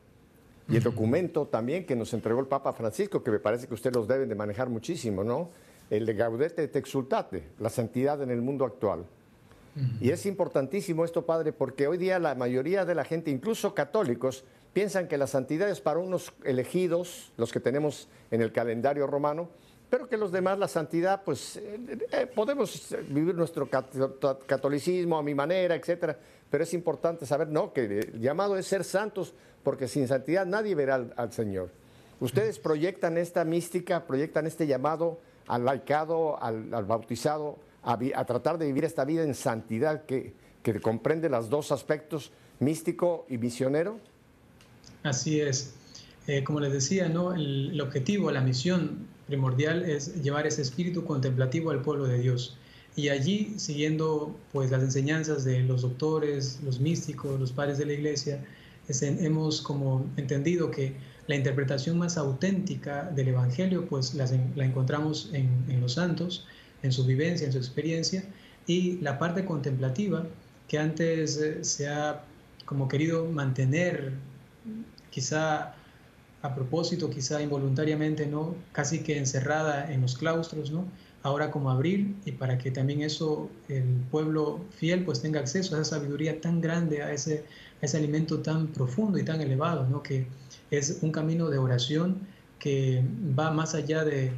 Y 0.69 0.77
el 0.77 0.83
documento 0.83 1.47
también 1.47 1.85
que 1.85 1.95
nos 1.95 2.13
entregó 2.13 2.39
el 2.39 2.47
Papa 2.47 2.73
Francisco, 2.73 3.23
que 3.23 3.31
me 3.31 3.39
parece 3.39 3.67
que 3.67 3.73
ustedes 3.73 3.95
los 3.95 4.07
deben 4.07 4.29
de 4.29 4.35
manejar 4.35 4.69
muchísimo, 4.69 5.23
¿no? 5.23 5.49
El 5.89 6.05
de 6.05 6.13
Gaudete 6.13 6.63
et 6.63 6.75
Exultate, 6.75 7.49
la 7.59 7.69
santidad 7.69 8.21
en 8.21 8.29
el 8.29 8.41
mundo 8.41 8.65
actual. 8.65 9.05
Y 10.01 10.11
es 10.11 10.25
importantísimo 10.25 11.05
esto, 11.05 11.25
Padre, 11.25 11.53
porque 11.53 11.87
hoy 11.87 11.97
día 11.97 12.19
la 12.19 12.35
mayoría 12.35 12.85
de 12.85 12.95
la 12.95 13.03
gente, 13.03 13.31
incluso 13.31 13.73
católicos, 13.73 14.43
piensan 14.73 15.07
que 15.07 15.17
la 15.17 15.27
santidad 15.27 15.69
es 15.69 15.81
para 15.81 15.99
unos 15.99 16.33
elegidos, 16.43 17.31
los 17.37 17.51
que 17.51 17.59
tenemos 17.59 18.07
en 18.31 18.41
el 18.41 18.51
calendario 18.51 19.07
romano, 19.07 19.49
pero 19.89 20.07
que 20.07 20.17
los 20.17 20.31
demás 20.31 20.59
la 20.59 20.67
santidad, 20.67 21.23
pues 21.23 21.57
eh, 21.57 21.79
eh, 22.11 22.27
podemos 22.27 22.95
vivir 23.09 23.35
nuestro 23.35 23.67
catolicismo 23.69 25.17
a 25.17 25.23
mi 25.23 25.33
manera, 25.33 25.75
etcétera, 25.75 26.17
pero 26.49 26.63
es 26.63 26.73
importante 26.73 27.25
saber, 27.25 27.47
no, 27.47 27.73
que 27.73 27.85
el 27.85 28.19
llamado 28.19 28.57
es 28.57 28.67
ser 28.67 28.83
santos, 28.83 29.33
porque 29.63 29.87
sin 29.87 30.07
santidad 30.07 30.45
nadie 30.45 30.75
verá 30.75 31.05
al, 31.15 31.33
Señor. 31.33 31.71
Ustedes 32.19 32.59
proyectan 32.59 33.17
esta 33.17 33.43
mística, 33.45 34.05
proyectan 34.05 34.45
este 34.45 34.67
llamado 34.67 35.19
al 35.47 35.65
laicado, 35.65 36.41
al 36.41 36.85
bautizado, 36.85 37.57
a, 37.93 38.25
tratar 38.25 38.57
de 38.57 38.67
vivir 38.67 38.85
esta 38.85 39.05
vida 39.05 39.23
en 39.23 39.33
santidad 39.33 40.05
que, 40.05 40.33
que 40.63 40.79
comprende 40.79 41.29
los 41.29 41.49
dos 41.49 41.71
aspectos, 41.71 42.31
místico 42.59 43.25
y 43.29 43.37
misionero? 43.37 43.99
Así 45.03 45.39
es. 45.39 45.73
Eh, 46.27 46.43
como 46.43 46.59
les 46.59 46.71
decía, 46.71 47.09
¿no? 47.09 47.33
el, 47.33 47.79
objetivo, 47.81 48.31
la 48.31 48.41
misión 48.41 49.07
primordial 49.27 49.83
es 49.83 50.21
llevar 50.21 50.45
ese 50.45 50.61
espíritu 50.61 51.03
contemplativo 51.03 51.71
al 51.71 51.81
pueblo 51.81 52.05
de 52.05 52.19
Dios. 52.19 52.57
Y 52.95 53.09
allí, 53.09 53.55
siguiendo 53.57 54.35
pues, 54.51 54.69
las 54.69 54.83
enseñanzas 54.83 55.43
de 55.45 55.61
los 55.61 55.81
doctores, 55.81 56.59
los 56.63 56.79
místicos, 56.79 57.39
los 57.39 57.51
padres 57.51 57.77
de 57.77 57.85
la 57.85 57.93
iglesia, 57.93 58.45
hemos 58.89 59.61
como 59.61 60.05
entendido 60.17 60.71
que 60.71 60.95
la 61.27 61.35
interpretación 61.35 61.97
más 61.97 62.17
auténtica 62.17 63.03
del 63.03 63.29
Evangelio 63.29 63.85
pues 63.85 64.15
la, 64.15 64.27
la 64.55 64.65
encontramos 64.65 65.29
en, 65.31 65.47
en 65.69 65.79
los 65.79 65.93
santos 65.93 66.47
en 66.83 66.91
su 66.91 67.05
vivencia, 67.05 67.45
en 67.45 67.53
su 67.53 67.57
experiencia, 67.57 68.23
y 68.67 68.99
la 69.01 69.17
parte 69.17 69.45
contemplativa 69.45 70.25
que 70.67 70.77
antes 70.77 71.37
eh, 71.37 71.63
se 71.63 71.87
ha 71.87 72.23
como 72.65 72.87
querido 72.87 73.25
mantener, 73.25 74.13
quizá 75.09 75.73
a 76.41 76.55
propósito, 76.55 77.09
quizá 77.09 77.41
involuntariamente, 77.41 78.27
¿no? 78.27 78.55
Casi 78.71 78.99
que 78.99 79.17
encerrada 79.17 79.91
en 79.91 80.01
los 80.01 80.15
claustros, 80.15 80.71
¿no? 80.71 80.85
Ahora 81.23 81.51
como 81.51 81.69
abrir 81.69 82.15
y 82.25 82.31
para 82.31 82.57
que 82.57 82.71
también 82.71 83.01
eso, 83.01 83.49
el 83.67 83.83
pueblo 84.11 84.61
fiel, 84.69 85.03
pues 85.03 85.21
tenga 85.21 85.39
acceso 85.39 85.75
a 85.75 85.81
esa 85.81 85.95
sabiduría 85.97 86.39
tan 86.39 86.61
grande, 86.61 87.01
a 87.01 87.11
ese, 87.11 87.43
a 87.81 87.85
ese 87.85 87.97
alimento 87.97 88.39
tan 88.39 88.67
profundo 88.67 89.17
y 89.17 89.25
tan 89.25 89.41
elevado, 89.41 89.85
¿no? 89.87 90.01
Que 90.01 90.27
es 90.71 90.99
un 91.01 91.11
camino 91.11 91.49
de 91.49 91.57
oración 91.57 92.19
que 92.59 93.03
va 93.37 93.51
más 93.51 93.73
allá 93.73 94.05
de, 94.05 94.31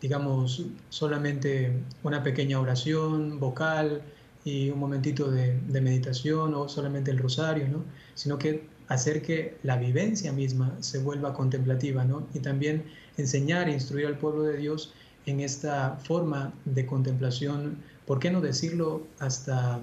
digamos, 0.00 0.64
solamente 0.90 1.72
una 2.02 2.22
pequeña 2.22 2.60
oración 2.60 3.40
vocal 3.40 4.02
y 4.44 4.70
un 4.70 4.78
momentito 4.78 5.30
de, 5.30 5.54
meditación 5.80 6.54
o 6.54 6.68
solamente 6.68 7.10
el 7.10 7.18
rosario, 7.18 7.68
¿no? 7.68 7.84
Sino 8.14 8.38
que 8.38 8.64
hacer 8.88 9.22
que 9.22 9.58
la 9.62 9.76
vivencia 9.76 10.32
misma 10.32 10.76
se 10.80 10.98
vuelva 10.98 11.34
contemplativa, 11.34 12.04
¿no? 12.04 12.26
Y 12.34 12.38
también 12.40 12.84
enseñar 13.16 13.68
e 13.68 13.72
instruir 13.72 14.06
al 14.06 14.18
pueblo 14.18 14.44
de 14.44 14.56
Dios 14.56 14.92
en 15.26 15.40
esta 15.40 15.96
forma 15.96 16.54
de 16.64 16.86
contemplación, 16.86 17.78
¿por 18.06 18.18
qué 18.18 18.30
no 18.30 18.40
decirlo 18.40 19.06
hasta, 19.18 19.80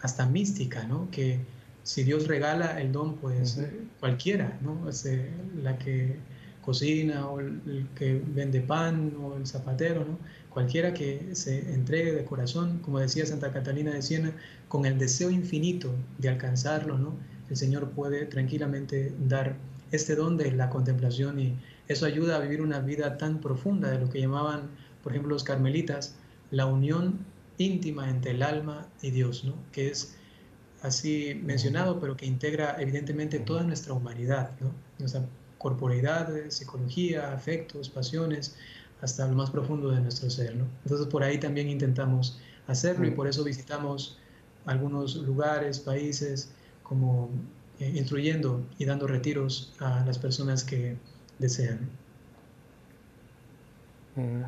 hasta 0.00 0.26
mística, 0.26 0.84
¿no? 0.84 1.10
Que 1.10 1.40
si 1.82 2.04
Dios 2.04 2.28
regala 2.28 2.80
el 2.80 2.92
don, 2.92 3.16
pues 3.16 3.58
cualquiera, 3.98 4.58
¿no? 4.60 4.78
la 5.62 5.78
que 5.78 6.16
cocina 6.68 7.26
o 7.30 7.40
el, 7.40 7.88
que 7.94 8.20
vende 8.26 8.60
pan 8.60 9.14
o 9.22 9.38
el 9.38 9.46
zapatero, 9.46 10.04
¿no? 10.04 10.18
cualquiera 10.50 10.92
que 10.92 11.34
se 11.34 11.72
entregue 11.72 12.12
de 12.12 12.26
corazón, 12.26 12.80
como 12.80 12.98
decía 12.98 13.24
Santa 13.24 13.50
Catalina 13.52 13.90
de 13.94 14.02
Siena, 14.02 14.32
con 14.68 14.84
el 14.84 14.98
deseo 14.98 15.30
infinito 15.30 15.90
de 16.18 16.28
alcanzarlo, 16.28 16.98
¿no? 16.98 17.14
el 17.48 17.56
Señor 17.56 17.92
puede 17.92 18.26
tranquilamente 18.26 19.14
dar 19.18 19.56
este 19.92 20.14
don 20.14 20.36
de 20.36 20.52
la 20.52 20.68
contemplación 20.68 21.40
y 21.40 21.56
eso 21.88 22.04
ayuda 22.04 22.36
a 22.36 22.40
vivir 22.40 22.60
una 22.60 22.80
vida 22.80 23.16
tan 23.16 23.40
profunda 23.40 23.90
de 23.90 23.98
lo 24.00 24.10
que 24.10 24.20
llamaban, 24.20 24.68
por 25.02 25.12
ejemplo, 25.12 25.32
los 25.32 25.44
carmelitas, 25.44 26.16
la 26.50 26.66
unión 26.66 27.20
íntima 27.56 28.10
entre 28.10 28.32
el 28.32 28.42
alma 28.42 28.86
y 29.00 29.10
Dios, 29.10 29.42
¿no? 29.44 29.54
que 29.72 29.88
es 29.88 30.18
así 30.82 31.40
mencionado, 31.42 31.98
pero 31.98 32.14
que 32.14 32.26
integra 32.26 32.76
evidentemente 32.78 33.38
toda 33.38 33.62
nuestra 33.62 33.94
humanidad, 33.94 34.50
¿no? 34.60 34.70
nuestra 34.98 35.22
corporeidad, 35.58 36.28
psicología, 36.48 37.32
afectos, 37.32 37.88
pasiones, 37.88 38.56
hasta 39.00 39.26
lo 39.26 39.34
más 39.34 39.50
profundo 39.50 39.90
de 39.90 40.00
nuestro 40.00 40.30
ser. 40.30 40.56
¿no? 40.56 40.64
Entonces 40.84 41.06
por 41.08 41.22
ahí 41.22 41.38
también 41.38 41.68
intentamos 41.68 42.40
hacerlo 42.66 43.06
y 43.06 43.10
por 43.10 43.26
eso 43.28 43.44
visitamos 43.44 44.18
algunos 44.66 45.16
lugares, 45.16 45.78
países 45.78 46.50
como 46.82 47.30
eh, 47.80 47.92
instruyendo 47.94 48.62
y 48.78 48.84
dando 48.84 49.06
retiros 49.06 49.72
a 49.78 50.04
las 50.04 50.18
personas 50.18 50.64
que 50.64 50.96
desean. 51.38 51.88
Mm. 54.16 54.42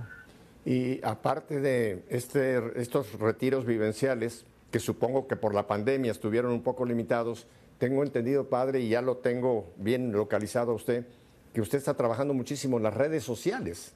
Y 0.65 1.01
aparte 1.05 1.61
de 1.61 2.05
este, 2.09 2.81
estos 2.81 3.19
retiros 3.19 3.65
vivenciales, 3.65 4.45
que 4.71 4.79
supongo 4.79 5.27
que 5.27 5.37
por 5.37 5.55
la 5.55 5.67
pandemia 5.67 6.13
estuvieron 6.13 6.53
un 6.53 6.63
poco 6.63 6.85
limitados, 6.85 7.47
tengo 7.81 8.03
entendido, 8.03 8.45
padre, 8.45 8.81
y 8.81 8.91
ya 8.91 9.01
lo 9.01 9.17
tengo 9.17 9.73
bien 9.79 10.13
localizado 10.13 10.73
a 10.73 10.75
usted, 10.75 11.07
que 11.55 11.63
usted 11.63 11.79
está 11.79 11.95
trabajando 11.95 12.35
muchísimo 12.35 12.77
en 12.77 12.83
las 12.83 12.93
redes 12.93 13.25
sociales, 13.25 13.95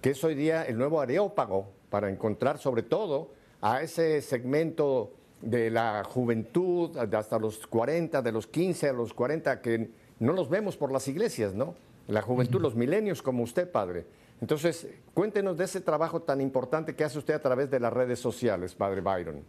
que 0.00 0.10
es 0.10 0.22
hoy 0.22 0.36
día 0.36 0.62
el 0.62 0.78
nuevo 0.78 1.00
areópago 1.00 1.66
para 1.90 2.08
encontrar 2.08 2.58
sobre 2.58 2.84
todo 2.84 3.32
a 3.60 3.82
ese 3.82 4.22
segmento 4.22 5.10
de 5.42 5.70
la 5.70 6.04
juventud, 6.04 6.96
hasta 6.96 7.40
los 7.40 7.66
40, 7.66 8.22
de 8.22 8.30
los 8.30 8.46
15 8.46 8.90
a 8.90 8.92
los 8.92 9.12
40, 9.12 9.60
que 9.60 9.90
no 10.20 10.32
los 10.32 10.48
vemos 10.48 10.76
por 10.76 10.92
las 10.92 11.08
iglesias, 11.08 11.52
¿no? 11.52 11.74
La 12.06 12.22
juventud, 12.22 12.60
los 12.60 12.76
milenios 12.76 13.22
como 13.22 13.42
usted, 13.42 13.68
padre. 13.68 14.06
Entonces, 14.40 14.86
cuéntenos 15.14 15.56
de 15.56 15.64
ese 15.64 15.80
trabajo 15.80 16.22
tan 16.22 16.40
importante 16.40 16.94
que 16.94 17.02
hace 17.02 17.18
usted 17.18 17.34
a 17.34 17.42
través 17.42 17.72
de 17.72 17.80
las 17.80 17.92
redes 17.92 18.20
sociales, 18.20 18.76
padre 18.76 19.00
Byron. 19.00 19.42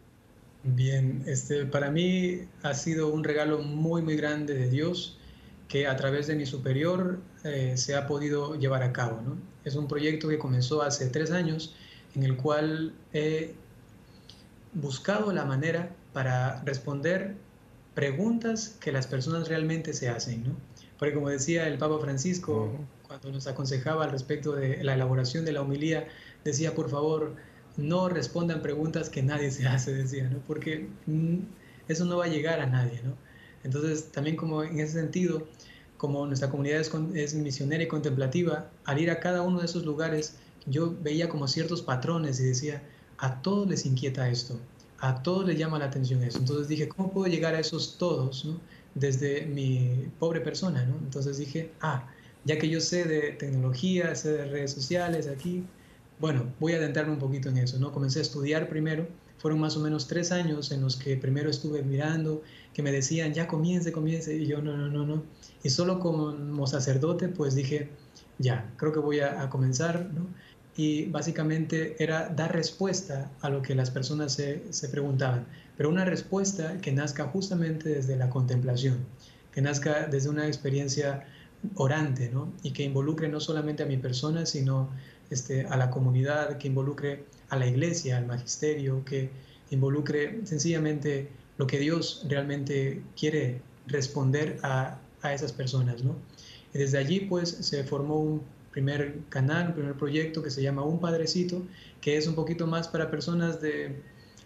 Bien, 0.63 1.23
este, 1.27 1.65
para 1.65 1.91
mí 1.91 2.41
ha 2.63 2.73
sido 2.73 3.09
un 3.09 3.23
regalo 3.23 3.59
muy, 3.59 4.01
muy 4.01 4.15
grande 4.15 4.53
de 4.53 4.69
Dios 4.69 5.17
que 5.67 5.87
a 5.87 5.95
través 5.95 6.27
de 6.27 6.35
mi 6.35 6.45
superior 6.45 7.19
eh, 7.43 7.73
se 7.75 7.95
ha 7.95 8.07
podido 8.07 8.55
llevar 8.55 8.83
a 8.83 8.93
cabo. 8.93 9.21
¿no? 9.21 9.37
Es 9.65 9.75
un 9.75 9.87
proyecto 9.87 10.29
que 10.29 10.37
comenzó 10.37 10.81
hace 10.81 11.07
tres 11.07 11.31
años 11.31 11.75
en 12.15 12.23
el 12.23 12.37
cual 12.37 12.93
he 13.13 13.53
buscado 14.73 15.31
la 15.31 15.45
manera 15.45 15.91
para 16.13 16.61
responder 16.63 17.35
preguntas 17.93 18.77
que 18.79 18.91
las 18.91 19.07
personas 19.07 19.47
realmente 19.47 19.93
se 19.93 20.09
hacen. 20.09 20.43
¿no? 20.43 20.55
Porque 20.97 21.13
como 21.13 21.29
decía 21.29 21.67
el 21.67 21.77
Papa 21.77 21.99
Francisco, 21.99 22.71
cuando 23.07 23.31
nos 23.31 23.47
aconsejaba 23.47 24.05
al 24.05 24.11
respecto 24.11 24.53
de 24.53 24.83
la 24.83 24.95
elaboración 24.95 25.45
de 25.45 25.51
la 25.51 25.61
homilía, 25.61 26.07
decía, 26.43 26.73
por 26.73 26.89
favor, 26.89 27.35
no 27.77 28.09
respondan 28.09 28.61
preguntas 28.61 29.09
que 29.09 29.21
nadie 29.21 29.51
se 29.51 29.67
hace, 29.67 29.93
decía, 29.93 30.29
¿no? 30.29 30.39
Porque 30.47 30.89
mm, 31.05 31.37
eso 31.87 32.05
no 32.05 32.17
va 32.17 32.25
a 32.25 32.27
llegar 32.27 32.59
a 32.59 32.65
nadie, 32.65 32.99
¿no? 33.03 33.13
Entonces, 33.63 34.11
también 34.11 34.35
como 34.35 34.63
en 34.63 34.79
ese 34.79 34.93
sentido, 34.93 35.47
como 35.97 36.25
nuestra 36.25 36.49
comunidad 36.49 36.81
es, 37.15 37.33
misionera 37.35 37.83
y 37.83 37.87
contemplativa, 37.87 38.69
al 38.85 38.99
ir 38.99 39.11
a 39.11 39.19
cada 39.19 39.41
uno 39.41 39.59
de 39.59 39.65
esos 39.65 39.85
lugares, 39.85 40.35
yo 40.65 40.95
veía 41.01 41.29
como 41.29 41.47
ciertos 41.47 41.81
patrones 41.81 42.39
y 42.39 42.43
decía, 42.43 42.81
a 43.17 43.41
todos 43.41 43.67
les 43.67 43.85
inquieta 43.85 44.29
esto, 44.29 44.59
a 44.99 45.21
todos 45.23 45.45
les 45.45 45.57
llama 45.57 45.79
la 45.79 45.85
atención 45.85 46.23
eso. 46.23 46.39
Entonces 46.39 46.67
dije, 46.67 46.87
¿cómo 46.87 47.11
puedo 47.11 47.27
llegar 47.31 47.55
a 47.55 47.59
esos 47.59 47.97
todos, 47.97 48.45
¿no? 48.45 48.59
desde 48.95 49.45
mi 49.45 50.09
pobre 50.19 50.41
persona? 50.41 50.85
¿no? 50.85 50.95
Entonces 50.97 51.37
dije, 51.37 51.71
ah, 51.81 52.07
ya 52.45 52.57
que 52.57 52.69
yo 52.69 52.79
sé 52.79 53.05
de 53.05 53.31
tecnología, 53.31 54.15
sé 54.15 54.31
de 54.31 54.45
redes 54.45 54.71
sociales 54.71 55.27
aquí, 55.27 55.63
bueno, 56.19 56.53
voy 56.59 56.73
a 56.73 56.77
adentrarme 56.77 57.13
un 57.13 57.19
poquito 57.19 57.49
en 57.49 57.57
eso, 57.57 57.77
¿no? 57.79 57.91
Comencé 57.91 58.19
a 58.19 58.21
estudiar 58.23 58.69
primero, 58.69 59.07
fueron 59.37 59.59
más 59.59 59.77
o 59.77 59.79
menos 59.79 60.07
tres 60.07 60.31
años 60.31 60.71
en 60.71 60.81
los 60.81 60.95
que 60.95 61.15
primero 61.15 61.49
estuve 61.49 61.83
mirando, 61.83 62.41
que 62.73 62.81
me 62.81 62.91
decían, 62.91 63.33
ya 63.33 63.47
comience, 63.47 63.91
comience, 63.91 64.35
y 64.35 64.47
yo, 64.47 64.61
no, 64.61 64.75
no, 64.75 64.87
no, 64.87 65.05
no. 65.05 65.23
Y 65.63 65.69
solo 65.69 65.99
como 65.99 66.65
sacerdote, 66.65 67.27
pues 67.27 67.53
dije, 67.53 67.89
ya, 68.39 68.71
creo 68.77 68.91
que 68.91 68.99
voy 68.99 69.19
a, 69.19 69.49
comenzar, 69.49 70.09
¿no? 70.13 70.27
Y 70.75 71.05
básicamente 71.05 71.95
era 72.03 72.29
dar 72.29 72.53
respuesta 72.53 73.31
a 73.41 73.49
lo 73.49 73.63
que 73.63 73.73
las 73.73 73.89
personas 73.89 74.33
se, 74.33 74.61
se 74.71 74.89
preguntaban, 74.89 75.47
pero 75.75 75.89
una 75.89 76.05
respuesta 76.05 76.77
que 76.81 76.91
nazca 76.91 77.25
justamente 77.25 77.89
desde 77.89 78.15
la 78.15 78.29
contemplación, 78.29 78.97
que 79.51 79.61
nazca 79.61 80.07
desde 80.07 80.29
una 80.29 80.45
experiencia 80.47 81.25
orante, 81.75 82.29
¿no? 82.31 82.53
Y 82.61 82.71
que 82.71 82.83
involucre 82.83 83.27
no 83.27 83.39
solamente 83.39 83.83
a 83.83 83.85
mi 83.87 83.97
persona, 83.97 84.45
sino 84.45 84.89
este, 85.29 85.65
a 85.65 85.77
la 85.77 85.89
comunidad, 85.89 86.57
que 86.57 86.67
involucre 86.67 87.25
a 87.49 87.55
la 87.57 87.67
iglesia, 87.67 88.17
al 88.17 88.25
magisterio, 88.25 89.03
que 89.05 89.29
involucre 89.71 90.41
sencillamente 90.45 91.29
lo 91.57 91.67
que 91.67 91.79
Dios 91.79 92.25
realmente 92.27 93.01
quiere 93.19 93.61
responder 93.87 94.59
a, 94.63 94.99
a 95.21 95.33
esas 95.33 95.51
personas, 95.51 96.03
¿no? 96.03 96.15
Y 96.73 96.77
desde 96.77 96.97
allí 96.97 97.21
pues 97.21 97.49
se 97.49 97.83
formó 97.83 98.19
un 98.19 98.41
primer 98.71 99.19
canal, 99.29 99.69
un 99.69 99.73
primer 99.73 99.93
proyecto 99.95 100.43
que 100.43 100.51
se 100.51 100.61
llama 100.61 100.83
Un 100.83 100.99
Padrecito, 100.99 101.61
que 102.01 102.17
es 102.17 102.27
un 102.27 102.35
poquito 102.35 102.67
más 102.67 102.87
para 102.87 103.09
personas 103.09 103.59
de 103.61 104.01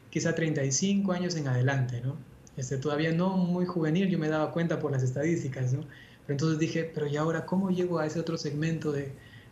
quizá 0.09 0.34
35 0.36 1.11
años 1.11 1.36
en 1.36 1.47
adelante, 1.47 2.01
¿no? 2.01 2.15
Este, 2.57 2.77
todavía 2.77 3.11
no 3.11 3.38
muy 3.38 3.65
juvenil, 3.65 4.09
yo 4.09 4.19
me 4.19 4.29
daba 4.29 4.51
cuenta 4.51 4.79
por 4.79 4.91
las 4.91 5.03
estadísticas, 5.03 5.73
¿no? 5.73 5.82
Pero 5.82 6.36
entonces 6.36 6.59
dije, 6.59 6.89
pero 6.93 7.07
¿y 7.07 7.17
ahora 7.17 7.45
cómo 7.45 7.71
llego 7.71 7.99
a 7.99 8.05
ese 8.05 8.19
otro 8.19 8.38
segmento 8.38 8.91
de, 8.91 9.11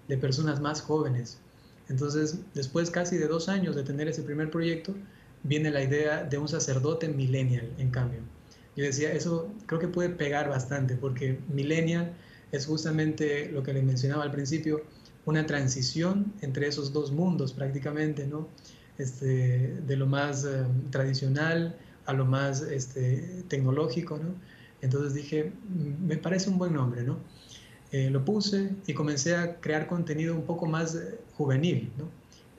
de 0.09 0.17
personas 0.17 0.59
más 0.59 0.81
jóvenes. 0.81 1.37
Entonces, 1.87 2.39
después 2.53 2.91
casi 2.91 3.17
de 3.17 3.27
dos 3.27 3.47
años 3.47 3.75
de 3.75 3.83
tener 3.83 4.09
ese 4.09 4.23
primer 4.23 4.51
proyecto, 4.51 4.93
viene 5.43 5.71
la 5.71 5.81
idea 5.81 6.23
de 6.23 6.37
un 6.37 6.49
sacerdote 6.49 7.07
millennial, 7.07 7.71
en 7.77 7.89
cambio. 7.89 8.19
Yo 8.75 8.83
decía, 8.83 9.11
eso 9.13 9.49
creo 9.65 9.79
que 9.79 9.87
puede 9.87 10.09
pegar 10.09 10.49
bastante, 10.49 10.95
porque 10.95 11.39
millennial 11.47 12.13
es 12.51 12.65
justamente 12.65 13.49
lo 13.51 13.63
que 13.63 13.73
le 13.73 13.81
mencionaba 13.81 14.23
al 14.23 14.31
principio, 14.31 14.81
una 15.25 15.45
transición 15.45 16.33
entre 16.41 16.67
esos 16.67 16.91
dos 16.91 17.11
mundos 17.11 17.53
prácticamente, 17.53 18.27
¿no? 18.27 18.47
Este, 18.97 19.79
de 19.87 19.95
lo 19.95 20.07
más 20.07 20.43
eh, 20.43 20.65
tradicional 20.91 21.77
a 22.05 22.13
lo 22.13 22.25
más 22.25 22.61
este, 22.61 23.43
tecnológico, 23.47 24.17
¿no? 24.17 24.33
Entonces 24.81 25.13
dije, 25.13 25.51
me 26.05 26.17
parece 26.17 26.49
un 26.49 26.57
buen 26.57 26.73
nombre, 26.73 27.03
¿no? 27.03 27.17
Eh, 27.91 28.09
lo 28.11 28.23
puse 28.23 28.69
y 28.85 28.93
comencé 28.93 29.35
a 29.35 29.55
crear 29.59 29.87
contenido 29.87 30.35
un 30.35 30.43
poco 30.43 30.67
más 30.67 30.95
eh, 30.95 31.19
juvenil, 31.35 31.91
¿no? 31.97 32.05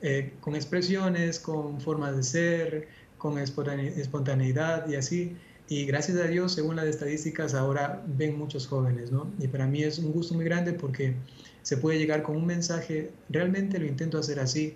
Eh, 0.01 0.33
con 0.41 0.55
expresiones, 0.55 1.39
con 1.39 1.79
formas 1.79 2.15
de 2.17 2.23
ser, 2.23 2.87
con 3.17 3.37
espontaneidad 3.37 4.89
y 4.89 4.95
así. 4.95 5.35
Y 5.69 5.85
gracias 5.85 6.17
a 6.17 6.27
Dios, 6.27 6.53
según 6.53 6.75
las 6.75 6.85
estadísticas, 6.85 7.53
ahora 7.53 8.03
ven 8.17 8.37
muchos 8.37 8.67
jóvenes, 8.67 9.11
¿no? 9.11 9.31
Y 9.39 9.47
para 9.47 9.67
mí 9.67 9.83
es 9.83 9.99
un 9.99 10.11
gusto 10.11 10.33
muy 10.33 10.43
grande 10.43 10.73
porque 10.73 11.13
se 11.61 11.77
puede 11.77 11.97
llegar 11.97 12.23
con 12.23 12.35
un 12.35 12.45
mensaje, 12.45 13.11
realmente 13.29 13.79
lo 13.79 13.85
intento 13.85 14.17
hacer 14.17 14.39
así, 14.39 14.75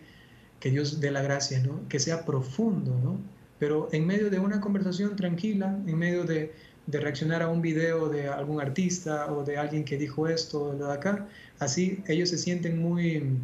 que 0.59 0.69
Dios 0.69 1.01
dé 1.01 1.11
la 1.11 1.21
gracia, 1.21 1.59
¿no? 1.59 1.81
Que 1.89 1.99
sea 1.99 2.23
profundo, 2.23 2.97
¿no? 3.03 3.19
Pero 3.59 3.89
en 3.91 4.05
medio 4.07 4.29
de 4.29 4.39
una 4.39 4.61
conversación 4.61 5.15
tranquila, 5.15 5.77
en 5.85 5.97
medio 5.97 6.23
de, 6.23 6.53
de 6.87 6.99
reaccionar 6.99 7.41
a 7.41 7.49
un 7.49 7.61
video 7.61 8.09
de 8.09 8.27
algún 8.27 8.61
artista 8.61 9.31
o 9.31 9.43
de 9.43 9.57
alguien 9.57 9.83
que 9.83 9.97
dijo 9.97 10.27
esto 10.27 10.65
o 10.65 10.73
lo 10.73 10.87
de 10.87 10.93
acá. 10.93 11.27
Así 11.59 12.03
ellos 12.07 12.29
se 12.29 12.37
sienten 12.37 12.79
muy 12.79 13.37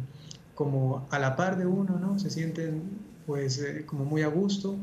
como 0.54 1.06
a 1.10 1.18
la 1.18 1.34
par 1.34 1.56
de 1.56 1.66
uno, 1.66 1.98
¿no? 1.98 2.18
Se 2.18 2.30
sienten 2.30 2.82
pues 3.26 3.58
eh, 3.60 3.84
como 3.86 4.04
muy 4.04 4.22
a 4.22 4.28
gusto 4.28 4.76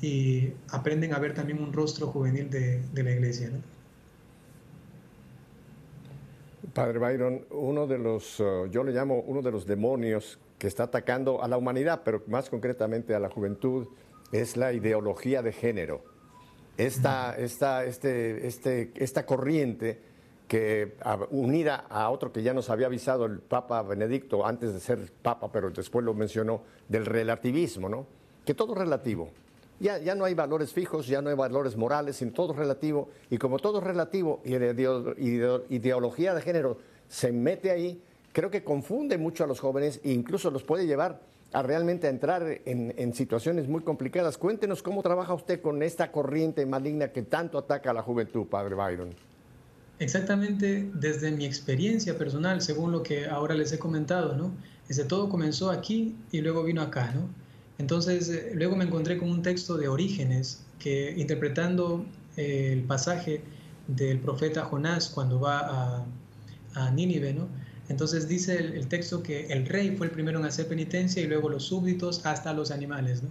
y 0.00 0.52
aprenden 0.70 1.14
a 1.14 1.18
ver 1.18 1.34
también 1.34 1.62
un 1.62 1.72
rostro 1.72 2.06
juvenil 2.08 2.48
de, 2.50 2.80
de 2.92 3.02
la 3.02 3.10
iglesia. 3.10 3.50
Padre 6.72 6.98
Byron, 6.98 7.44
uno 7.50 7.86
de 7.86 7.98
los, 7.98 8.38
uh, 8.40 8.66
yo 8.70 8.84
le 8.84 8.92
llamo 8.92 9.20
uno 9.26 9.40
de 9.40 9.50
los 9.50 9.66
demonios 9.66 10.38
que 10.58 10.66
está 10.66 10.84
atacando 10.84 11.42
a 11.42 11.48
la 11.48 11.56
humanidad, 11.56 12.02
pero 12.04 12.22
más 12.26 12.50
concretamente 12.50 13.14
a 13.14 13.20
la 13.20 13.30
juventud, 13.30 13.88
es 14.32 14.56
la 14.56 14.72
ideología 14.72 15.42
de 15.42 15.52
género 15.52 16.15
esta, 16.76 17.36
esta, 17.36 17.84
este, 17.84 18.46
este, 18.46 18.92
esta 18.96 19.24
corriente 19.26 20.00
que 20.48 20.94
unida 21.30 21.86
a 21.88 22.10
otro 22.10 22.32
que 22.32 22.42
ya 22.42 22.54
nos 22.54 22.70
había 22.70 22.86
avisado 22.86 23.24
el 23.26 23.40
Papa 23.40 23.82
Benedicto 23.82 24.46
antes 24.46 24.72
de 24.72 24.80
ser 24.80 25.10
Papa, 25.22 25.50
pero 25.50 25.70
después 25.70 26.04
lo 26.04 26.14
mencionó, 26.14 26.62
del 26.88 27.04
relativismo, 27.04 27.88
¿no? 27.88 28.06
Que 28.44 28.54
todo 28.54 28.74
es 28.74 28.78
relativo. 28.78 29.30
Ya, 29.80 29.98
ya 29.98 30.14
no 30.14 30.24
hay 30.24 30.34
valores 30.34 30.72
fijos, 30.72 31.06
ya 31.06 31.20
no 31.20 31.30
hay 31.30 31.36
valores 31.36 31.76
morales, 31.76 32.16
sino 32.16 32.32
todo 32.32 32.52
es 32.52 32.58
relativo. 32.58 33.08
Y 33.28 33.38
como 33.38 33.58
todo 33.58 33.78
es 33.78 33.84
relativo 33.84 34.40
y 34.44 34.56
la 34.56 35.60
ideología 35.68 36.32
de 36.32 36.40
género 36.40 36.78
se 37.08 37.32
mete 37.32 37.70
ahí, 37.70 38.00
creo 38.32 38.50
que 38.50 38.62
confunde 38.62 39.18
mucho 39.18 39.44
a 39.44 39.46
los 39.46 39.60
jóvenes 39.60 40.00
e 40.04 40.12
incluso 40.12 40.50
los 40.50 40.62
puede 40.62 40.86
llevar 40.86 41.20
a 41.52 41.62
realmente 41.62 42.08
entrar 42.08 42.60
en, 42.64 43.14
situaciones 43.14 43.68
muy 43.68 43.82
complicadas. 43.82 44.36
Cuéntenos 44.36 44.82
cómo 44.82 45.02
trabaja 45.02 45.32
usted 45.34 45.60
con 45.60 45.82
esta 45.82 46.10
corriente 46.12 46.66
maligna 46.66 47.12
que 47.12 47.22
tanto 47.22 47.58
ataca 47.58 47.90
a 47.90 47.94
la 47.94 48.02
juventud, 48.02 48.46
Padre 48.46 48.74
Byron. 48.74 49.14
Exactamente 49.98 50.90
desde 50.94 51.30
mi 51.30 51.46
experiencia 51.46 52.18
personal, 52.18 52.60
según 52.60 52.92
lo 52.92 53.02
que 53.02 53.26
ahora 53.26 53.54
les 53.54 53.72
he 53.72 53.78
comentado, 53.78 54.36
¿no? 54.36 54.52
Desde 54.88 55.04
todo 55.04 55.28
comenzó 55.28 55.70
aquí 55.70 56.14
y 56.32 56.42
luego 56.42 56.62
vino 56.64 56.82
acá, 56.82 57.12
¿no? 57.12 57.28
Entonces, 57.78 58.28
eh, 58.28 58.52
luego 58.54 58.76
me 58.76 58.84
encontré 58.84 59.16
con 59.16 59.30
un 59.30 59.42
texto 59.42 59.76
de 59.76 59.88
Orígenes 59.88 60.62
que 60.78 61.14
interpretando 61.16 62.04
eh, 62.36 62.70
el 62.72 62.82
pasaje 62.82 63.40
del 63.86 64.18
profeta 64.18 64.64
Jonás 64.64 65.08
cuando 65.08 65.40
va 65.40 65.60
a, 65.60 66.04
a 66.74 66.90
Nínive, 66.90 67.32
¿no? 67.32 67.48
Entonces 67.88 68.28
dice 68.28 68.58
el, 68.58 68.88
texto 68.88 69.22
que 69.22 69.46
el 69.46 69.66
rey 69.66 69.96
fue 69.96 70.06
el 70.06 70.12
primero 70.12 70.38
en 70.38 70.44
hacer 70.44 70.66
penitencia 70.66 71.22
y 71.22 71.26
luego 71.26 71.48
los 71.48 71.64
súbditos 71.64 72.24
hasta 72.26 72.52
los 72.52 72.70
animales. 72.70 73.22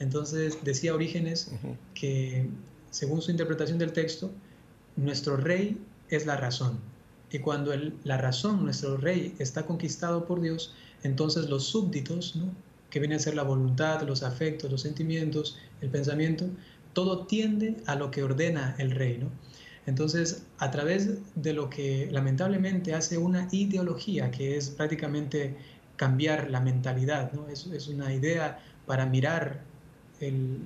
Entonces 0.00 0.58
decía 0.64 0.94
Orígenes 0.94 1.50
que, 1.94 2.48
según 2.90 3.22
su 3.22 3.30
interpretación 3.30 3.78
del 3.78 3.92
texto, 3.92 4.30
nuestro 4.96 5.36
rey 5.36 5.78
es 6.10 6.26
la 6.26 6.36
razón. 6.36 6.78
Y 7.30 7.38
cuando 7.38 7.72
la 8.04 8.18
razón, 8.18 8.64
nuestro 8.64 8.98
rey, 8.98 9.34
está 9.38 9.64
conquistado 9.64 10.26
por 10.26 10.42
Dios, 10.42 10.74
entonces 11.02 11.48
los 11.48 11.64
súbditos, 11.64 12.38
que 12.90 13.00
viene 13.00 13.14
a 13.14 13.18
ser 13.18 13.34
la 13.34 13.42
voluntad, 13.42 14.02
los 14.02 14.22
afectos, 14.22 14.70
los 14.70 14.82
sentimientos, 14.82 15.56
el 15.80 15.88
pensamiento, 15.88 16.50
todo 16.92 17.26
tiende 17.26 17.78
a 17.86 17.94
lo 17.94 18.10
que 18.10 18.22
ordena 18.22 18.74
el 18.78 18.90
rey. 18.90 19.16
¿no? 19.16 19.30
Entonces, 19.86 20.44
a 20.58 20.70
través 20.70 21.18
de 21.34 21.52
lo 21.52 21.68
que 21.68 22.08
lamentablemente 22.10 22.94
hace 22.94 23.18
una 23.18 23.48
ideología, 23.50 24.30
que 24.30 24.56
es 24.56 24.70
prácticamente 24.70 25.56
cambiar 25.96 26.50
la 26.50 26.60
mentalidad, 26.60 27.32
¿no? 27.32 27.48
es, 27.48 27.66
es 27.66 27.88
una 27.88 28.12
idea 28.14 28.60
para 28.86 29.06
mirar 29.06 29.62
el, 30.20 30.58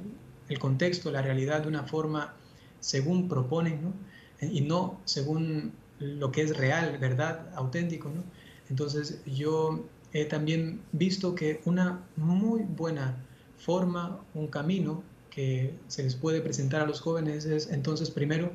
el, 0.48 0.58
contexto, 0.58 1.10
la 1.10 1.22
realidad 1.22 1.62
de 1.62 1.68
una 1.68 1.84
forma 1.84 2.34
según 2.80 3.28
proponen, 3.28 3.80
¿no? 3.82 3.92
y 4.40 4.60
no 4.60 5.00
según 5.04 5.72
lo 5.98 6.30
que 6.30 6.42
es 6.42 6.56
real, 6.56 6.98
verdad, 6.98 7.50
auténtico. 7.54 8.10
¿no? 8.10 8.22
Entonces, 8.68 9.22
yo 9.24 9.84
he 10.12 10.26
también 10.26 10.82
visto 10.92 11.34
que 11.34 11.60
una 11.64 12.02
muy 12.16 12.62
buena 12.62 13.16
forma, 13.58 14.20
un 14.34 14.48
camino 14.48 15.02
que 15.30 15.74
se 15.88 16.02
les 16.02 16.14
puede 16.14 16.40
presentar 16.40 16.80
a 16.80 16.86
los 16.86 17.00
jóvenes 17.00 17.44
es 17.44 17.70
entonces 17.70 18.10
primero 18.10 18.52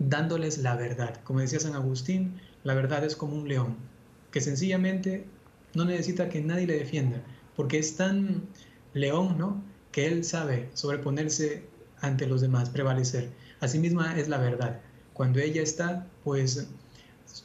dándoles 0.00 0.58
la 0.58 0.74
verdad. 0.74 1.20
Como 1.22 1.40
decía 1.40 1.60
San 1.60 1.76
Agustín, 1.76 2.40
la 2.64 2.74
verdad 2.74 3.04
es 3.04 3.14
como 3.14 3.36
un 3.36 3.46
león, 3.46 3.76
que 4.32 4.40
sencillamente 4.40 5.26
no 5.74 5.84
necesita 5.84 6.28
que 6.28 6.40
nadie 6.40 6.66
le 6.66 6.78
defienda, 6.78 7.22
porque 7.54 7.78
es 7.78 7.96
tan 7.96 8.42
león, 8.94 9.36
¿no? 9.38 9.62
Que 9.92 10.06
él 10.06 10.24
sabe 10.24 10.70
sobreponerse 10.74 11.64
ante 12.00 12.26
los 12.26 12.40
demás, 12.40 12.70
prevalecer. 12.70 13.28
Asimisma 13.60 14.18
es 14.18 14.28
la 14.28 14.38
verdad. 14.38 14.80
Cuando 15.12 15.38
ella 15.38 15.62
está, 15.62 16.06
pues 16.24 16.68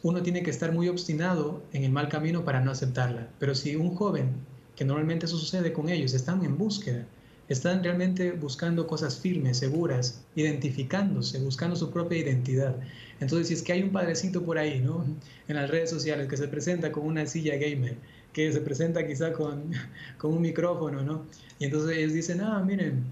uno 0.02 0.24
tiene 0.24 0.42
que 0.42 0.50
estar 0.50 0.72
muy 0.72 0.88
obstinado 0.88 1.62
en 1.74 1.84
el 1.84 1.92
mal 1.92 2.08
camino 2.08 2.46
para 2.46 2.62
no 2.62 2.72
aceptarla. 2.72 3.28
Pero 3.38 3.54
si 3.54 3.76
un 3.76 3.94
joven, 3.96 4.32
que 4.76 4.86
normalmente 4.86 5.26
eso 5.26 5.38
sucede 5.38 5.74
con 5.74 5.90
ellos, 5.90 6.14
están 6.14 6.44
en 6.46 6.58
búsqueda, 6.58 7.06
están 7.48 7.84
realmente 7.84 8.32
buscando 8.32 8.88
cosas 8.88 9.20
firmes, 9.20 9.58
seguras, 9.58 10.24
identificándose, 10.36 11.40
buscando 11.40 11.76
su 11.76 11.92
propia 11.92 12.18
identidad. 12.20 12.76
Entonces, 13.20 13.48
si 13.48 13.54
es 13.54 13.62
que 13.62 13.74
hay 13.74 13.84
un 13.84 13.92
padrecito 13.92 14.44
por 14.44 14.58
ahí, 14.58 14.80
¿no? 14.80 15.06
En 15.48 15.56
las 15.56 15.70
redes 15.70 15.90
sociales 15.90 16.28
que 16.28 16.38
se 16.38 16.48
presenta 16.48 16.92
con 16.92 17.06
una 17.06 17.26
silla 17.28 17.56
gamer, 17.56 17.96
que 18.34 18.52
se 18.52 18.62
presenta 18.62 19.06
quizá 19.06 19.32
con, 19.32 19.72
con 20.18 20.34
un 20.34 20.42
micrófono, 20.42 21.04
¿no? 21.04 21.26
Y 21.60 21.66
entonces 21.66 21.98
ellos 21.98 22.14
dicen, 22.14 22.42
ah, 22.42 22.64
miren, 22.66 23.04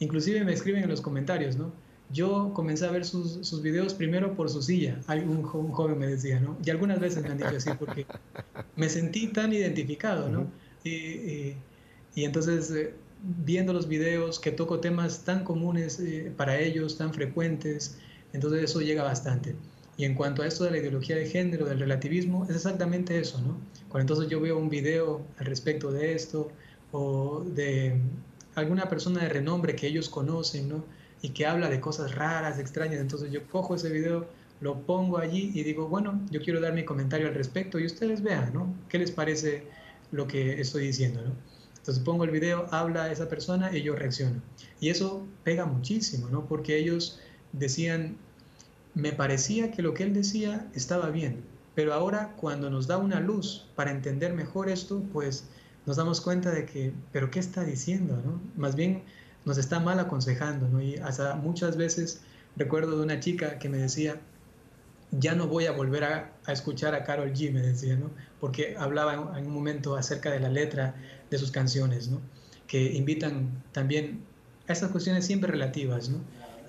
inclusive 0.00 0.44
me 0.44 0.52
escriben 0.52 0.82
en 0.82 0.88
los 0.88 1.00
comentarios, 1.00 1.56
¿no? 1.56 1.72
Yo 2.10 2.52
comencé 2.52 2.84
a 2.84 2.90
ver 2.90 3.06
sus, 3.06 3.46
sus 3.46 3.62
videos 3.62 3.94
primero 3.94 4.34
por 4.34 4.50
su 4.50 4.60
silla, 4.60 4.98
un, 5.08 5.48
un, 5.54 5.72
joven 5.72 5.98
me 5.98 6.06
decía, 6.06 6.40
¿no? 6.40 6.58
Y 6.62 6.68
algunas 6.68 7.00
veces 7.00 7.22
me 7.22 7.30
han 7.30 7.38
dicho 7.38 7.56
así 7.56 7.70
porque 7.78 8.06
me 8.76 8.88
sentí 8.88 9.28
tan 9.28 9.52
identificado, 9.52 10.28
¿no? 10.28 10.46
y, 10.84 10.90
y, 10.90 11.56
y, 12.14 12.24
entonces 12.24 12.70
eh, 12.72 12.92
viendo 13.22 13.72
los 13.72 13.88
videos 13.88 14.38
que 14.40 14.50
toco 14.50 14.80
temas 14.80 15.24
tan 15.24 15.44
comunes 15.44 16.00
eh, 16.00 16.32
para 16.36 16.58
ellos, 16.58 16.98
tan 16.98 17.14
frecuentes, 17.14 17.98
entonces 18.32 18.64
eso 18.64 18.80
llega 18.80 19.02
bastante. 19.02 19.54
Y 19.96 20.04
en 20.04 20.14
cuanto 20.14 20.42
a 20.42 20.46
esto 20.46 20.64
de 20.64 20.70
la 20.70 20.78
ideología 20.78 21.16
de 21.16 21.26
género, 21.26 21.66
del 21.66 21.78
relativismo, 21.78 22.44
es 22.48 22.56
exactamente 22.56 23.18
eso, 23.18 23.40
¿no? 23.40 23.58
Cuando 23.88 24.00
entonces 24.14 24.28
yo 24.30 24.40
veo 24.40 24.58
un 24.58 24.70
video 24.70 25.22
al 25.38 25.46
respecto 25.46 25.92
de 25.92 26.14
esto 26.14 26.50
o 26.92 27.44
de 27.44 28.00
alguna 28.54 28.88
persona 28.88 29.22
de 29.22 29.28
renombre 29.28 29.76
que 29.76 29.86
ellos 29.86 30.08
conocen, 30.08 30.68
¿no? 30.68 30.84
Y 31.20 31.30
que 31.30 31.46
habla 31.46 31.68
de 31.68 31.78
cosas 31.80 32.14
raras, 32.14 32.58
extrañas, 32.58 33.00
entonces 33.00 33.30
yo 33.30 33.46
cojo 33.48 33.74
ese 33.74 33.90
video, 33.90 34.26
lo 34.60 34.80
pongo 34.80 35.18
allí 35.18 35.52
y 35.54 35.62
digo, 35.62 35.88
bueno, 35.88 36.20
yo 36.30 36.40
quiero 36.40 36.60
dar 36.60 36.72
mi 36.72 36.84
comentario 36.84 37.28
al 37.28 37.34
respecto 37.34 37.78
y 37.78 37.86
ustedes 37.86 38.22
vean, 38.22 38.52
¿no? 38.54 38.74
¿Qué 38.88 38.98
les 38.98 39.10
parece 39.12 39.64
lo 40.10 40.26
que 40.26 40.60
estoy 40.60 40.86
diciendo, 40.86 41.22
¿no? 41.22 41.51
Entonces 41.82 42.04
pongo 42.04 42.22
el 42.22 42.30
video, 42.30 42.68
habla 42.70 43.10
esa 43.10 43.28
persona 43.28 43.76
y 43.76 43.82
yo 43.82 43.96
reacciono. 43.96 44.40
Y 44.78 44.90
eso 44.90 45.26
pega 45.42 45.66
muchísimo, 45.66 46.28
¿no? 46.28 46.46
Porque 46.46 46.78
ellos 46.78 47.18
decían, 47.52 48.16
me 48.94 49.10
parecía 49.10 49.72
que 49.72 49.82
lo 49.82 49.92
que 49.92 50.04
él 50.04 50.14
decía 50.14 50.70
estaba 50.74 51.10
bien, 51.10 51.42
pero 51.74 51.92
ahora 51.92 52.34
cuando 52.36 52.70
nos 52.70 52.86
da 52.86 52.98
una 52.98 53.18
luz 53.18 53.66
para 53.74 53.90
entender 53.90 54.32
mejor 54.32 54.68
esto, 54.68 55.02
pues 55.12 55.46
nos 55.84 55.96
damos 55.96 56.20
cuenta 56.20 56.52
de 56.52 56.66
que, 56.66 56.92
pero 57.10 57.32
¿qué 57.32 57.40
está 57.40 57.64
diciendo? 57.64 58.22
Más 58.56 58.76
bien 58.76 59.02
nos 59.44 59.58
está 59.58 59.80
mal 59.80 59.98
aconsejando, 59.98 60.68
¿no? 60.68 60.80
Y 60.80 60.96
hasta 60.98 61.34
muchas 61.34 61.76
veces 61.76 62.20
recuerdo 62.54 62.96
de 62.96 63.02
una 63.02 63.18
chica 63.18 63.58
que 63.58 63.68
me 63.68 63.78
decía, 63.78 64.20
ya 65.10 65.34
no 65.34 65.46
voy 65.46 65.66
a 65.66 65.72
volver 65.72 66.04
a, 66.04 66.32
escuchar 66.48 66.94
a 66.94 67.04
Carol 67.04 67.32
G, 67.32 67.52
me 67.52 67.60
decía, 67.60 67.96
¿no? 67.96 68.10
Porque 68.40 68.76
hablaba 68.78 69.36
en, 69.36 69.46
un 69.46 69.52
momento 69.52 69.96
acerca 69.96 70.30
de 70.30 70.40
la 70.40 70.48
letra 70.48 70.94
de 71.36 71.38
sus 71.38 71.50
canciones, 71.50 72.08
¿no? 72.08 72.20
Que 72.66 72.92
invitan 72.92 73.62
también 73.72 74.20
a 74.68 74.72
estas 74.72 74.90
cuestiones 74.90 75.26
siempre 75.26 75.50
relativas, 75.50 76.08
¿no? 76.08 76.18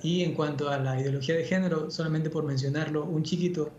Y 0.01 0.24
en 0.24 0.34
cuanto 0.34 0.70
a 0.70 0.78
la 0.80 0.99
ideología 0.99 1.36
de 1.36 1.45
género, 1.45 1.89
solamente 1.91 2.30
por 2.30 2.43
mencionarlo, 2.43 3.05
un 3.05 3.24
chiquito 3.24 3.72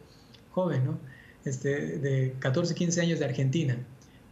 joven, 0.53 0.85
¿no? 0.85 0.99
Este, 1.45 1.99
de 1.99 2.35
14, 2.39 2.75
15 2.75 3.01
años 3.01 3.19
de 3.19 3.25
Argentina, 3.27 3.77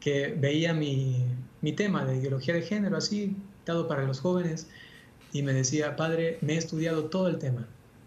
que 0.01 0.35
veía 0.39 0.73
mi, 0.73 1.27
mi 1.61 1.73
tema 1.73 2.05
de 2.05 2.17
ideología 2.17 2.55
de 2.55 2.63
género 2.63 2.97
así, 2.97 3.37
dado 3.67 3.89
para 3.89 4.05
los 4.05 4.21
jóvenes, 4.21 4.69
y 5.33 5.43
me 5.43 5.53
decía, 5.53 5.97
padre, 5.97 6.39
me 6.41 6.55
he 6.55 6.57
estudiado 6.57 7.05
todo 7.07 7.29
el 7.29 7.39
tema, 7.39 7.67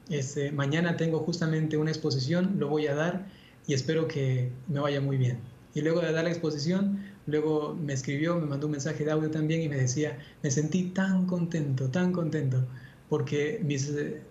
este, 0.10 0.52
mañana 0.52 0.98
tengo 0.98 1.20
justamente 1.20 1.78
una 1.78 1.90
exposición, 1.90 2.56
lo 2.60 2.70
voy 2.70 2.88
a 2.88 2.96
dar 2.96 3.26
y 3.66 3.74
espero 3.74 4.08
que 4.08 4.52
me 4.68 4.80
vaya 4.80 5.02
muy 5.02 5.18
bien. 5.18 5.40
Y 5.74 5.82
luego 5.82 6.02
de 6.02 6.12
dar 6.12 6.24
la 6.24 6.30
exposición, 6.30 7.04
luego 7.28 7.76
me 7.76 7.94
escribió, 7.94 8.36
me 8.36 8.46
mandó 8.46 8.68
un 8.68 8.72
mensaje 8.72 9.04
de 9.04 9.12
audio 9.12 9.32
también 9.32 9.62
y 9.62 9.70
me 9.70 9.78
decía, 9.78 10.18
me 10.44 10.52
sentí 10.52 10.84
tan 10.90 11.26
contento, 11.26 11.90
tan 11.90 12.12
contento, 12.12 12.66
porque 13.10 13.60
mis 13.64 13.90
eh, 13.90 14.22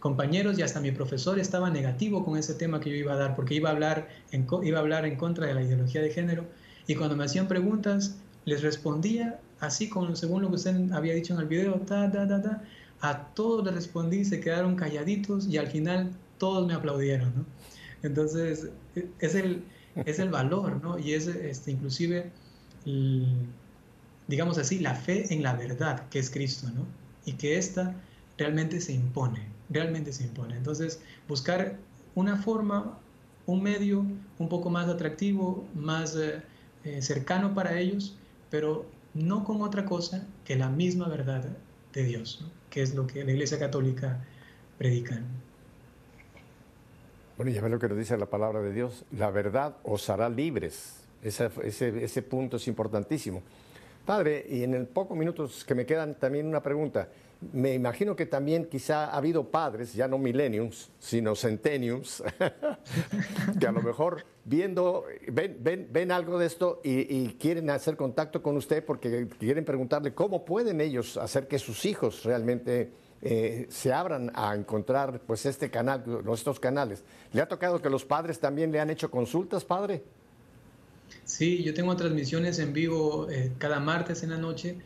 compañeros 0.00 0.58
y 0.58 0.62
hasta 0.62 0.80
mi 0.80 0.90
profesor 0.92 1.38
estaba 1.38 1.70
negativo 1.70 2.24
con 2.24 2.36
ese 2.36 2.54
tema 2.54 2.80
que 2.80 2.90
yo 2.90 2.96
iba 2.96 3.12
a 3.14 3.16
dar, 3.16 3.36
porque 3.36 3.54
iba 3.54 3.70
a 3.70 3.72
hablar 3.72 4.08
en, 4.30 4.46
iba 4.62 4.78
a 4.78 4.80
hablar 4.80 5.06
en 5.06 5.16
contra 5.16 5.46
de 5.46 5.54
la 5.54 5.62
ideología 5.62 6.02
de 6.02 6.10
género. 6.10 6.44
Y 6.86 6.94
cuando 6.96 7.16
me 7.16 7.24
hacían 7.24 7.48
preguntas, 7.48 8.16
les 8.44 8.62
respondía 8.62 9.38
así 9.60 9.88
con, 9.88 10.16
según 10.16 10.42
lo 10.42 10.48
que 10.48 10.56
usted 10.56 10.90
había 10.92 11.14
dicho 11.14 11.34
en 11.34 11.40
el 11.40 11.46
video, 11.46 11.74
ta, 11.80 12.10
ta, 12.10 12.26
ta, 12.26 12.42
ta 12.42 12.62
a 13.02 13.34
todos 13.34 13.64
les 13.64 13.74
respondí, 13.74 14.24
se 14.24 14.40
quedaron 14.40 14.76
calladitos 14.76 15.48
y 15.48 15.58
al 15.58 15.66
final 15.66 16.12
todos 16.38 16.66
me 16.66 16.74
aplaudieron, 16.74 17.32
¿no? 17.36 17.44
Entonces, 18.04 18.70
es 19.18 19.34
el, 19.34 19.64
es 19.94 20.18
el 20.18 20.30
valor, 20.30 20.82
¿no? 20.82 20.98
Y 20.98 21.14
es 21.14 21.26
este, 21.26 21.72
inclusive, 21.72 22.30
digamos 24.28 24.58
así, 24.58 24.78
la 24.78 24.94
fe 24.94 25.32
en 25.32 25.42
la 25.42 25.54
verdad 25.54 26.08
que 26.08 26.18
es 26.18 26.30
Cristo, 26.30 26.68
¿no? 26.74 26.86
Y 27.24 27.34
que 27.34 27.56
esta 27.58 27.94
realmente 28.38 28.80
se 28.80 28.92
impone, 28.92 29.46
realmente 29.70 30.12
se 30.12 30.24
impone. 30.24 30.56
Entonces, 30.56 31.00
buscar 31.28 31.78
una 32.14 32.36
forma, 32.36 32.98
un 33.46 33.62
medio 33.62 34.04
un 34.38 34.48
poco 34.48 34.70
más 34.70 34.88
atractivo, 34.88 35.66
más 35.74 36.16
eh, 36.16 36.42
eh, 36.84 37.02
cercano 37.02 37.54
para 37.54 37.78
ellos, 37.78 38.16
pero 38.50 38.86
no 39.14 39.44
con 39.44 39.62
otra 39.62 39.84
cosa 39.84 40.26
que 40.44 40.56
la 40.56 40.68
misma 40.68 41.08
verdad 41.08 41.44
de 41.92 42.04
Dios. 42.04 42.40
¿no? 42.42 42.62
que 42.72 42.80
es 42.80 42.94
lo 42.94 43.06
que 43.06 43.22
la 43.22 43.30
Iglesia 43.30 43.58
Católica 43.58 44.18
predica. 44.78 45.20
Bueno, 47.42 47.56
ya 47.56 47.60
ve 47.60 47.70
lo 47.70 47.78
que 47.80 47.88
nos 47.88 47.98
dice 47.98 48.16
la 48.16 48.26
palabra 48.26 48.62
de 48.62 48.72
Dios, 48.72 49.04
la 49.18 49.32
verdad 49.32 49.74
os 49.82 50.08
hará 50.08 50.28
libres. 50.28 51.02
Ese, 51.24 52.22
punto 52.22 52.56
es 52.56 52.68
importantísimo. 52.68 53.42
Padre, 54.06 54.46
y 54.48 54.62
en 54.62 54.74
el 54.74 54.86
pocos 54.86 55.18
minutos 55.18 55.64
que 55.64 55.74
me 55.74 55.84
quedan 55.84 56.14
también 56.14 56.46
una 56.46 56.62
pregunta. 56.62 57.08
Me 57.52 57.74
imagino 57.74 58.14
que 58.14 58.26
también 58.26 58.66
quizá 58.66 59.06
ha 59.06 59.16
habido 59.16 59.50
padres, 59.50 59.92
ya 59.92 60.06
no 60.06 60.18
millenniums, 60.18 60.92
sino 61.00 61.34
centenniums, 61.34 62.22
que 63.58 63.66
a 63.66 63.72
lo 63.72 63.82
mejor 63.82 64.24
viendo, 64.44 65.04
ven 65.26 66.12
algo 66.12 66.38
de 66.38 66.46
esto 66.46 66.80
y, 66.84 67.26
quieren 67.40 67.70
hacer 67.70 67.96
contacto 67.96 68.40
con 68.40 68.56
usted 68.56 68.84
porque 68.84 69.26
quieren 69.40 69.64
preguntarle 69.64 70.14
cómo 70.14 70.44
pueden 70.44 70.80
ellos 70.80 71.16
hacer 71.16 71.48
que 71.48 71.58
sus 71.58 71.86
hijos 71.86 72.22
realmente 72.22 72.92
eh, 73.22 73.66
se 73.70 73.92
abran 73.92 74.32
a 74.34 74.54
encontrar 74.54 75.20
pues 75.26 75.46
este 75.46 75.70
canal, 75.70 76.02
estos 76.32 76.58
canales. 76.58 77.04
¿Le 77.32 77.40
ha 77.40 77.48
tocado 77.48 77.80
que 77.80 77.88
los 77.88 78.04
padres 78.04 78.40
también 78.40 78.72
le 78.72 78.80
han 78.80 78.90
hecho 78.90 79.10
consultas, 79.10 79.64
padre? 79.64 80.02
Sí, 81.24 81.62
yo 81.62 81.72
tengo 81.72 81.94
transmisiones 81.96 82.58
en 82.58 82.72
vivo 82.72 83.30
eh, 83.30 83.52
cada 83.58 83.78
martes 83.78 84.24
en 84.24 84.30
la 84.30 84.38
noche 84.38 84.76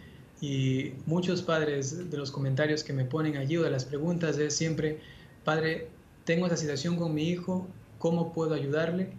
y 0.40 0.92
muchos 1.06 1.40
padres 1.40 2.10
de 2.10 2.16
los 2.16 2.30
comentarios 2.30 2.84
que 2.84 2.92
me 2.92 3.06
ponen 3.06 3.38
allí 3.38 3.56
o 3.56 3.62
de 3.62 3.70
las 3.70 3.86
preguntas 3.86 4.36
es 4.38 4.54
siempre, 4.54 5.00
padre, 5.44 5.88
tengo 6.24 6.46
esta 6.46 6.58
situación 6.58 6.96
con 6.96 7.14
mi 7.14 7.28
hijo, 7.30 7.66
¿cómo 7.98 8.34
puedo 8.34 8.54
ayudarle? 8.54 9.12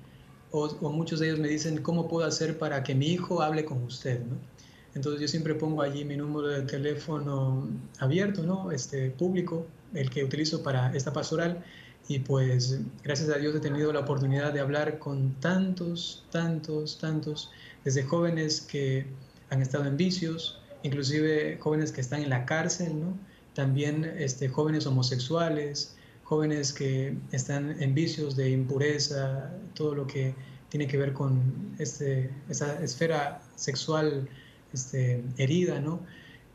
O, 0.52 0.70
muchos 0.92 1.20
de 1.20 1.28
ellos 1.28 1.40
me 1.40 1.48
dicen, 1.48 1.82
¿cómo 1.82 2.08
puedo 2.08 2.28
hacer 2.28 2.60
para 2.60 2.84
que 2.84 2.94
mi 2.94 3.08
hijo 3.08 3.42
hable 3.42 3.66
con 3.66 3.84
usted? 3.84 4.20
¿no? 4.20 4.38
Entonces 4.98 5.22
yo 5.22 5.28
siempre 5.28 5.54
pongo 5.54 5.84
allí 5.84 6.04
mi 6.04 6.18
número 6.18 6.48
de 6.48 6.64
teléfono 6.64 7.70
abierto, 8.00 8.42
¿no? 8.42 8.72
este, 8.72 9.12
público, 9.12 9.68
el 9.94 10.10
que 10.10 10.24
utilizo 10.24 10.64
para 10.64 10.92
esta 10.96 11.14
pastoral, 11.14 11.64
Y 12.10 12.20
pues 12.20 12.80
gracias 13.04 13.30
a 13.30 13.38
Dios 13.38 13.54
he 13.54 13.60
tenido 13.60 13.94
la 13.94 14.00
oportunidad 14.00 14.54
de 14.54 14.60
hablar 14.60 14.98
con 14.98 15.36
tantos, 15.40 16.26
tantos, 16.32 16.98
tantos, 16.98 17.52
desde 17.84 18.04
jóvenes 18.04 18.62
que 18.62 19.06
han 19.52 19.62
estado 19.62 19.86
en 19.86 19.98
vicios, 19.98 20.60
inclusive 20.82 21.60
jóvenes 21.60 21.92
que 21.92 22.02
están 22.02 22.24
en 22.24 22.30
la 22.30 22.46
cárcel, 22.46 23.00
¿no? 23.00 23.16
También 23.54 24.04
este, 24.18 24.50
jóvenes 24.50 24.88
homosexuales, 24.88 25.96
jóvenes 26.24 26.74
que 26.74 27.16
están 27.32 27.82
en 27.84 27.94
vicios 27.94 28.36
de 28.36 28.50
impureza, 28.50 29.52
todo 29.76 29.94
lo 29.94 30.08
que 30.08 30.34
tiene 30.70 30.88
que 30.88 30.98
ver 30.98 31.14
con 31.14 31.76
este, 31.78 32.32
esa 32.50 32.82
esfera 32.84 33.42
sexual 33.56 34.28
este, 34.74 35.24
herida, 35.38 35.80
¿no? 35.80 36.02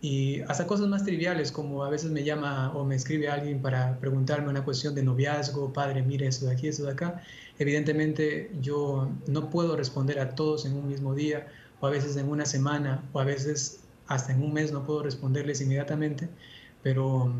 Y 0.00 0.40
hasta 0.42 0.66
cosas 0.66 0.88
más 0.88 1.04
triviales, 1.04 1.52
como 1.52 1.84
a 1.84 1.90
veces 1.90 2.10
me 2.10 2.24
llama 2.24 2.72
o 2.74 2.84
me 2.84 2.96
escribe 2.96 3.28
alguien 3.28 3.62
para 3.62 4.00
preguntarme 4.00 4.48
una 4.48 4.64
cuestión 4.64 4.96
de 4.96 5.04
noviazgo, 5.04 5.72
padre, 5.72 6.02
mire 6.02 6.26
eso 6.26 6.46
de 6.46 6.52
aquí, 6.52 6.66
eso 6.66 6.84
de 6.84 6.92
acá. 6.92 7.22
Evidentemente 7.58 8.50
yo 8.60 9.08
no 9.28 9.48
puedo 9.48 9.76
responder 9.76 10.18
a 10.18 10.34
todos 10.34 10.66
en 10.66 10.74
un 10.74 10.88
mismo 10.88 11.14
día, 11.14 11.46
o 11.80 11.86
a 11.86 11.90
veces 11.90 12.16
en 12.16 12.28
una 12.28 12.46
semana, 12.46 13.04
o 13.12 13.20
a 13.20 13.24
veces 13.24 13.80
hasta 14.08 14.32
en 14.32 14.42
un 14.42 14.52
mes 14.52 14.72
no 14.72 14.84
puedo 14.84 15.04
responderles 15.04 15.60
inmediatamente, 15.60 16.28
pero 16.82 17.32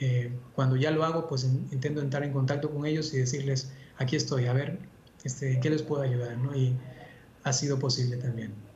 eh, 0.00 0.32
cuando 0.54 0.76
ya 0.76 0.90
lo 0.90 1.04
hago, 1.04 1.28
pues 1.28 1.44
intento 1.44 2.00
entrar 2.00 2.24
en 2.24 2.32
contacto 2.32 2.70
con 2.70 2.84
ellos 2.84 3.14
y 3.14 3.18
decirles, 3.18 3.70
aquí 3.96 4.16
estoy, 4.16 4.46
a 4.46 4.52
ver, 4.52 4.78
este, 5.22 5.60
¿qué 5.60 5.70
les 5.70 5.82
puedo 5.82 6.02
ayudar? 6.02 6.36
¿no? 6.36 6.54
Y 6.56 6.74
ha 7.44 7.52
sido 7.52 7.78
posible 7.78 8.16
también. 8.16 8.67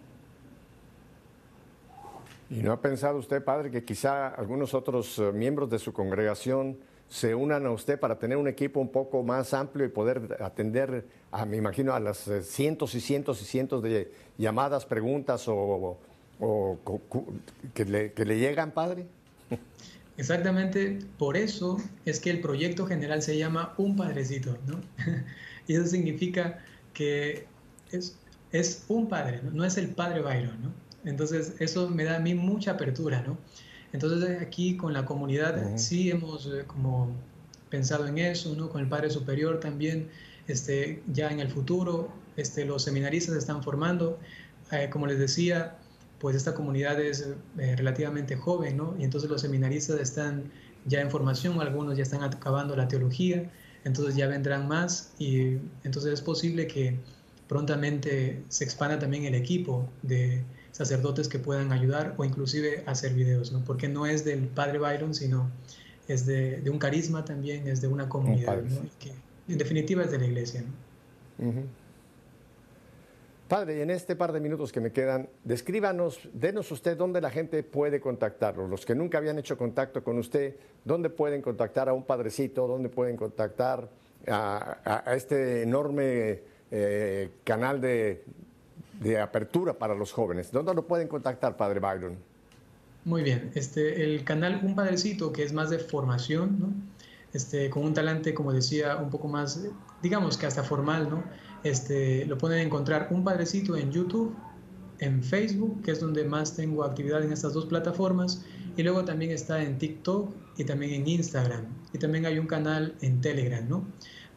¿Y 2.53 2.63
no 2.63 2.73
ha 2.73 2.83
pensado 2.83 3.17
usted, 3.17 3.43
padre, 3.43 3.71
que 3.71 3.83
quizá 3.83 4.29
algunos 4.29 4.75
otros 4.75 5.19
eh, 5.19 5.33
miembros 5.33 5.71
de 5.71 5.79
su 5.79 5.95
congregación 5.95 6.77
se 7.09 7.35
unan 7.35 7.65
a 7.65 7.71
usted 7.71 7.99
para 7.99 8.19
tener 8.19 8.37
un 8.37 8.47
equipo 8.47 8.79
un 8.79 8.91
poco 8.91 9.23
más 9.23 9.55
amplio 9.55 9.87
y 9.87 9.89
poder 9.89 10.37
atender, 10.39 11.07
a, 11.31 11.47
me 11.47 11.57
imagino, 11.57 11.95
a 11.95 12.01
las 12.01 12.29
eh, 12.29 12.43
cientos 12.43 12.95
y 12.95 13.01
cientos 13.01 13.41
y 13.41 13.47
cientos 13.47 13.83
de 13.83 14.13
llamadas, 14.37 14.85
preguntas 14.85 15.47
o, 15.49 15.97
que, 17.73 17.87
le, 17.87 18.39
llegan, 18.39 18.71
padre? 18.73 19.07
Exactamente 20.19 20.99
por 21.17 21.39
eso 21.39 21.79
es 22.05 22.21
que 22.21 22.29
el 22.29 22.43
proyecto 22.43 22.85
general 22.85 23.23
se 23.23 23.39
llama 23.39 23.73
Un 23.79 23.97
Padrecito, 23.97 24.59
¿no? 24.67 24.79
y 25.67 25.75
eso 25.75 25.87
significa 25.87 26.63
que 26.93 27.47
es, 27.93 28.19
es 28.51 28.85
un 28.89 29.09
padre, 29.09 29.41
¿no? 29.43 29.65
es 29.65 29.79
el 29.79 29.89
padre 29.89 30.21
Byron, 30.21 30.61
¿no? 30.61 30.92
Entonces 31.05 31.55
eso 31.59 31.89
me 31.89 32.05
da 32.05 32.17
a 32.17 32.21
mí 32.21 32.35
mucha 32.35 32.73
apertura, 32.73 33.23
¿no? 33.27 33.39
Entonces 33.93 34.41
aquí 34.41 34.77
con 34.77 34.93
la 34.93 35.05
comunidad 35.05 35.77
sí 35.77 36.11
hemos 36.11 36.47
eh, 36.47 36.65
como 36.67 37.15
pensado 37.69 38.07
en 38.07 38.19
eso, 38.19 38.55
¿no? 38.55 38.69
Con 38.69 38.81
el 38.81 38.89
Padre 38.89 39.11
Superior 39.11 39.61
también, 39.61 40.09
este, 40.47 41.03
ya 41.13 41.31
en 41.31 41.41
el 41.41 41.49
futuro, 41.49 42.11
este, 42.37 42.65
los 42.65 42.83
seminaristas 42.85 43.37
están 43.37 43.63
formando, 43.63 44.19
eh, 44.71 44.89
como 44.91 45.07
les 45.07 45.19
decía, 45.19 45.77
pues 46.19 46.37
esta 46.37 46.55
comunidad 46.55 47.01
es 47.01 47.29
eh, 47.59 47.77
relativamente 47.77 48.37
joven, 48.37 48.77
¿no? 48.77 48.95
Y 48.99 49.05
entonces 49.05 49.29
los 49.29 49.41
seminaristas 49.41 50.01
están 50.01 50.51
ya 50.87 51.01
en 51.01 51.11
formación, 51.11 51.61
algunos 51.61 51.97
ya 51.97 52.03
están 52.03 52.23
acabando 52.23 52.77
la 52.77 52.89
teología, 52.89 53.51
entonces 53.85 54.17
ya 54.17 54.27
vendrán 54.27 54.69
más 54.69 55.13
y 55.19 55.59
entonces 55.85 56.13
es 56.15 56.21
posible 56.21 56.67
que 56.67 56.99
prontamente 57.49 58.43
se 58.49 58.65
expanda 58.65 58.99
también 58.99 59.25
el 59.25 59.35
equipo 59.35 59.89
de 60.03 60.45
sacerdotes 60.73 61.29
que 61.29 61.39
puedan 61.39 61.71
ayudar 61.71 62.15
o 62.17 62.25
inclusive 62.25 62.83
hacer 62.87 63.15
videos, 63.15 63.53
¿no? 63.53 63.61
Porque 63.65 63.89
no 63.89 64.07
es 64.07 64.25
del 64.25 64.49
padre 64.49 64.79
Byron, 64.79 65.15
sino 65.15 65.51
es 66.09 66.27
de, 66.27 66.63
un 66.71 66.79
carisma 66.79 67.25
también, 67.25 67.69
es 67.69 67.81
de 67.81 67.89
una 67.89 68.09
comunidad, 68.09 68.63
¿no? 68.63 68.81
que 68.99 69.13
en 69.49 69.59
definitiva 69.59 70.03
es 70.03 70.11
de 70.11 70.19
la 70.19 70.27
iglesia, 70.27 70.63
¿no? 70.63 71.83
Padre, 73.49 73.83
en 73.83 73.91
este 73.91 74.17
par 74.17 74.33
de 74.33 74.41
minutos 74.41 74.73
que 74.73 74.81
me 74.81 74.93
quedan, 74.93 75.29
descríbanos, 75.45 76.27
denos 76.33 76.73
usted 76.73 76.97
dónde 76.97 77.21
la 77.21 77.29
gente 77.29 77.63
puede 77.63 78.01
contactarlo. 78.01 78.67
Los 78.67 78.87
que 78.87 78.95
nunca 78.95 79.19
habían 79.19 79.39
hecho 79.39 79.59
contacto 79.59 80.03
con 80.03 80.17
usted, 80.17 80.57
¿dónde 80.87 81.11
pueden 81.11 81.43
contactar 81.43 81.87
a 81.91 81.93
un 81.93 82.05
padrecito? 82.05 82.67
¿Dónde 82.67 82.89
pueden 82.89 83.15
contactar 83.15 83.91
a, 84.27 85.05
este 85.15 85.65
enorme 85.65 86.41
eh, 86.71 87.29
canal 87.45 87.79
de, 87.83 88.25
apertura 89.21 89.75
para 89.75 89.95
los 89.95 90.13
jóvenes? 90.13 90.51
¿Dónde 90.53 90.75
lo 90.75 90.87
pueden 90.87 91.09
contactar, 91.09 91.57
Padre 91.57 91.81
Byron? 91.81 92.17
Muy 93.05 93.23
bien, 93.23 93.51
este, 93.55 94.05
el 94.05 94.23
canal 94.25 94.61
Un 94.63 94.75
Padrecito, 94.75 95.33
que 95.33 95.43
es 95.43 95.53
más 95.53 95.71
de 95.71 95.79
formación, 95.79 96.59
¿no? 96.61 96.73
este, 97.33 97.71
con 97.71 97.85
un 97.85 97.95
talante, 97.95 98.35
como 98.35 98.53
decía, 98.53 98.97
un 98.97 99.11
poco 99.11 99.29
más, 99.29 99.61
digamos 100.03 100.37
que 100.37 100.47
hasta 100.47 100.63
formal, 100.63 101.09
¿no? 101.09 101.25
Este, 101.65 102.27
lo 102.27 102.37
pueden 102.39 102.67
encontrar 102.67 103.09
un 103.11 103.25
padrecito 103.25 103.77
en 103.77 103.91
YouTube, 103.91 104.35
en 104.99 105.23
Facebook, 105.23 105.83
que 105.83 105.93
es 105.93 106.01
donde 106.01 106.25
más 106.25 106.55
tengo 106.55 106.85
actividad 106.85 107.23
en 107.23 107.33
estas 107.33 107.55
dos 107.55 107.67
plataformas, 107.67 108.45
y 108.77 108.83
luego 108.83 109.05
también 109.05 109.31
está 109.31 109.63
en 109.63 109.79
TikTok 109.79 110.33
y 110.57 110.65
también 110.65 110.93
en 110.93 111.09
Instagram, 111.09 111.67
y 111.93 111.99
también 111.99 112.27
hay 112.27 112.39
un 112.39 112.47
canal 112.47 112.95
en 113.01 113.21
Telegram, 113.21 113.67
¿no? 113.69 113.85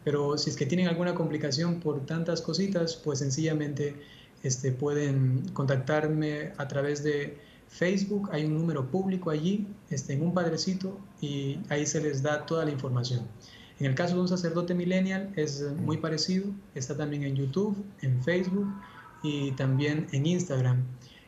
Pero 0.03 0.38
si 0.38 0.51
es 0.51 0.55
que 0.55 0.66
tienen 0.66 0.88
alguna 0.88 1.16
complicación 1.16 1.80
por 1.80 2.05
tantas 2.05 2.41
cositas, 2.41 2.95
pues 2.95 3.20
sencillamente 3.20 3.95
este, 4.46 4.72
pueden 4.72 5.50
contactarme 5.54 6.54
a 6.58 6.68
través 6.68 7.04
de 7.04 7.38
Facebook, 7.68 8.30
hay 8.32 8.46
un 8.46 8.54
número 8.54 8.91
público 8.91 9.32
allí, 9.32 9.68
este, 9.89 10.14
en 10.14 10.22
un 10.22 10.34
padrecito, 10.34 11.00
y 11.20 11.58
ahí 11.70 11.86
se 11.86 12.00
les 12.00 12.22
da 12.22 12.46
toda 12.46 12.64
la 12.64 12.72
información. 12.72 13.22
En 13.80 13.88
el 13.88 13.96
caso 13.96 14.16
de 14.16 14.22
un 14.22 14.28
sacerdote 14.28 14.76
millennial 14.76 15.32
es 15.36 15.64
muy 15.78 15.98
parecido, 15.98 16.46
está 16.76 16.96
también 16.96 17.24
en 17.24 17.36
YouTube, 17.36 17.76
en 18.02 18.22
Facebook 18.24 18.68
y 19.24 19.52
también 19.54 20.08
en 20.12 20.28
Instagram. 20.28 20.84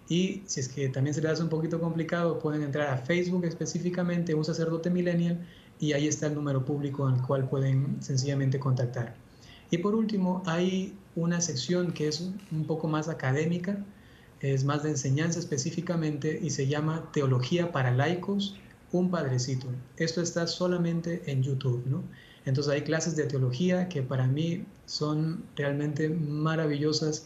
Y 0.07 0.43
si 0.45 0.59
es 0.59 0.70
que 0.70 0.88
también 0.88 1.13
se 1.13 1.22
les 1.22 1.32
hace 1.32 1.43
un 1.43 1.49
poquito 1.49 1.82
complicado, 1.82 2.38
pueden 2.39 2.61
entrar 2.61 2.88
a 2.88 2.97
Facebook 2.97 3.45
específicamente, 3.45 4.36
un 4.36 4.45
sacerdote 4.45 4.89
millennial, 4.89 5.45
y 5.80 5.93
ahí 5.93 6.07
está 6.07 6.28
el 6.28 6.36
número 6.36 6.63
público 6.63 7.09
el 7.09 7.22
cual 7.22 7.49
pueden 7.49 7.97
sencillamente 8.01 8.59
contactar. 8.59 9.15
Y 9.72 9.80
por 9.80 9.95
último, 9.95 10.43
hay 10.45 10.95
una 11.18 11.41
sección 11.41 11.93
que 11.93 12.07
es 12.07 12.22
un 12.51 12.65
poco 12.68 12.88
más 12.88 13.09
académica, 13.09 13.84
es 14.39 14.63
más 14.63 14.84
de 14.84 14.91
enseñanza 14.91 15.39
específicamente 15.39 16.39
y 16.41 16.51
se 16.51 16.68
llama 16.68 17.09
Teología 17.11 17.72
para 17.72 17.89
laicos, 17.91 18.55
un 18.91 19.09
padrecito. 19.09 19.65
Esto 19.97 20.22
está 20.22 20.45
solamente 20.45 21.24
en 21.26 21.41
YouTube, 21.41 21.84
¿no? 21.88 22.03
Entonces 22.45 22.72
hay 22.72 22.84
clases 22.84 23.15
de 23.15 23.24
teología 23.24 23.89
que 23.89 24.03
para 24.03 24.28
mí 24.28 24.63
son 24.86 25.43
realmente 25.55 26.07
maravillosas 26.07 27.26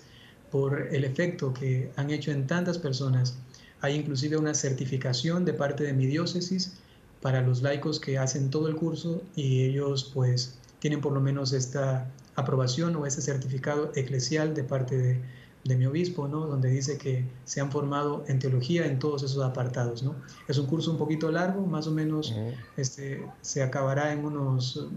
por 0.52 0.88
el 0.96 1.04
efecto 1.04 1.54
que 1.54 1.92
han 1.98 2.12
hecho 2.12 2.32
en 2.32 2.48
tantas 2.48 2.78
personas. 2.78 3.38
Hay 3.82 3.96
inclusive 3.96 4.38
una 4.38 4.54
certificación 4.54 5.44
de 5.44 5.54
parte 5.54 5.84
de 5.84 5.92
mi 5.92 6.06
diócesis 6.06 6.78
para 7.22 7.42
los 7.42 7.62
laicos 7.62 8.00
que 8.00 8.18
hacen 8.18 8.50
todo 8.50 8.70
el 8.70 8.76
curso 8.76 9.22
y 9.36 9.64
ellos 9.64 10.10
pues 10.14 10.58
tienen 10.80 11.02
por 11.02 11.12
lo 11.12 11.20
menos 11.20 11.52
esta 11.52 12.10
aprobación 12.36 12.96
o 12.96 13.06
este 13.06 13.22
certificado 13.22 13.92
eclesial 13.96 14.54
de 14.54 14.64
parte 14.64 14.98
de, 14.98 15.22
de 15.64 15.76
mi 15.76 15.86
obispo, 15.86 16.28
¿no? 16.28 16.48
donde 16.48 16.70
dice 16.70 16.98
que 16.98 17.26
se 17.46 17.62
han 17.62 17.72
formado 17.72 18.24
en 18.28 18.40
teología 18.40 18.86
en 18.86 19.00
todos 19.00 19.24
esos 19.24 19.44
apartados. 19.44 20.04
¿no? 20.04 20.16
Es 20.48 20.58
un 20.58 20.66
curso 20.66 20.92
un 20.92 20.98
poquito 20.98 21.32
largo, 21.32 21.66
más 21.66 21.88
o 21.88 21.92
menos 21.92 22.34
este, 22.78 23.26
se 23.42 23.62
acabará 23.62 24.12
en 24.12 24.26
unos, 24.26 24.88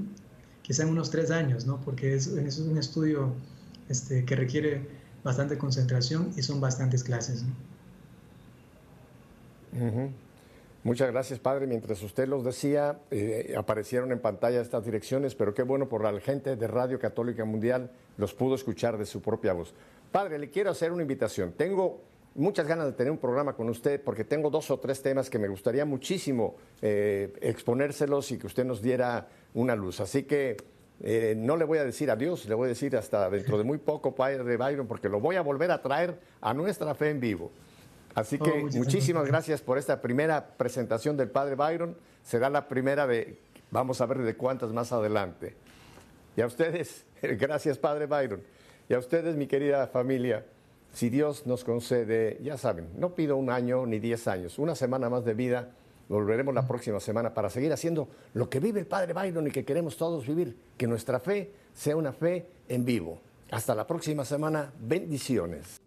quizá 0.62 0.84
en 0.84 0.90
unos 0.90 1.10
tres 1.10 1.30
años, 1.30 1.66
¿no? 1.66 1.80
porque 1.80 2.14
es, 2.14 2.28
es 2.28 2.58
un 2.58 2.78
estudio 2.78 3.32
este, 3.88 4.24
que 4.24 4.36
requiere 4.36 4.88
bastante 5.22 5.58
concentración 5.58 6.32
y 6.36 6.42
son 6.42 6.60
bastantes 6.60 7.04
clases. 7.04 7.44
Muchas 10.84 11.10
gracias, 11.10 11.38
padre. 11.38 11.66
Mientras 11.66 12.02
usted 12.02 12.28
los 12.28 12.44
decía, 12.44 13.00
eh, 13.10 13.54
aparecieron 13.56 14.12
en 14.12 14.18
pantalla 14.18 14.60
estas 14.60 14.84
direcciones, 14.84 15.34
pero 15.34 15.54
qué 15.54 15.62
bueno 15.62 15.88
por 15.88 16.04
la 16.04 16.20
gente 16.20 16.56
de 16.56 16.66
Radio 16.66 16.98
Católica 16.98 17.46
Mundial 17.46 17.90
los 18.18 18.34
pudo 18.34 18.54
escuchar 18.54 18.98
de 18.98 19.06
su 19.06 19.22
propia 19.22 19.54
voz. 19.54 19.72
Padre, 20.12 20.38
le 20.38 20.50
quiero 20.50 20.70
hacer 20.70 20.92
una 20.92 21.00
invitación. 21.00 21.52
Tengo 21.52 22.02
muchas 22.34 22.66
ganas 22.66 22.84
de 22.84 22.92
tener 22.92 23.10
un 23.10 23.16
programa 23.16 23.54
con 23.54 23.70
usted 23.70 23.98
porque 24.02 24.24
tengo 24.24 24.50
dos 24.50 24.70
o 24.70 24.78
tres 24.78 25.00
temas 25.00 25.30
que 25.30 25.38
me 25.38 25.48
gustaría 25.48 25.86
muchísimo 25.86 26.56
eh, 26.82 27.32
exponérselos 27.40 28.30
y 28.32 28.38
que 28.38 28.46
usted 28.46 28.66
nos 28.66 28.82
diera 28.82 29.26
una 29.54 29.74
luz. 29.74 30.00
Así 30.00 30.24
que 30.24 30.58
eh, 31.00 31.34
no 31.34 31.56
le 31.56 31.64
voy 31.64 31.78
a 31.78 31.84
decir 31.84 32.10
adiós, 32.10 32.46
le 32.46 32.54
voy 32.54 32.66
a 32.66 32.68
decir 32.68 32.94
hasta 32.94 33.30
dentro 33.30 33.56
de 33.56 33.64
muy 33.64 33.78
poco, 33.78 34.14
Padre 34.14 34.58
Byron, 34.58 34.86
porque 34.86 35.08
lo 35.08 35.18
voy 35.18 35.36
a 35.36 35.40
volver 35.40 35.70
a 35.70 35.80
traer 35.80 36.18
a 36.42 36.52
nuestra 36.52 36.94
fe 36.94 37.08
en 37.08 37.20
vivo. 37.20 37.50
Así 38.14 38.38
que 38.38 38.50
oh, 38.50 38.76
muchísimas 38.76 39.26
gracias 39.26 39.60
por 39.60 39.78
esta 39.78 40.00
primera 40.00 40.56
presentación 40.56 41.16
del 41.16 41.30
Padre 41.30 41.56
Byron. 41.56 41.96
Será 42.22 42.48
la 42.48 42.68
primera 42.68 43.06
de, 43.06 43.38
vamos 43.70 44.00
a 44.00 44.06
ver 44.06 44.18
de 44.18 44.36
cuántas 44.36 44.72
más 44.72 44.92
adelante. 44.92 45.54
Y 46.36 46.40
a 46.40 46.46
ustedes, 46.46 47.04
gracias 47.22 47.78
Padre 47.78 48.06
Byron. 48.06 48.42
Y 48.88 48.94
a 48.94 48.98
ustedes, 48.98 49.36
mi 49.36 49.46
querida 49.46 49.86
familia, 49.88 50.44
si 50.92 51.10
Dios 51.10 51.46
nos 51.46 51.64
concede, 51.64 52.38
ya 52.42 52.56
saben, 52.56 52.88
no 52.96 53.14
pido 53.14 53.36
un 53.36 53.50
año 53.50 53.86
ni 53.86 53.98
diez 53.98 54.28
años, 54.28 54.58
una 54.58 54.74
semana 54.74 55.08
más 55.08 55.24
de 55.24 55.34
vida, 55.34 55.72
Volveremos 56.08 56.54
la 56.54 56.66
próxima 56.66 57.00
semana 57.00 57.32
para 57.32 57.48
seguir 57.48 57.72
haciendo 57.72 58.08
lo 58.34 58.50
que 58.50 58.60
vive 58.60 58.80
el 58.80 58.86
Padre 58.86 59.12
Byron 59.12 59.46
y 59.46 59.50
que 59.50 59.64
queremos 59.64 59.96
todos 59.96 60.26
vivir, 60.26 60.56
que 60.76 60.86
nuestra 60.86 61.18
fe 61.18 61.50
sea 61.72 61.96
una 61.96 62.12
fe 62.12 62.46
en 62.68 62.84
vivo. 62.84 63.20
Hasta 63.50 63.74
la 63.74 63.86
próxima 63.86 64.24
semana, 64.24 64.72
bendiciones. 64.78 65.80